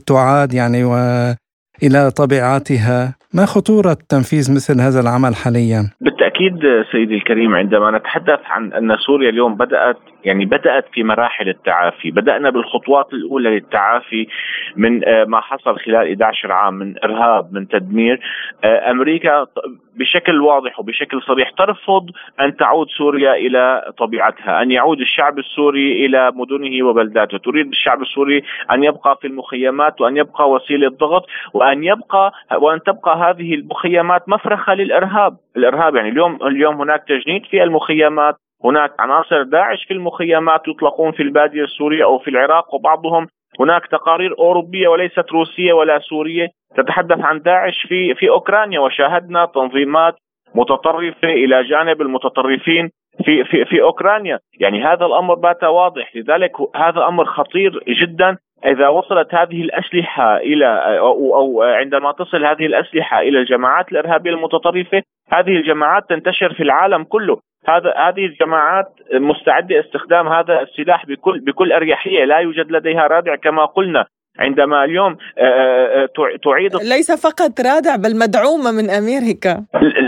تعاد 0.07 0.53
يعني 0.53 0.83
وإلى 0.83 2.11
طبيعتها 2.17 3.15
ما 3.33 3.45
خطورة 3.45 3.97
تنفيذ 4.09 4.55
مثل 4.55 4.81
هذا 4.81 4.99
العمل 4.99 5.35
حاليا؟ 5.35 5.81
بالتأكيد 6.01 6.59
سيدي 6.91 7.15
الكريم 7.15 7.55
عندما 7.55 7.97
نتحدث 7.97 8.39
عن 8.45 8.73
أن 8.73 8.97
سوريا 9.05 9.29
اليوم 9.29 9.55
بدأت 9.55 9.97
يعني 10.23 10.45
بدأت 10.45 10.85
في 10.93 11.03
مراحل 11.03 11.49
التعافي. 11.49 12.11
بدأنا 12.11 12.49
بالخطوات 12.49 13.13
الأولى 13.13 13.49
للتعافي 13.49 14.27
من 14.75 15.07
آه، 15.07 15.23
ما 15.23 15.41
حصل 15.41 15.79
خلال 15.79 16.07
11 16.07 16.51
عام 16.51 16.73
من 16.73 16.95
إرهاب 17.03 17.53
من 17.53 17.67
تدمير. 17.67 18.19
آه، 18.63 18.91
أمريكا 18.91 19.47
بشكل 19.95 20.41
واضح 20.41 20.79
وبشكل 20.79 21.21
صريح 21.21 21.49
ترفض 21.49 22.09
أن 22.41 22.55
تعود 22.57 22.87
سوريا 22.97 23.33
إلى 23.33 23.93
طبيعتها 23.97 24.61
أن 24.61 24.71
يعود 24.71 24.99
الشعب 24.99 25.39
السوري 25.39 26.05
إلى 26.05 26.31
مدنه 26.35 26.85
وبلداته. 26.85 27.37
تريد 27.37 27.67
الشعب 27.67 28.01
السوري 28.01 28.43
أن 28.71 28.83
يبقى 28.83 29.17
في 29.21 29.27
المخيمات 29.27 30.01
وأن 30.01 30.17
يبقى 30.17 30.49
وسيلة 30.49 30.89
ضغط 30.89 31.25
وأن 31.53 31.83
يبقى 31.83 32.33
وأن 32.57 32.79
تبقى 32.83 33.17
هذه 33.17 33.53
المخيمات 33.53 34.29
مفرخة 34.29 34.73
للإرهاب. 34.73 35.37
الإرهاب 35.57 35.95
يعني 35.95 36.09
اليوم 36.09 36.39
اليوم 36.43 36.81
هناك 36.81 37.03
تجنيد 37.07 37.45
في 37.45 37.63
المخيمات. 37.63 38.35
هناك 38.63 38.91
عناصر 38.99 39.43
داعش 39.43 39.85
في 39.85 39.93
المخيمات 39.93 40.67
يطلقون 40.67 41.11
في 41.11 41.23
البادية 41.23 41.63
السورية 41.63 42.03
أو 42.03 42.19
في 42.19 42.29
العراق 42.29 42.73
وبعضهم 42.73 43.27
هناك 43.59 43.87
تقارير 43.87 44.37
أوروبية 44.39 44.87
وليست 44.87 45.31
روسية 45.31 45.73
ولا 45.73 45.99
سورية 45.99 46.47
تتحدث 46.77 47.19
عن 47.19 47.41
داعش 47.41 47.85
في 47.87 48.15
في 48.15 48.29
أوكرانيا 48.29 48.79
وشاهدنا 48.79 49.45
تنظيمات 49.45 50.15
متطرفة 50.55 51.27
إلى 51.27 51.63
جانب 51.63 52.01
المتطرفين 52.01 52.89
في 53.25 53.43
في 53.43 53.65
في 53.65 53.81
أوكرانيا، 53.81 54.39
يعني 54.59 54.83
هذا 54.83 55.05
الأمر 55.05 55.35
بات 55.35 55.63
واضح، 55.63 56.15
لذلك 56.15 56.51
هذا 56.75 57.07
أمر 57.07 57.25
خطير 57.25 57.83
جدا 57.87 58.37
إذا 58.65 58.87
وصلت 58.87 59.35
هذه 59.35 59.61
الأسلحة 59.61 60.37
إلى 60.37 60.97
أو 60.99 61.35
أو 61.35 61.63
عندما 61.63 62.11
تصل 62.11 62.45
هذه 62.45 62.65
الأسلحة 62.65 63.19
إلى 63.21 63.39
الجماعات 63.39 63.91
الإرهابية 63.91 64.31
المتطرفة، 64.31 65.01
هذه 65.31 65.57
الجماعات 65.57 66.09
تنتشر 66.09 66.53
في 66.53 66.63
العالم 66.63 67.03
كله، 67.03 67.37
هذا 67.67 67.93
هذه 67.97 68.25
الجماعات 68.25 68.87
مستعدة 69.13 69.79
استخدام 69.79 70.27
هذا 70.27 70.61
السلاح 70.61 71.05
بكل 71.05 71.39
بكل 71.39 71.71
أريحية، 71.71 72.25
لا 72.25 72.37
يوجد 72.37 72.71
لديها 72.71 73.07
رادع 73.07 73.35
كما 73.35 73.65
قلنا، 73.65 74.05
عندما 74.39 74.83
اليوم 74.83 75.17
آه، 75.37 75.41
آه، 75.41 76.03
آه، 76.03 76.37
تعيد 76.43 76.75
ليس 76.75 77.11
فقط 77.11 77.61
رادع 77.61 77.95
بل 77.95 78.17
مدعومة 78.17 78.71
من 78.71 78.89
أمريكا 78.89 79.63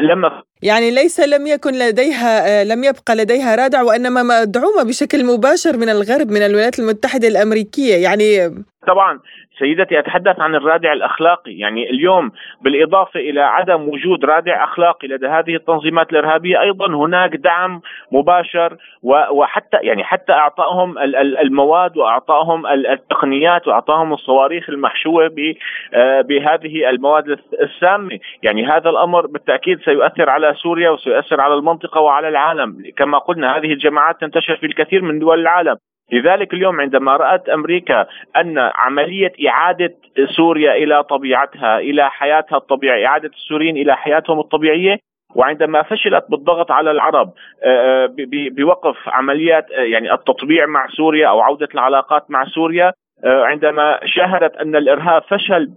لما 0.09 0.43
يعني 0.63 0.91
ليس 0.91 1.19
لم 1.19 1.47
يكن 1.47 1.73
لديها 1.73 2.63
لم 2.63 2.83
يبقى 2.83 3.15
لديها 3.15 3.55
رادع 3.55 3.81
وإنما 3.81 4.23
مدعومة 4.23 4.83
بشكل 4.83 5.25
مباشر 5.25 5.77
من 5.77 5.89
الغرب 5.89 6.31
من 6.31 6.41
الولايات 6.41 6.79
المتحدة 6.79 7.27
الأمريكية. 7.27 7.95
يعني 7.95 8.51
طبعا 8.87 9.19
سيدتي 9.59 9.99
أتحدث 9.99 10.39
عن 10.39 10.55
الرادع 10.55 10.93
الأخلاقي، 10.93 11.51
يعني 11.51 11.89
اليوم 11.89 12.31
بالإضافة 12.61 13.19
إلى 13.19 13.41
عدم 13.41 13.89
وجود 13.89 14.25
رادع 14.25 14.63
أخلاقي 14.63 15.07
لدى 15.07 15.27
هذه 15.27 15.55
التنظيمات 15.55 16.11
الإرهابية 16.11 16.61
أيضا 16.61 16.95
هناك 16.95 17.35
دعم 17.35 17.81
مباشر 18.11 18.77
وحتى 19.31 19.77
يعني 19.81 20.03
حتى 20.03 20.33
اعطائهم 20.33 20.97
المواد 21.41 21.97
واعطائهم 21.97 22.67
التقنيات 22.67 23.67
واعطائهم 23.67 24.13
الصواريخ 24.13 24.69
المحشوة 24.69 25.31
آه، 25.93 26.21
بهذه 26.21 26.89
المواد 26.89 27.39
السامة، 27.61 28.19
يعني 28.43 28.65
هذا 28.65 28.89
الأمر 28.89 29.27
بالتأكيد 29.27 29.79
سيؤثر 29.79 30.29
على 30.29 30.53
سوريا 30.53 30.89
وسيؤثر 30.89 31.41
على 31.41 31.53
المنطقة 31.53 32.01
وعلى 32.01 32.27
العالم، 32.27 32.83
كما 32.97 33.17
قلنا 33.17 33.57
هذه 33.57 33.73
الجماعات 33.73 34.21
تنتشر 34.21 34.55
في 34.55 34.65
الكثير 34.65 35.01
من 35.01 35.19
دول 35.19 35.39
العالم، 35.39 35.75
لذلك 36.11 36.53
اليوم 36.53 36.81
عندما 36.81 37.17
رأت 37.17 37.49
أمريكا 37.49 38.05
أن 38.35 38.57
عملية 38.57 39.31
إعادة 39.47 39.93
سوريا 40.37 40.73
إلى 40.73 41.03
طبيعتها 41.03 41.79
إلى 41.79 42.09
حياتها 42.09 42.57
الطبيعية 42.57 43.07
إعادة 43.07 43.31
السوريين 43.33 43.77
إلى 43.77 43.95
حياتهم 43.97 44.39
الطبيعية 44.39 44.99
وعندما 45.35 45.81
فشلت 45.81 46.25
بالضغط 46.29 46.71
على 46.71 46.91
العرب 46.91 47.33
آه، 47.63 48.05
آه، 48.05 48.09
بوقف 48.51 48.95
عمليات 49.07 49.71
آه، 49.71 49.81
يعني 49.81 50.13
التطبيع 50.13 50.65
مع 50.65 50.87
سوريا 50.87 51.27
أو 51.27 51.39
عودة 51.39 51.67
العلاقات 51.73 52.31
مع 52.31 52.45
سوريا 52.45 52.93
عندما 53.23 53.99
شاهدت 54.05 54.55
أن 54.55 54.75
الإرهاب 54.75 55.21
فشل 55.21 55.69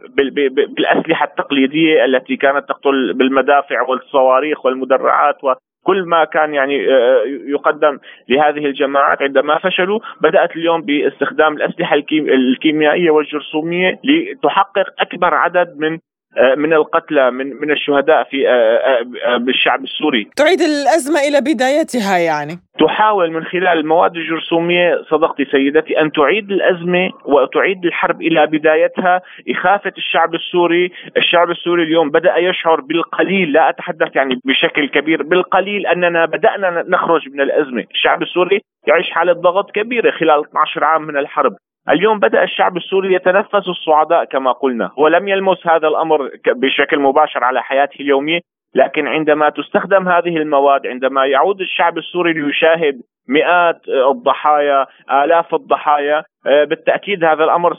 بالأسلحة 0.77 1.27
التقليدية 1.27 2.05
التي 2.05 2.37
كانت 2.37 2.69
تقتل 2.69 3.13
بالمدافع 3.13 3.83
والصواريخ 3.83 4.67
والمدرعات 4.67 5.45
كل 5.85 6.05
ما 6.05 6.25
كان 6.25 6.55
يعني 6.55 6.95
آه، 6.95 7.23
يقدم 7.47 7.99
لهذه 8.29 8.67
الجماعات 8.67 9.23
عندما 9.23 9.59
فشلوا 9.59 10.01
بدأت 10.21 10.57
اليوم 10.57 10.83
باستخدام 10.83 11.57
الأسلحة 11.57 11.97
الكيميائية 12.19 13.11
والجرثومية 13.11 14.01
لتحقق 14.05 14.87
أكبر 14.99 15.35
عدد 15.35 15.75
من 15.79 15.93
آه، 15.93 16.14
من 16.57 16.73
القتلى 16.73 17.31
من 17.31 17.47
من 17.47 17.71
الشهداء 17.71 18.25
في 18.25 18.49
آه، 18.49 19.37
بالشعب 19.37 19.85
السوري. 19.85 20.29
تعيد 20.37 20.61
الأزمة 20.61 21.21
إلى 21.21 21.41
بدايتها 21.41 22.19
يعني. 22.19 22.59
تحاول 22.81 23.31
من 23.31 23.45
خلال 23.45 23.69
المواد 23.69 24.17
الجرثومية 24.17 25.03
صدقتي 25.11 25.45
سيدتي 25.45 26.01
أن 26.01 26.13
تعيد 26.13 26.51
الأزمة 26.51 27.11
وتعيد 27.25 27.85
الحرب 27.85 28.23
إلى 28.23 28.47
بدايتها. 28.47 29.21
إخافة 29.51 29.93
الشعب 29.99 30.35
السوري، 30.35 30.93
الشعب 31.17 31.51
السوري 31.51 31.83
اليوم 31.83 32.11
بدأ 32.11 32.37
يشعر 32.37 32.81
بالقليل 32.81 33.53
لا 33.53 33.69
أتحدث 33.69 34.17
يعني 34.17 34.41
بشكل 34.45 34.89
كبير 34.89 35.23
بالقليل 35.23 35.87
أننا 35.87 36.25
بدأنا 36.25 36.85
نخرج 36.89 37.29
من 37.33 37.41
الأزمة، 37.41 37.85
الشعب 37.91 38.23
السوري 38.23 38.61
يعيش 38.87 39.11
حالة 39.11 39.33
ضغط 39.33 39.71
كبيرة 39.71 40.11
خلال 40.11 40.45
12 40.45 40.85
عام 40.85 41.03
من 41.03 41.17
الحرب، 41.17 41.57
اليوم 41.91 42.19
بدأ 42.19 42.43
الشعب 42.43 42.77
السوري 42.77 43.15
يتنفس 43.15 43.69
الصعداء 43.69 44.25
كما 44.25 44.53
قلنا 44.53 44.91
ولم 44.97 45.29
يلمس 45.29 45.67
هذا 45.67 45.89
الأمر 45.89 46.31
بشكل 46.47 46.99
مباشر 46.99 47.45
على 47.45 47.63
حياته 47.63 48.01
اليومية 48.01 48.41
لكن 48.75 49.07
عندما 49.07 49.49
تستخدم 49.49 50.09
هذه 50.09 50.37
المواد 50.37 50.87
عندما 50.87 51.27
يعود 51.27 51.61
الشعب 51.61 51.99
السوري 51.99 52.33
ليشاهد 52.33 53.01
مئات 53.29 53.89
الضحايا 54.11 54.87
آلاف 55.11 55.55
الضحايا 55.55 56.25
آه، 56.47 56.65
بالتأكيد 56.65 57.25
هذا 57.25 57.45
الأمر 57.45 57.77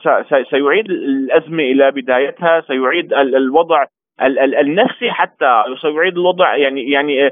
سيعيد 0.49 0.89
الأزمة 0.89 1.63
إلى 1.63 1.91
بدايتها 1.91 2.61
سيعيد 2.61 3.13
الوضع 3.13 3.85
النفسي 4.21 5.11
حتى 5.11 5.63
سيعيد 5.81 6.17
الوضع 6.17 6.55
يعني 6.55 6.91
يعني 6.91 7.27
آه، 7.27 7.31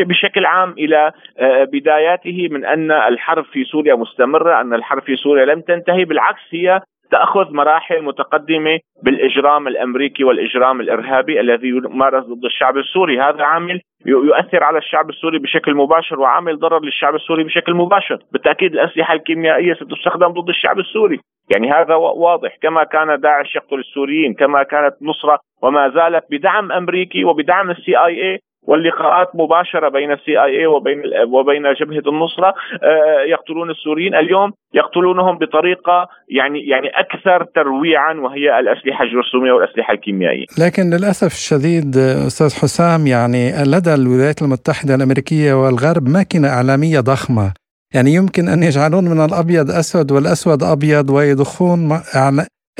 بشكل 0.00 0.46
عام 0.46 0.74
إلى 0.78 1.12
آه، 1.38 1.64
بداياته 1.64 2.48
من 2.50 2.64
أن 2.64 2.92
الحرب 2.92 3.44
في 3.44 3.64
سوريا 3.64 3.94
مستمرة، 3.94 4.60
أن 4.60 4.74
الحرب 4.74 5.02
في 5.02 5.16
سوريا 5.16 5.44
لم 5.44 5.60
تنتهي، 5.60 6.04
بالعكس 6.04 6.42
هي 6.50 6.80
تأخذ 7.10 7.52
مراحل 7.52 8.02
متقدمة 8.02 8.80
بالإجرام 9.02 9.68
الأمريكي 9.68 10.24
والإجرام 10.24 10.80
الإرهابي 10.80 11.40
الذي 11.40 11.68
يمارس 11.68 12.24
ضد 12.24 12.44
الشعب 12.44 12.76
السوري، 12.76 13.20
هذا 13.20 13.44
عامل 13.44 13.80
يؤثر 14.06 14.64
على 14.64 14.78
الشعب 14.78 15.10
السوري 15.10 15.38
بشكل 15.38 15.74
مباشر 15.74 16.20
وعامل 16.20 16.58
ضرر 16.58 16.80
للشعب 16.84 17.14
السوري 17.14 17.44
بشكل 17.44 17.74
مباشر، 17.74 18.18
بالتأكيد 18.32 18.72
الأسلحة 18.72 19.14
الكيميائية 19.14 19.74
ستستخدم 19.74 20.28
ضد 20.28 20.48
الشعب 20.48 20.78
السوري، 20.78 21.20
يعني 21.54 21.72
هذا 21.72 21.94
واضح. 21.94 22.56
كما 22.62 22.84
كان 22.84 23.20
داعش 23.20 23.56
يقتل 23.56 23.78
السوريين، 23.78 24.34
كما 24.34 24.62
كانت 24.62 24.94
نصرة 25.02 25.38
وما 25.62 25.88
زالت 25.88 26.24
بدعم 26.30 26.72
أمريكي 26.72 27.24
وبدعم 27.24 27.70
السي 27.70 27.96
آي 27.96 28.22
اي 28.22 28.38
واللقاءات 28.66 29.28
مباشرة 29.34 29.88
بين 29.88 30.12
السي 30.12 30.32
اي 30.44 30.60
اي 30.60 30.66
وبين 30.66 31.02
وبين 31.28 31.62
جبهة 31.80 32.12
النصرة 32.12 32.54
آه، 32.82 33.20
يقتلون 33.28 33.70
السوريين. 33.70 34.14
اليوم 34.14 34.52
يقتلونهم 34.74 35.38
بطريقة 35.38 36.08
يعني 36.28 36.60
يعني 36.60 36.88
أكثر 36.88 37.44
ترويعا 37.54 38.14
وهي 38.14 38.58
الأسلحة 38.60 39.04
الجرثومية 39.04 39.52
والأسلحة 39.52 39.94
الكيميائية. 39.94 40.46
لكن 40.58 40.82
للأسف 40.82 41.32
الشديد 41.32 41.96
أستاذ 42.26 42.60
حسام 42.62 43.06
يعني 43.06 43.52
لدى 43.72 43.94
الولايات 43.94 44.42
المتحدة 44.42 44.94
الأمريكية 44.94 45.52
والغرب 45.54 46.08
ماكينة 46.08 46.48
إعلامية 46.48 47.00
ضخمة. 47.00 47.52
يعني 47.94 48.14
يمكن 48.14 48.48
أن 48.48 48.62
يجعلون 48.62 49.04
من 49.04 49.24
الأبيض 49.24 49.70
أسود 49.70 50.12
والأسود 50.12 50.62
أبيض 50.62 51.10
ويضخون 51.10 52.00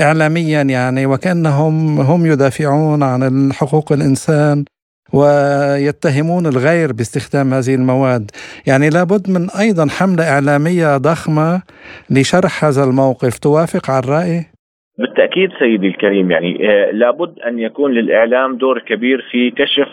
إعلاميا 0.00 0.62
يعني 0.62 1.06
وكأنهم 1.06 2.00
هم 2.00 2.26
يدافعون 2.26 3.02
عن 3.02 3.52
حقوق 3.52 3.92
الإنسان. 3.92 4.64
ويتهمون 5.18 6.46
الغير 6.46 6.92
باستخدام 6.92 7.54
هذه 7.54 7.74
المواد. 7.74 8.30
يعني 8.66 8.88
لابد 8.90 9.30
من 9.30 9.50
أيضا 9.60 9.86
حملة 9.98 10.24
إعلامية 10.34 10.96
ضخمة 10.96 11.62
لشرح 12.10 12.64
هذا 12.64 12.84
الموقف. 12.84 13.38
توافق 13.38 13.90
على 13.90 14.04
الرأي؟ 14.04 14.40
بالتأكيد 14.98 15.50
سيدي 15.58 15.88
الكريم 15.88 16.30
يعني 16.30 16.70
آه، 16.70 16.90
لابد 16.90 17.38
أن 17.38 17.58
يكون 17.58 17.92
للإعلام 17.92 18.56
دور 18.56 18.78
كبير 18.78 19.28
في 19.30 19.50
كشف 19.50 19.88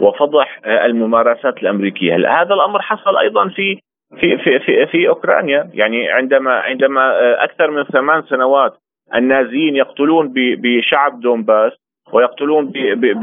وفضح 0.00 0.60
آه، 0.64 0.86
الممارسات 0.86 1.56
الأمريكية. 1.62 2.14
هذا 2.14 2.54
الأمر 2.54 2.82
حصل 2.82 3.16
أيضا 3.16 3.48
في 3.48 3.78
في 4.20 4.38
في 4.38 4.58
في, 4.58 4.86
في 4.86 5.08
أوكرانيا؟ 5.08 5.70
يعني 5.74 6.08
عندما 6.08 6.50
عندما 6.50 7.00
آه، 7.00 7.44
أكثر 7.44 7.70
من 7.70 7.84
ثمان 7.84 8.22
سنوات 8.22 8.72
النازيين 9.14 9.76
يقتلون 9.76 10.32
بشعب 10.34 11.20
دونباس 11.20 11.72
ويقتلون 12.12 12.72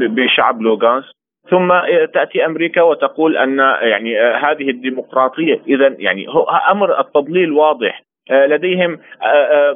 بشعب 0.00 0.62
لوغانس 0.62 1.04
ثم 1.50 1.72
تأتي 2.14 2.46
أمريكا 2.46 2.82
وتقول 2.82 3.36
أن 3.36 3.58
يعني 3.80 4.20
هذه 4.20 4.70
الديمقراطية 4.70 5.60
اذا 5.68 5.94
يعني 5.98 6.28
هو 6.28 6.42
أمر 6.70 7.00
التضليل 7.00 7.52
واضح. 7.52 8.02
لديهم 8.30 8.98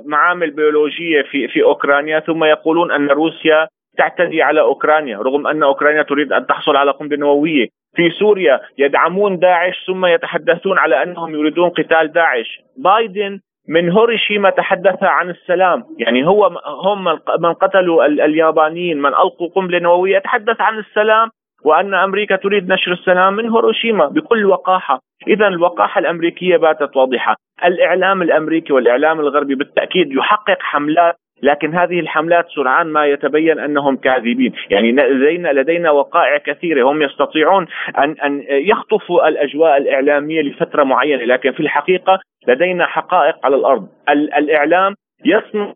معامل 0.05 0.51
بيولوجية 0.51 1.23
في 1.23 1.49
في 1.49 1.63
أوكرانيا 1.63 2.21
ثم 2.21 2.45
يقولون 2.45 2.93
أن 2.93 3.09
روسيا 3.09 3.69
تعتدي 3.99 4.43
على 4.43 4.61
أوكرانيا 4.61 5.19
رغم 5.19 5.47
أن 5.47 5.63
أوكرانيا 5.63 6.03
تريد 6.03 6.33
أن 6.33 6.47
تحصل 6.47 6.77
على 6.77 6.91
قنبلة 6.91 7.19
نووية. 7.19 7.67
في 7.97 8.11
سوريا 8.11 8.61
يدعمون 8.79 9.39
داعش 9.39 9.87
ثم 9.87 10.07
يتحدثون 10.07 10.79
على 10.79 11.03
أنهم 11.03 11.35
يريدون 11.35 11.71
قتال 11.71 12.13
داعش. 12.13 12.61
بايدن 12.77 13.41
من 13.69 13.91
هوريشيما 13.91 14.51
تحدث 14.51 15.03
عن 15.03 15.31
السلام. 15.31 15.85
يعني 15.99 16.27
هو 16.27 16.47
هم 16.67 17.05
من 17.41 17.53
قتلوا 17.53 18.07
اليابانيين 18.07 18.99
من 18.99 19.11
ألقوا 19.11 19.49
قنبلة 19.49 19.79
نووية 19.79 20.19
تحدث 20.19 20.61
عن 20.61 20.79
السلام. 20.79 21.31
وأن 21.65 21.95
أمريكا 21.95 22.37
تريد 22.37 22.73
نشر 22.73 22.93
السلام 22.93 23.35
من 23.35 23.51
هيروشيما 23.51 24.07
بكل 24.07 24.47
وقاحة، 24.47 25.01
إذا 25.29 25.49
الوقاحة 25.49 25.99
الأمريكية 25.99 26.57
باتت 26.57 26.97
واضحة، 26.97 27.37
الإعلام 27.65 28.23
الأمريكي 28.23 28.73
والإعلام 28.73 29.21
الغربي 29.21 29.55
بالتأكيد 29.55 30.13
يحقق 30.13 30.57
حملات 30.61 31.15
لكن 31.43 31.75
هذه 31.75 32.01
الحملات 32.01 32.47
سرعان 32.49 32.87
ما 32.87 33.07
يتبين 33.07 33.59
أنهم 33.59 33.97
كاذبين، 33.97 34.53
يعني 34.71 34.93
لدينا 34.93 35.53
لدينا 35.53 35.91
وقائع 35.91 36.39
كثيرة. 36.39 36.91
هم 36.91 37.03
يستطيعون 37.03 37.67
أن 37.99 38.17
أن 38.25 38.45
يخطفوا 38.49 39.29
الأجواء 39.29 39.77
الإعلامية 39.77 40.43
لفترة 40.43 40.85
معينة، 40.85 41.25
لكن 41.25 41.53
في 41.53 41.61
الحقيقة 41.61 42.21
لدينا 42.49 42.87
حقائق 42.87 43.47
على 43.47 43.57
الأرض، 43.57 43.89
الإعلام 44.11 44.95
يصنع 45.25 45.73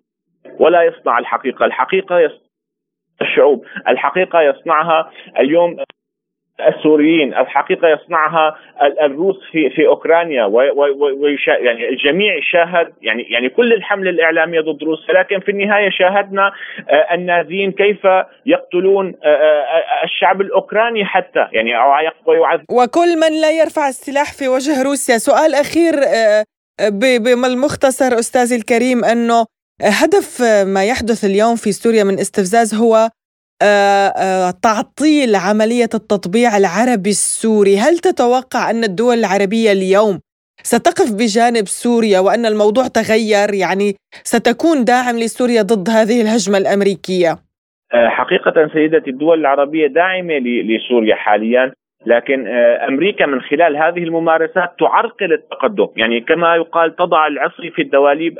ولا 0.60 0.82
يصنع 0.82 1.18
الحقيقة، 1.18 1.66
الحقيقة 1.66 2.18
يصنع 2.20 2.51
الشعوب. 3.22 3.64
الحقيقة 3.88 4.42
يصنعها 4.42 5.10
اليوم 5.38 5.76
السوريين 6.68 7.34
الحقيقة 7.34 7.88
يصنعها 7.88 8.56
الروس 9.02 9.36
في 9.52 9.70
في 9.70 9.86
أوكرانيا 9.86 10.44
ويشا 10.44 11.50
يعني 11.50 11.88
الجميع 11.88 12.40
شاهد 12.42 12.92
يعني 13.02 13.22
يعني 13.22 13.48
كل 13.48 13.72
الحمله 13.72 14.10
الإعلامية 14.10 14.60
ضد 14.60 14.82
روسيا 14.84 15.14
لكن 15.14 15.40
في 15.40 15.50
النهاية 15.50 15.90
شاهدنا 15.90 16.52
آه، 16.90 17.14
النازيين 17.14 17.72
كيف 17.72 17.98
يقتلون 18.46 19.14
آه، 19.24 19.28
آه، 19.28 20.04
الشعب 20.04 20.40
الأوكراني 20.40 21.04
حتى 21.04 21.46
يعني 21.52 21.70
ويعذب 22.26 22.64
وكل 22.70 23.20
من 23.20 23.40
لا 23.40 23.50
يرفع 23.50 23.88
السلاح 23.88 24.32
في 24.32 24.48
وجه 24.48 24.82
روسيا. 24.82 25.18
سؤال 25.18 25.54
أخير 25.54 25.92
بالمختصر 27.44 28.18
أستاذي 28.18 28.56
الكريم 28.56 29.04
أنه 29.04 29.46
هدف 29.82 30.42
ما 30.66 30.84
يحدث 30.84 31.24
اليوم 31.24 31.56
في 31.56 31.72
سوريا 31.72 32.04
من 32.04 32.18
استفزاز 32.18 32.74
هو 32.74 33.08
آه، 33.62 34.12
آه، 34.24 34.50
تعطيل 34.62 35.34
عملية 35.34 35.92
التطبيع 35.94 36.56
العربي 36.56 37.10
السوري. 37.10 37.76
هل 37.76 37.98
تتوقع 37.98 38.70
أن 38.70 38.84
الدول 38.84 39.18
العربية 39.18 39.72
اليوم 39.72 40.20
ستقف 40.62 41.12
بجانب 41.14 41.66
سوريا 41.66 42.20
وأن 42.20 42.46
الموضوع 42.46 42.84
تغير؟ 42.86 43.54
يعني 43.54 43.94
ستكون 44.32 44.84
داعم 44.84 45.16
لسوريا 45.16 45.62
ضد 45.62 45.90
هذه 45.90 46.22
الهجمة 46.22 46.58
الأمريكية؟ 46.58 47.32
آه، 47.94 48.08
حقيقة 48.08 48.68
سيدتي 48.72 49.10
الدول 49.10 49.40
العربية 49.40 49.86
داعمة 49.86 50.38
لسوريا 50.38 51.14
حاليا 51.14 51.72
لكن 52.06 52.48
أمريكا 52.88 53.26
من 53.26 53.40
خلال 53.40 53.76
هذه 53.76 54.02
الممارسات 54.02 54.70
تعرقل 54.78 55.32
التقدم، 55.32 55.88
يعني 55.96 56.20
كما 56.20 56.56
يقال 56.56 56.96
تضع 56.96 57.26
العصي 57.26 57.70
في 57.70 57.82
الدواليب 57.82 58.38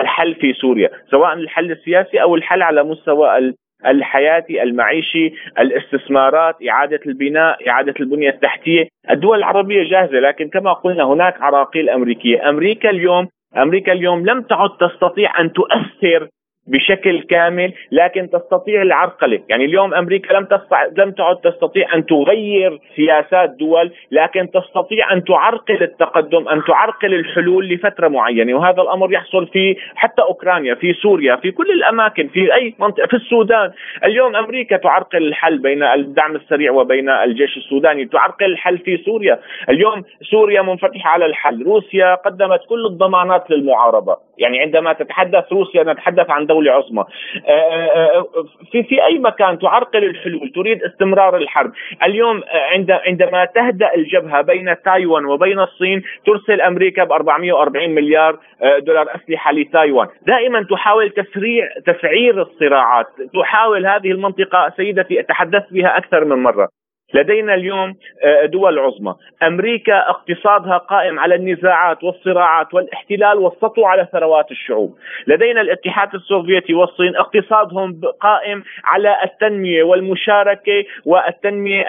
الحل 0.00 0.34
في 0.34 0.52
سوريا، 0.52 0.90
سواء 1.10 1.32
الحل 1.32 1.70
السياسي 1.70 2.22
أو 2.22 2.34
الحل 2.34 2.62
على 2.62 2.82
مستوى 2.82 3.52
الحياتي 3.86 4.62
المعيشي 4.62 5.32
الاستثمارات 5.58 6.56
إعادة 6.68 7.00
البناء 7.06 7.68
إعادة 7.68 7.94
البنية 8.00 8.30
التحتية. 8.30 8.88
الدول 9.10 9.38
العربية 9.38 9.90
جاهزة 9.90 10.18
لكن 10.18 10.48
كما 10.48 10.72
قلنا 10.72 11.04
هناك 11.04 11.42
عراقيل 11.42 11.90
أمريكية. 11.90 12.48
أمريكا 12.48 12.90
اليوم 12.90 13.28
أمريكا 13.56 13.92
اليوم 13.92 14.26
لم 14.26 14.42
تعد 14.42 14.70
تستطيع 14.80 15.40
أن 15.40 15.52
تؤثر 15.52 16.28
بشكل 16.66 17.22
كامل 17.22 17.72
لكن 17.92 18.30
تستطيع 18.30 18.82
العرقلة، 18.82 19.40
يعني 19.48 19.64
اليوم 19.64 19.94
أمريكا 19.94 20.34
لم 20.34 20.44
تستطع 20.44 20.84
لم 20.96 21.10
تعد 21.10 21.36
تستطيع 21.36 21.94
أن 21.94 22.06
تغير 22.06 22.78
سياسات 22.96 23.50
دول، 23.50 23.92
لكن 24.10 24.50
تستطيع 24.50 25.12
أن 25.12 25.24
تعرقل 25.24 25.82
التقدم، 25.82 26.48
أن 26.48 26.62
تعرقل 26.64 27.14
الحلول 27.14 27.68
لفترة 27.68 28.08
معينة، 28.08 28.54
وهذا 28.54 28.82
الأمر 28.82 29.12
يحصل 29.12 29.46
في 29.46 29.76
حتى 29.94 30.22
أوكرانيا، 30.22 30.74
في 30.74 30.92
سوريا، 30.92 31.36
في 31.36 31.50
كل 31.50 31.70
الأماكن، 31.70 32.28
في 32.28 32.54
أي 32.54 32.74
منطقة، 32.78 33.06
في 33.06 33.16
السودان، 33.16 33.72
اليوم 34.04 34.36
أمريكا 34.36 34.76
تعرقل 34.76 35.28
الحل 35.28 35.58
بين 35.58 35.82
الدعم 35.82 36.36
السريع 36.36 36.72
وبين 36.72 37.10
الجيش 37.10 37.56
السوداني، 37.56 38.04
تعرقل 38.04 38.46
الحل 38.46 38.78
في 38.78 38.96
سوريا، 38.96 39.38
اليوم 39.68 40.02
سوريا 40.30 40.62
منفتحة 40.62 41.10
على 41.10 41.26
الحل، 41.26 41.62
روسيا 41.62 42.14
قدمت 42.14 42.60
كل 42.68 42.86
الضمانات 42.86 43.50
للمعارضة، 43.50 44.16
يعني 44.38 44.60
عندما 44.60 44.92
تتحدث 44.92 45.52
روسيا 45.52 45.82
نتحدث 45.82 46.30
عن 46.30 46.46
دولة 46.52 46.72
عظمى. 46.72 47.04
آه، 47.48 47.50
آه، 47.50 48.18
آه، 48.18 48.24
في 48.72 48.82
في 48.82 49.04
أي 49.04 49.18
مكان 49.18 49.58
تعرقل 49.58 50.04
الحلول 50.04 50.52
تريد 50.54 50.82
استمرار 50.82 51.36
الحرب. 51.36 51.72
اليوم 52.02 52.42
عند 52.72 52.90
عندما 52.90 53.44
تهدأ 53.44 53.94
الجبهة 53.94 54.42
بين 54.42 54.74
تايوان 54.84 55.24
وبين 55.24 55.60
الصين 55.60 56.02
ترسل 56.26 56.60
أمريكا 56.60 57.04
ب 57.04 57.12
440 57.12 57.90
مليار 57.90 58.38
دولار 58.78 59.06
أسلحة 59.16 59.52
لتايوان. 59.52 60.08
دائما 60.26 60.66
تحاول 60.70 61.10
تسريع 61.10 61.68
تسعير 61.86 62.42
الصراعات. 62.42 63.06
تحاول 63.34 63.86
هذه 63.86 64.10
المنطقة 64.10 64.72
سيدتي 64.76 65.22
تحدثت 65.22 65.72
بها 65.72 65.96
أكثر 65.98 66.24
من 66.24 66.42
مرة. 66.42 66.81
لدينا 67.14 67.54
اليوم 67.54 67.94
آه، 68.24 68.46
دول 68.46 68.78
عظمى. 68.78 69.14
أمريكا 69.42 70.10
اقتصادها 70.10 70.78
قائم 70.78 71.18
على 71.18 71.34
النزاعات 71.34 72.04
والصراعات 72.04 72.74
والاحتلال 72.74 73.38
والسطو 73.38 73.84
على 73.84 74.08
ثروات 74.12 74.50
الشعوب. 74.50 74.96
لدينا 75.26 75.60
الاتحاد 75.60 76.14
السوفيتي 76.14 76.74
والصين 76.74 77.16
اقتصادهم 77.16 78.00
قائم 78.20 78.62
على 78.84 79.16
التنمية 79.24 79.82
والمشاركة 79.82 80.84
والتنمية 81.04 81.86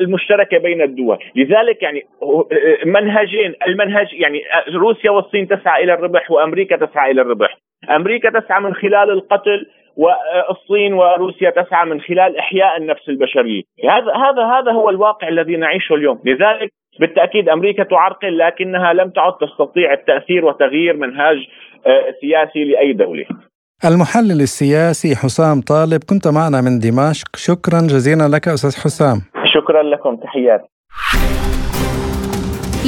المشتركة 0.00 0.58
بين 0.58 0.82
الدول. 0.82 1.18
لذلك 1.36 1.82
يعني 1.82 2.06
آه، 2.22 2.46
منهجين 2.84 3.54
المنهج 3.66 4.12
يعني 4.12 4.38
آه، 4.38 4.76
روسيا 4.76 5.10
والصين 5.10 5.48
تسعى 5.48 5.84
إلى 5.84 5.94
الربح 5.94 6.30
وأمريكا 6.30 6.76
تسعى 6.76 7.10
إلى 7.10 7.22
الربح. 7.22 7.58
أمريكا 7.90 8.40
تسعى 8.40 8.60
من 8.60 8.74
خلال 8.74 9.10
القتل 9.10 9.66
والصين 9.98 10.92
وروسيا 10.92 11.50
تسعى 11.50 11.86
من 11.86 12.00
خلال 12.00 12.38
إحياء 12.38 12.76
النفس 12.76 13.08
البشرية، 13.08 13.62
هذا 13.84 14.12
هذا 14.24 14.42
هذا 14.54 14.72
هو 14.72 14.90
الواقع 14.90 15.28
الذي 15.28 15.56
نعيشه 15.56 15.94
اليوم، 15.94 16.18
لذلك 16.24 16.70
بالتأكيد 17.00 17.48
أمريكا 17.48 17.84
تعرقل 17.84 18.38
لكنها 18.38 18.92
لم 18.92 19.10
تعد 19.10 19.32
تستطيع 19.32 19.92
التأثير 19.92 20.44
وتغيير 20.44 20.96
منهاج 20.96 21.36
آه، 21.86 22.14
سياسي 22.20 22.64
لأي 22.64 22.92
دولة. 22.92 23.24
المحلل 23.84 24.40
السياسي 24.40 25.16
حسام 25.16 25.60
طالب 25.60 26.00
كنت 26.10 26.28
معنا 26.28 26.60
من 26.60 26.78
دمشق، 26.78 27.36
شكرا 27.36 27.80
جزيلا 27.80 28.36
لك 28.36 28.48
أستاذ 28.48 28.76
حسام. 28.84 29.18
شكرا 29.54 29.82
لكم 29.82 30.16
تحياتي. 30.16 30.68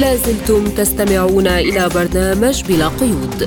لازلتم 0.01 0.63
تستمعون 0.79 1.47
إلى 1.47 1.83
برنامج 1.95 2.57
بلا 2.67 2.87
قيود. 3.01 3.39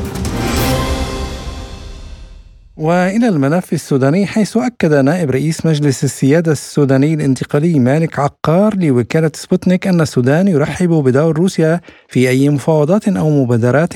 وإلى 2.77 3.29
الملف 3.29 3.73
السوداني 3.73 4.27
حيث 4.27 4.57
أكد 4.57 4.93
نائب 4.93 5.31
رئيس 5.31 5.67
مجلس 5.67 6.05
السيادة 6.05 6.53
السوداني 6.53 7.15
الانتقالي 7.15 7.79
مالك 7.79 8.19
عقار 8.19 8.77
لوكالة 8.77 9.31
سبوتنيك 9.35 9.87
أن 9.87 10.01
السودان 10.01 10.49
يرحب 10.49 10.89
بدور 10.89 11.37
روسيا 11.39 11.81
في 12.09 12.29
أي 12.29 12.49
مفاوضات 12.49 13.09
أو 13.09 13.31
مبادرات 13.31 13.93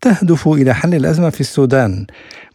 تهدف 0.00 0.48
إلى 0.48 0.74
حل 0.74 0.94
الأزمة 0.94 1.30
في 1.30 1.40
السودان 1.40 2.06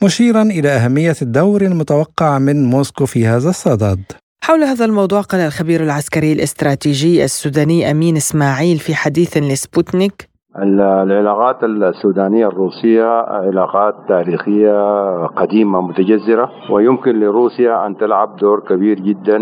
مشيرا 0.03 0.41
إلى 0.41 0.69
أهمية 0.69 1.15
الدور 1.21 1.61
المتوقع 1.61 2.39
من 2.39 2.65
موسكو 2.65 3.05
في 3.05 3.27
هذا 3.27 3.49
الصدد. 3.49 4.01
حول 4.43 4.63
هذا 4.63 4.85
الموضوع 4.85 5.21
قال 5.21 5.41
الخبير 5.41 5.83
العسكري 5.83 6.33
الاستراتيجي 6.33 7.23
السوداني 7.23 7.91
أمين 7.91 8.17
إسماعيل 8.17 8.79
في 8.79 8.95
حديث 8.95 9.37
لسبوتنيك 9.37 10.29
العلاقات 10.59 11.63
السودانية 11.63 12.47
الروسية 12.47 13.05
علاقات 13.21 13.95
تاريخية 14.07 15.25
قديمة 15.25 15.81
متجذرة 15.81 16.49
ويمكن 16.71 17.19
لروسيا 17.19 17.85
أن 17.85 17.97
تلعب 17.97 18.35
دور 18.35 18.59
كبير 18.59 18.99
جدا 18.99 19.37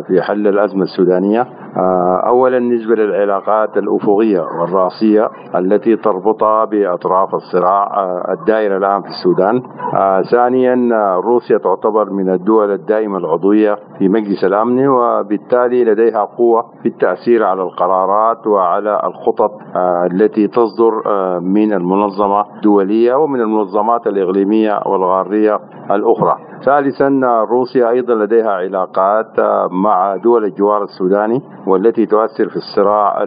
في 0.00 0.22
حل 0.22 0.46
الأزمة 0.46 0.82
السودانية. 0.82 1.46
آه، 1.76 2.22
اولا 2.26 2.58
بالنسبة 2.58 2.94
للعلاقات 2.94 3.76
الأفقية 3.76 4.40
والرأسية 4.40 5.30
التي 5.54 5.96
تربطها 5.96 6.64
بأطراف 6.64 7.34
الصراع 7.34 7.82
آه، 7.96 8.32
الدائر 8.32 8.76
الآن 8.76 9.02
في 9.02 9.08
السودان. 9.08 9.62
آه، 9.94 10.22
ثانيا 10.22 10.74
روسيا 11.24 11.58
تعتبر 11.58 12.10
من 12.10 12.28
الدول 12.30 12.72
الدائمة 12.72 13.18
العضوية 13.18 13.76
في 13.98 14.08
مجلس 14.08 14.44
الأمن 14.44 14.88
وبالتالي 14.88 15.84
لديها 15.84 16.24
قوة 16.24 16.64
في 16.82 16.88
التأثير 16.88 17.44
على 17.44 17.62
القرارات 17.62 18.46
وعلى 18.46 19.00
الخطط 19.04 19.50
التي 20.12 20.48
تصدر 20.48 20.92
من 21.40 21.72
المنظمة 21.72 22.44
الدولية 22.56 23.14
ومن 23.14 23.40
المنظمات 23.40 24.06
الإقليمية 24.06 24.80
والغاريه 24.86 25.60
الأخرى. 25.90 26.47
ثالثا 26.64 27.08
روسيا 27.50 27.90
أيضا 27.90 28.14
لديها 28.14 28.50
علاقات 28.50 29.40
مع 29.70 30.16
دول 30.16 30.44
الجوار 30.44 30.82
السوداني 30.84 31.42
والتي 31.66 32.06
تؤثر 32.06 32.48
في 32.48 32.56
الصراع 32.56 33.22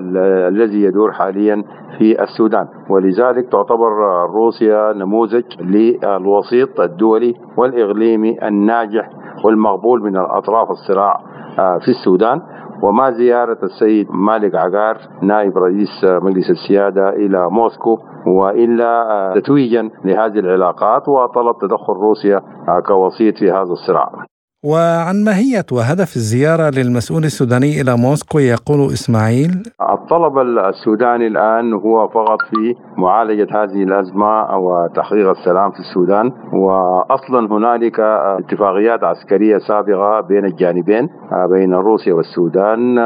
الذي 0.48 0.84
يدور 0.84 1.12
حاليا 1.12 1.64
في 1.98 2.24
السودان. 2.24 2.68
ولذلك 2.90 3.52
تعتبر 3.52 3.92
روسيا 4.30 4.94
نموذج 4.94 5.44
للوسيط 5.62 6.80
الدولي 6.80 7.36
والإقليمي 7.58 8.48
الناجح 8.48 9.10
والمقبول 9.46 10.02
من 10.04 10.18
اطراف 10.18 10.72
الصراع 10.72 11.20
آه، 11.60 11.78
في 11.78 11.88
السودان. 11.88 12.42
وما 12.84 13.12
زيارة 13.12 13.58
السيد 13.64 14.08
مالك 14.12 14.56
عقار 14.56 14.98
نائب 15.22 15.58
رئيس 15.58 16.04
مجلس 16.04 16.50
السيادة 16.50 17.10
إلى 17.10 17.50
موسكو 17.50 17.98
وإلا 18.28 19.12
آه، 19.12 19.34
تتويجا 19.34 19.90
لهذه 20.06 20.40
العلاقات 20.40 21.10
وطلب 21.10 21.56
تدخل 21.62 21.94
روسيا 21.94 22.42
كوسيط 22.88 23.38
في 23.38 23.52
هذا 23.52 23.72
الصراع. 23.72 24.31
وعن 24.66 25.24
ماهية 25.24 25.66
وهدف 25.72 26.16
الزيارة 26.16 26.70
للمسؤول 26.70 27.24
السوداني 27.24 27.82
إلى 27.82 27.98
موسكو 27.98 28.40
يقول 28.40 28.80
إسماعيل 28.94 29.52
الطلب 29.82 30.38
السوداني 30.40 31.28
الآن 31.28 31.74
هو 31.74 32.08
فقط 32.08 32.38
في 32.50 32.76
معالجة 32.98 33.48
هذه 33.52 33.84
الأزمة 33.84 34.58
وتحقيق 34.58 35.30
السلام 35.30 35.72
في 35.72 35.80
السودان 35.80 36.32
وأصلا 36.54 37.48
هنالك 37.52 38.00
اتفاقيات 38.00 39.04
عسكرية 39.04 39.58
سابقة 39.58 40.22
بين 40.22 40.46
الجانبين 40.46 41.10
بين 41.50 41.74
روسيا 41.74 42.14
والسودان 42.14 43.00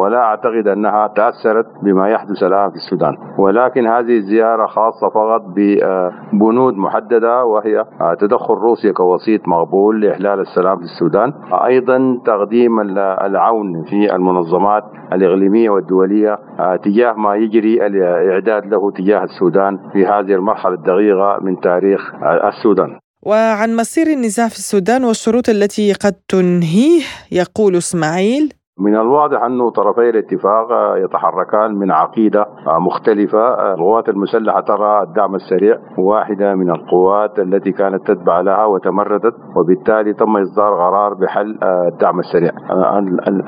ولا 0.00 0.18
أعتقد 0.18 0.68
أنها 0.68 1.06
تأثرت 1.06 1.66
بما 1.82 2.08
يحدث 2.08 2.42
الآن 2.42 2.70
في 2.70 2.76
السودان. 2.76 3.16
ولكن 3.38 3.86
هذه 3.86 4.16
الزيارة 4.16 4.66
خاصة 4.66 5.08
فقط 5.08 5.42
ببنود 5.56 6.74
محددة 6.74 7.44
وهي 7.44 7.84
تدخل 8.20 8.54
روسيا 8.54 8.92
كوسيط 8.92 9.48
مقبول 9.48 10.00
لإحلال 10.00 10.40
السلام 10.40 10.83
السودان. 10.84 11.32
أيضا 11.52 12.20
تقديم 12.26 12.80
العون 13.26 13.84
في 13.84 14.14
المنظمات 14.14 14.82
الإقليمية 15.12 15.70
والدولية 15.70 16.32
آه، 16.58 16.76
تجاه 16.76 17.12
ما 17.12 17.36
يجري 17.36 17.86
الإعداد 17.86 18.66
له 18.66 18.90
تجاه 18.90 19.24
السودان 19.24 19.78
في 19.92 20.06
هذه 20.06 20.34
المرحلة 20.34 20.74
الدقيقة 20.74 21.38
من 21.42 21.60
تاريخ 21.60 22.00
السودان. 22.24 22.98
وعن 23.22 23.76
مصير 23.76 24.06
النزاع 24.06 24.48
في 24.48 24.56
السودان 24.56 25.04
والشروط 25.04 25.48
التي 25.48 25.92
قد 25.92 26.14
تنهيه 26.28 27.02
يقول 27.32 27.76
إسماعيل 27.76 28.52
من 28.78 28.96
الواضح 28.96 29.42
أن 29.42 29.70
طرفي 29.70 30.10
الاتفاق 30.10 30.96
يتحركان 30.96 31.74
من 31.74 31.90
عقيدة 31.90 32.46
مختلفة. 32.66 33.72
القوات 33.74 34.08
المسلحة 34.08 34.60
ترى 34.60 35.02
الدعم 35.02 35.34
السريع 35.34 35.78
واحدة 35.98 36.54
من 36.54 36.70
القوات 36.70 37.38
التي 37.38 37.72
كانت 37.72 38.06
تتبع 38.06 38.40
لها 38.40 38.64
وتمردت 38.64 39.34
وبالتالي 39.56 40.12
تم 40.12 40.36
إصدار 40.36 40.74
قرار 40.74 41.14
بحل 41.14 41.58
الدعم 41.62 42.18
السريع. 42.20 42.52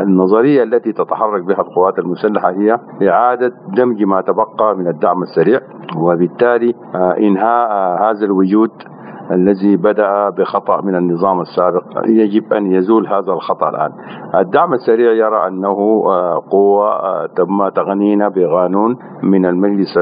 النظرية 0.01 0.62
التي 0.62 0.93
تتحرك 0.93 1.43
بها 1.45 1.61
القوات 1.61 1.99
المسلحة 1.99 2.51
هي 2.51 2.79
إعادة 3.11 3.53
دمج 3.77 4.03
ما 4.03 4.20
تبقى 4.20 4.77
من 4.77 4.89
الدعم 4.89 5.22
السريع 5.22 5.61
وبالتالي 5.99 6.74
إنهاء 7.18 7.70
هذا 8.03 8.24
الوجود 8.24 8.70
الذي 9.31 9.77
بدأ 9.77 10.31
بخطأ 10.31 10.81
من 10.81 10.97
النظام 10.97 11.41
السابق. 11.41 11.83
يجب 12.09 12.53
أن 12.53 12.72
يزول 12.72 13.07
هذا 13.07 13.33
الخطأ 13.33 13.68
الآن. 13.68 13.91
الدعم 14.35 14.74
السريع 14.74 15.12
يرى 15.12 15.47
أنه 15.49 16.03
آه، 16.07 16.43
قوة 16.51 16.89
آه، 16.89 17.27
تم 17.27 17.68
تغنينا 17.68 18.29
بقانون 18.29 18.97
من 19.22 19.47
المجلس 19.47 19.99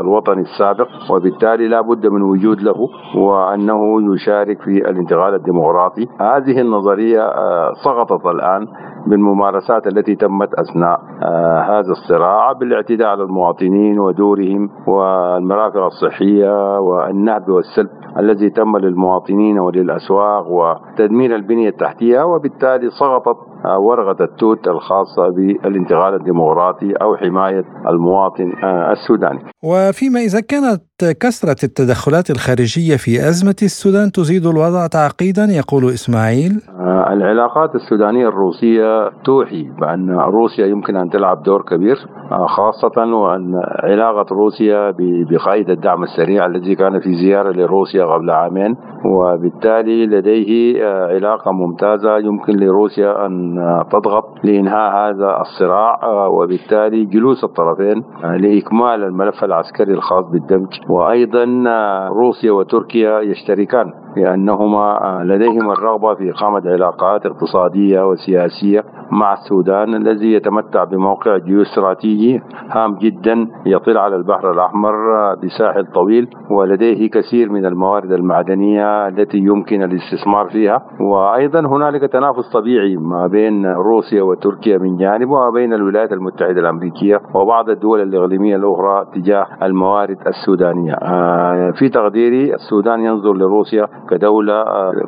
الوطني 0.00 0.42
السابق 0.42 0.88
وبالتالي 1.10 1.68
لا 1.68 1.80
بد 1.80 2.06
من 2.06 2.22
وجود 2.22 2.60
له 2.62 2.88
وأنه 3.16 4.14
يشارك 4.14 4.62
في 4.62 4.90
الانتقال 4.90 5.34
الديمقراطي. 5.34 6.08
هذه 6.20 6.60
النظرية 6.60 7.22
آه، 7.22 7.72
سقطت 7.84 8.26
الآن 8.26 8.66
بالممارسات 9.06 9.86
التي 9.86 10.14
تمت 10.14 10.54
أثناء 10.54 11.00
آه 11.22 11.60
هذا 11.60 11.90
الصراع 11.90 12.52
بالاعتداء 12.52 13.08
على 13.08 13.22
المواطنين 13.22 13.98
ودورهم 13.98 14.70
والمرافق 14.86 15.76
الصحية 15.84 16.78
والنهب 16.78 17.48
والسلب 17.48 17.88
الذي 18.18 18.50
تم 18.56 18.76
للمواطنين 18.76 19.58
وللأسواق 19.58 20.46
وتدمير 20.48 21.34
البنية 21.36 21.68
التحتية 21.68 22.22
وبالتالي 22.22 22.90
سقطت 22.90 23.53
ورقة 23.64 24.24
التوت 24.24 24.68
الخاصة 24.68 25.28
بالانتقال 25.28 26.14
الديمقراطي 26.14 26.92
أو 26.92 27.16
حماية 27.16 27.64
المواطن 27.88 28.52
آه 28.64 28.92
السوداني. 28.92 29.40
وفيما 29.64 30.20
إذا 30.20 30.40
كانت 30.40 30.82
كثرة 31.20 31.64
التدخلات 31.64 32.30
الخارجية 32.30 32.96
في 32.96 33.28
أزمة 33.28 33.56
السودان 33.62 34.12
تزيد 34.12 34.46
الوضع 34.46 34.86
تعقيدا 34.86 35.44
يقول 35.44 35.84
إسماعيل 35.84 36.52
آه 36.80 37.12
العلاقات 37.12 37.74
السودانية 37.74 38.28
الروسية 38.28 39.10
توحي 39.24 39.62
بأن 39.80 40.10
روسيا 40.10 40.66
يمكن 40.66 40.96
أن 40.96 41.10
تلعب 41.10 41.42
دور 41.42 41.62
كبير 41.62 41.96
آه 42.32 42.46
خاصة 42.46 43.14
وأن 43.14 43.60
علاقة 43.84 44.26
روسيا 44.34 44.94
بقائد 45.30 45.70
الدعم 45.70 46.02
السريع 46.02 46.46
الذي 46.46 46.74
كان 46.74 47.00
في 47.00 47.14
زيارة 47.14 47.52
لروسيا 47.52 48.04
قبل 48.04 48.30
عامين 48.30 48.76
وبالتالي 49.04 50.06
لديه 50.06 50.86
علاقة 50.86 51.52
ممتازة 51.52 52.18
يمكن 52.18 52.52
لروسيا 52.56 53.26
أن 53.26 53.53
تضغط 53.92 54.24
لإنهاء 54.44 54.92
هذا 54.96 55.40
الصراع 55.40 56.00
آه 56.02 56.28
وبالتالي 56.28 57.04
جلوس 57.04 57.44
الطرفين 57.44 58.04
آه 58.24 58.36
لإكمال 58.36 59.04
الملف 59.04 59.44
العسكري 59.44 59.92
الخاص 59.94 60.24
بالدمج 60.24 60.80
وأيضا 60.88 61.64
آه، 61.68 62.08
روسيا 62.08 62.52
وتركيا 62.52 63.20
يشتركان. 63.20 63.92
لأنهما 64.16 65.20
لديهم 65.24 65.70
الرغبة 65.70 66.14
في 66.14 66.30
إقامة 66.30 66.62
علاقات 66.66 67.26
اقتصادية 67.26 68.08
وسياسية 68.08 68.84
مع 69.10 69.32
السودان 69.32 69.94
الذي 69.94 70.32
يتمتع 70.32 70.84
بموقع 70.84 71.36
جيوستراتيجي 71.36 72.42
هام 72.70 72.94
جدا 72.94 73.48
يطل 73.66 73.98
على 73.98 74.16
البحر 74.16 74.50
الأحمر 74.52 74.94
بساحل 75.34 75.86
طويل 75.86 76.28
ولديه 76.50 77.10
كثير 77.10 77.52
من 77.52 77.66
الموارد 77.66 78.12
المعدنية 78.12 79.08
التي 79.08 79.38
يمكن 79.38 79.82
الاستثمار 79.82 80.48
فيها. 80.48 80.82
وأيضا 81.00 81.60
هنالك 81.60 82.12
تنافس 82.12 82.52
طبيعي 82.52 82.96
ما 82.96 83.26
بين 83.26 83.66
روسيا 83.66 84.22
وتركيا 84.22 84.78
من 84.78 84.96
جانب 84.96 85.30
وما 85.30 85.50
بين 85.50 85.72
الولايات 85.72 86.12
المتحدة 86.12 86.60
الأمريكية 86.60 87.20
وبعض 87.34 87.70
الدول 87.70 88.02
الإقليمية 88.02 88.56
الأخرى 88.56 89.06
تجاه 89.14 89.46
الموارد 89.62 90.18
السودانية. 90.26 90.92
آه، 90.92 91.70
في 91.70 91.88
تقديري 91.88 92.54
السودان 92.54 93.00
ينظر 93.00 93.32
لروسيا 93.32 93.86
كدولة 94.10 94.64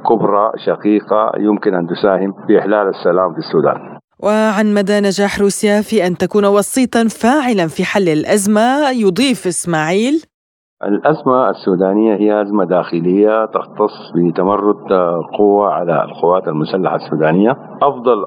كبرى 0.09 0.53
شقيقة 0.67 1.33
يمكن 1.39 1.75
أن 1.75 1.87
تساهم 1.87 2.33
في 2.47 2.59
إحلال 2.59 2.89
السلام 2.89 3.33
في 3.33 3.39
السودان. 3.39 3.99
وعن 4.23 4.75
مدى 4.75 5.01
نجاح 5.01 5.41
روسيا 5.41 5.81
في 5.81 6.07
أن 6.07 6.17
تكون 6.17 6.45
وسيطا 6.45 7.09
فاعلا 7.09 7.67
في 7.67 7.85
حل 7.85 8.09
الأزمة 8.09 8.91
يضيف 8.91 9.47
إسماعيل 9.47 10.23
الأزمة 10.89 11.51
السودانية 11.51 12.15
هي 12.15 12.43
أزمة 12.43 12.65
داخلية 12.65 13.45
تختص 13.47 14.13
بتمرد 14.15 14.93
قوة 15.39 15.69
على 15.73 16.05
القوات 16.05 16.49
المسلحة 16.49 16.97
السودانية. 16.97 17.57
أفضل 17.83 18.25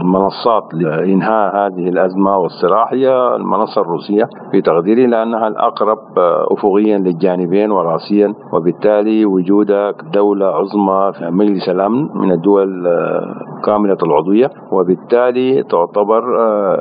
المنصات 0.00 0.74
لإنهاء 0.74 1.56
هذه 1.56 1.88
الأزمة 1.88 2.36
والصراع 2.38 2.92
هي 2.92 3.36
المنصة 3.36 3.80
الروسية 3.80 4.28
في 4.52 4.60
تقديري 4.62 5.06
لأنها 5.06 5.48
الأقرب 5.48 5.98
أفقيا 6.50 6.98
للجانبين 6.98 7.70
وراسيا 7.70 8.34
وبالتالي 8.52 9.24
وجود 9.26 9.66
دولة 10.14 10.46
عظمى 10.46 11.12
في 11.18 11.30
مجلس 11.30 11.68
الأمن 11.68 12.08
من 12.14 12.32
الدول 12.32 12.86
كاملة 13.64 13.98
العضوية 14.02 14.50
وبالتالي 14.72 15.62
تعتبر 15.62 16.22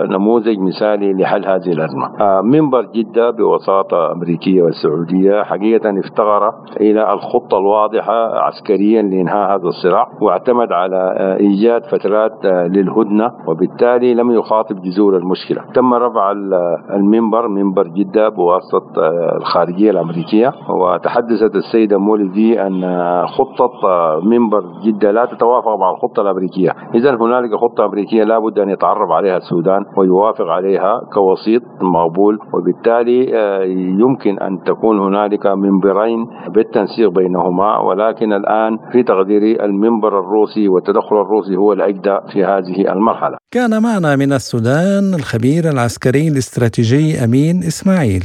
نموذج 0.07 0.59
مثالي 0.59 1.13
لحل 1.13 1.45
هذه 1.45 1.71
الأزمة. 1.71 2.11
منبر 2.41 2.81
جدة 2.95 3.31
بوساطة 3.31 4.11
أمريكية 4.11 4.63
السعودية 4.75 5.43
حقيقة 5.43 5.99
افتقر 5.99 6.53
إلى 6.81 7.13
الخطة 7.13 7.57
الواضحة 7.57 8.39
عسكريا 8.39 9.01
لإنهاء 9.01 9.55
هذا 9.55 9.67
الصراع 9.67 10.07
واعتمد 10.21 10.71
على 10.71 11.15
إيجاد 11.39 11.83
فترات 11.85 12.45
للهدنة 12.45 13.31
وبالتالي 13.47 14.13
لم 14.13 14.31
يخاطب 14.31 14.81
جذور 14.81 15.17
المشكلة. 15.17 15.61
تم 15.73 15.93
رفع 15.93 16.31
المنبر 16.95 17.47
منبر 17.47 17.87
جدة 17.87 18.29
بواسطة 18.29 18.85
الخارجية 19.37 19.91
الأمريكية 19.91 20.53
وتحدثت 20.69 21.55
السيدة 21.55 21.97
مولدي 21.97 22.61
أن 22.61 22.81
خطة 23.27 23.71
منبر 24.23 24.63
جدة 24.85 25.11
لا 25.11 25.25
تتوافق 25.25 25.75
مع 25.75 25.91
الخطة 25.91 26.21
الأمريكية. 26.21 26.71
إذا 26.95 27.15
هنالك 27.15 27.55
خطة 27.55 27.85
أمريكية 27.85 28.23
لابد 28.23 28.59
أن 28.59 28.69
يتعرف 28.69 29.11
عليها 29.11 29.37
السودان 29.37 29.85
ويوافق 29.97 30.45
عليها 30.45 31.01
كوسيط 31.13 31.61
مقبول 31.81 32.39
وبالتالي 32.53 33.37
آه، 33.37 33.63
يمكن 33.99 34.39
أن 34.39 34.54
تكون 34.57 34.99
هنالك 34.99 35.45
منبرين 35.47 36.27
بالتنسيق 36.49 37.09
بينهما 37.09 37.79
ولكن 37.79 38.33
الآن 38.33 38.77
في 38.91 39.03
تقديري 39.03 39.65
المنبر 39.65 40.19
الروسي 40.19 40.67
والتدخل 40.67 41.21
الروسي 41.21 41.55
هو 41.55 41.73
الأجدى 41.73 42.17
في 42.33 42.43
هذه 42.43 42.93
المرحلة. 42.93 43.37
كان 43.51 43.83
معنا 43.83 44.15
من 44.15 44.33
السودان 44.33 45.13
الخبير 45.13 45.69
العسكري 45.69 46.27
الاستراتيجي 46.27 47.23
أمين 47.23 47.57
إسماعيل. 47.57 48.23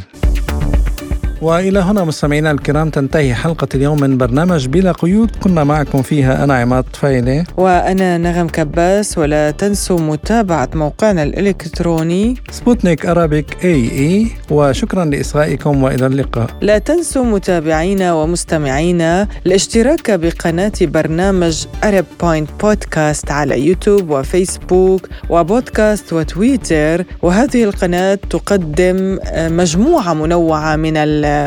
وإلى 1.42 1.78
هنا 1.78 2.04
مستمعينا 2.04 2.50
الكرام 2.50 2.90
تنتهي 2.90 3.34
حلقة 3.34 3.68
اليوم 3.74 4.00
من 4.00 4.18
برنامج 4.18 4.66
بلا 4.66 4.92
قيود. 4.92 5.30
كنا 5.36 5.64
معكم 5.64 6.02
فيها 6.02 6.44
أنا 6.44 6.54
عماد 6.54 6.84
طفيلي 6.84 7.44
وأنا 7.56 8.18
نغم 8.18 8.48
كباس. 8.48 9.18
ولا 9.18 9.50
تنسوا 9.50 10.00
متابعة 10.00 10.68
موقعنا 10.74 11.22
الإلكتروني 11.22 12.34
سبوتنيك 12.50 13.06
أرابيك 13.06 13.64
AE 13.64 14.26
وشكرا 14.50 15.04
لإصغائكم 15.04 15.82
وإلى 15.82 16.06
اللقاء. 16.06 16.50
لا 16.60 16.78
تنسوا 16.78 17.24
متابعينا 17.24 18.12
ومستمعينا 18.12 19.28
الاشتراك 19.46 20.10
بقناة 20.10 20.72
برنامج 20.80 21.66
ارب 21.84 22.04
بوينت 22.20 22.50
بودكاست 22.60 23.30
على 23.30 23.66
يوتيوب 23.66 24.10
وفيسبوك 24.10 25.08
وبودكاست 25.30 26.12
وتويتر. 26.12 27.04
وهذه 27.22 27.64
القناة 27.64 28.18
تقدم 28.30 29.18
مجموعة 29.36 30.14
منوعة 30.14 30.76
من 30.76 30.96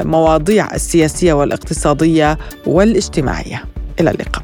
المواضيع 0.01 0.75
السياسية 0.75 1.33
والاقتصادية 1.33 2.37
والاجتماعية. 2.65 3.63
إلى 3.99 4.11
اللقاء. 4.11 4.43